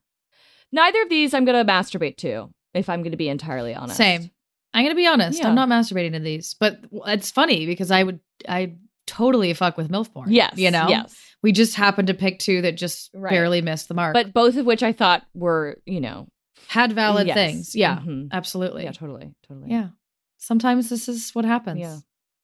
neither 0.72 1.02
of 1.02 1.10
these 1.10 1.34
i'm 1.34 1.44
gonna 1.46 1.66
masturbate 1.66 2.18
to 2.18 2.54
if 2.74 2.88
i'm 2.90 3.02
gonna 3.04 3.18
be 3.18 3.30
entirely 3.30 3.74
honest 3.74 3.98
Same. 3.98 4.30
I'm 4.76 4.84
gonna 4.84 4.96
be 4.96 5.06
honest. 5.06 5.38
Yeah. 5.40 5.50
I'm 5.50 5.54
not 5.56 5.70
masturbating 5.70 6.14
to 6.14 6.20
these, 6.20 6.56
but 6.60 6.80
it's 7.06 7.30
funny 7.30 7.68
because 7.68 7.92
I 7.92 8.02
would, 8.02 8.20
I 8.50 8.74
totally 9.08 9.54
fuck 9.54 9.78
with 9.78 9.90
milf 9.90 10.12
porn. 10.14 10.32
yes 10.32 10.54
you 10.58 10.72
know. 10.72 10.88
yes 10.88 11.16
we 11.42 11.52
just 11.52 11.76
happened 11.76 12.08
to 12.08 12.14
pick 12.14 12.40
two 12.40 12.62
that 12.62 12.78
just 12.78 13.10
Right. 13.14 13.30
barely 13.32 13.62
missed 13.62 13.88
the 13.90 13.94
mark, 13.94 14.14
but 14.14 14.34
both 14.34 14.56
of 14.58 14.66
which 14.66 14.82
i 14.84 14.92
thought 14.94 15.24
were 15.34 15.78
you 15.86 16.00
know 16.02 16.28
had 16.70 16.94
valid 16.94 17.28
yes. 17.28 17.36
things. 17.36 17.76
Yeah, 17.76 17.98
Mhm. 17.98 18.30
absolutely. 18.32 18.84
yeah 18.86 18.92
totally 18.94 19.34
totally 19.48 19.70
Yeah. 19.70 19.90
Sometimes 20.38 20.90
this 20.90 21.08
is 21.10 21.32
what 21.36 21.46
happens. 21.46 21.80
yeah 21.80 21.98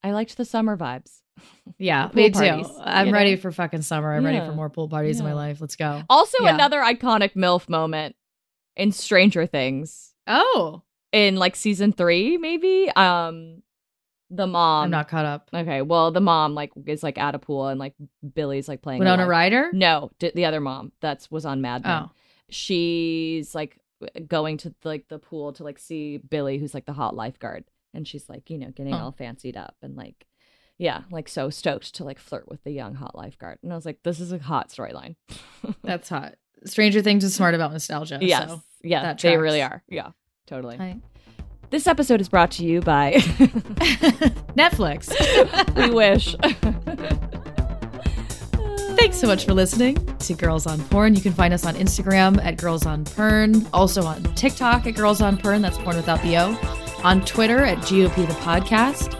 i 0.03 0.11
liked 0.11 0.35
the 0.37 0.45
summer 0.45 0.75
vibes 0.77 1.19
Yeah, 1.77 2.07
Pool 2.07 2.15
me 2.23 2.29
too. 2.31 2.65
I'm 2.81 3.07
you 3.07 3.13
ready 3.13 3.35
know? 3.35 3.41
for 3.41 3.51
fucking 3.53 3.83
summer. 3.83 4.13
I'm 4.13 4.25
ready 4.25 4.39
for 4.45 4.51
more 4.51 4.69
pool 4.69 4.89
parties 4.89 5.19
in 5.21 5.25
my 5.25 5.31
life. 5.33 5.61
Let's 5.61 5.77
go. 5.77 6.03
also 6.09 6.37
Yeah. 6.43 6.53
another 6.53 6.81
iconic 6.81 7.33
milf 7.35 7.69
moment 7.69 8.15
in 8.75 8.91
stranger 8.91 9.45
things 9.45 10.13
Oh, 10.27 10.83
in 11.13 11.37
like 11.37 11.55
season 11.55 11.93
three, 11.93 12.37
maybe. 12.37 12.89
Um, 12.93 13.61
the 14.29 14.47
mom. 14.47 14.85
I'm 14.85 14.91
not 14.91 15.07
caught 15.07 15.25
up. 15.25 15.49
okay. 15.53 15.81
Well, 15.81 16.11
the 16.11 16.21
mom 16.21 16.53
like 16.55 16.71
is 16.85 17.03
like 17.03 17.17
at 17.17 17.35
a 17.35 17.39
pool 17.39 17.67
and 17.67 17.79
like 17.79 17.93
Billy's 18.35 18.67
like 18.67 18.81
playing. 18.81 18.99
Winona 18.99 19.23
along. 19.23 19.29
Ryder. 19.29 19.69
No, 19.73 20.11
d- 20.19 20.31
the 20.35 20.45
other 20.45 20.59
mom 20.61 20.91
that's 21.01 21.29
was 21.31 21.45
on 21.45 21.61
Mad 21.61 21.83
Men. 21.83 22.03
Oh, 22.05 22.11
She's 22.49 23.53
like 23.55 23.79
going 24.27 24.57
to 24.57 24.73
like 24.83 25.07
the 25.09 25.19
pool 25.19 25.53
to 25.53 25.63
like 25.63 25.79
see 25.79 26.17
Billy, 26.17 26.57
who's 26.57 26.73
like 26.73 26.85
the 26.85 26.93
hot 26.93 27.15
lifeguard, 27.15 27.65
and 27.93 28.07
she's 28.07 28.29
like 28.29 28.49
you 28.49 28.57
know 28.57 28.69
getting 28.71 28.93
Oh. 28.93 28.97
all 28.99 29.11
fancied 29.11 29.57
up 29.57 29.75
and 29.81 29.95
like. 29.95 30.25
Yeah, 30.81 31.01
like 31.11 31.27
so 31.27 31.49
stoked 31.49 31.93
to 31.95 32.05
like 32.05 32.19
flirt 32.19 32.47
with 32.47 32.63
the 32.63 32.71
young 32.71 32.95
hot 32.95 33.13
lifeguard. 33.13 33.59
And 33.63 33.73
I 33.73 33.75
was 33.75 33.85
like, 33.85 33.99
this 34.03 34.21
is 34.21 34.31
a 34.31 34.37
hot 34.39 34.69
storyline. 34.69 35.17
that's 35.83 36.07
hot. 36.07 36.35
Stranger 36.63 37.01
Things 37.01 37.25
is 37.25 37.35
smart 37.35 37.53
about 37.53 37.73
nostalgia. 37.73 38.17
yes. 38.21 38.49
So. 38.49 38.61
yeah, 38.81 39.13
they 39.13 39.35
really 39.35 39.61
are. 39.61 39.83
Yeah, 39.89 40.11
totally. 40.47 40.77
Hi. 40.77 41.01
This 41.69 41.85
episode 41.85 42.19
is 42.19 42.29
brought 42.29 42.49
to 42.51 42.65
you 42.65 42.81
by 42.81 43.13
Netflix. 44.57 45.09
We 45.75 45.91
Wish. 45.93 46.35
Thanks 48.97 49.17
so 49.17 49.27
much 49.27 49.45
for 49.45 49.53
listening 49.53 49.95
to 50.17 50.33
Girls 50.33 50.65
on 50.65 50.79
Porn. 50.85 51.15
You 51.15 51.21
can 51.21 51.31
find 51.31 51.53
us 51.53 51.65
on 51.65 51.75
Instagram 51.75 52.43
at 52.43 52.57
Girls 52.57 52.85
on 52.87 53.05
Pern, 53.05 53.67
also 53.71 54.03
on 54.03 54.23
TikTok 54.35 54.87
at 54.87 54.95
Girls 54.95 55.21
on 55.21 55.37
Pern, 55.37 55.61
that's 55.61 55.77
porn 55.77 55.95
without 55.95 56.21
the 56.23 56.37
O, 56.37 56.57
on 57.03 57.23
Twitter 57.23 57.59
at 57.59 57.77
GOP 57.79 58.15
the 58.15 58.33
podcast, 58.35 59.13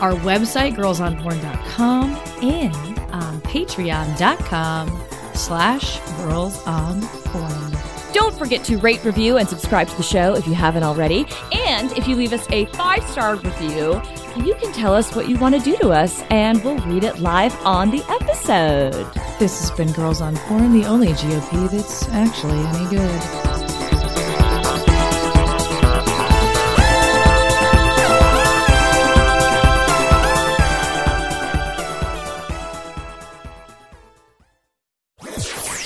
our 0.00 0.14
website, 0.14 0.74
girlsonporn.com, 0.74 2.16
and 2.42 2.74
um, 3.12 3.12
on 3.12 3.40
patreon.com 3.42 5.02
slash 5.34 6.00
girls 6.16 6.60
on 6.66 7.02
porn. 7.02 7.73
Don't 8.14 8.38
forget 8.38 8.62
to 8.66 8.78
rate, 8.78 9.04
review, 9.04 9.38
and 9.38 9.48
subscribe 9.48 9.88
to 9.88 9.96
the 9.96 10.04
show 10.04 10.36
if 10.36 10.46
you 10.46 10.54
haven't 10.54 10.84
already. 10.84 11.26
And 11.52 11.90
if 11.98 12.06
you 12.06 12.14
leave 12.14 12.32
us 12.32 12.46
a 12.52 12.66
five 12.66 13.02
star 13.10 13.34
review, 13.34 14.00
you 14.36 14.54
can 14.54 14.72
tell 14.72 14.94
us 14.94 15.16
what 15.16 15.28
you 15.28 15.36
want 15.36 15.56
to 15.56 15.60
do 15.60 15.76
to 15.78 15.88
us, 15.88 16.22
and 16.30 16.62
we'll 16.62 16.78
read 16.86 17.02
it 17.02 17.18
live 17.18 17.52
on 17.66 17.90
the 17.90 18.04
episode. 18.08 18.92
This 19.40 19.58
has 19.60 19.72
been 19.72 19.90
Girls 19.90 20.20
on 20.20 20.36
Porn, 20.36 20.72
the 20.78 20.86
only 20.86 21.08
GOP 21.08 21.68
that's 21.72 22.08
actually 22.10 22.60
any 22.60 22.88
good. 22.88 23.20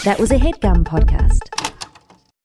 That 0.05 0.18
was 0.18 0.31
a 0.31 0.37
headgum 0.37 0.85
podcast. 0.85 1.59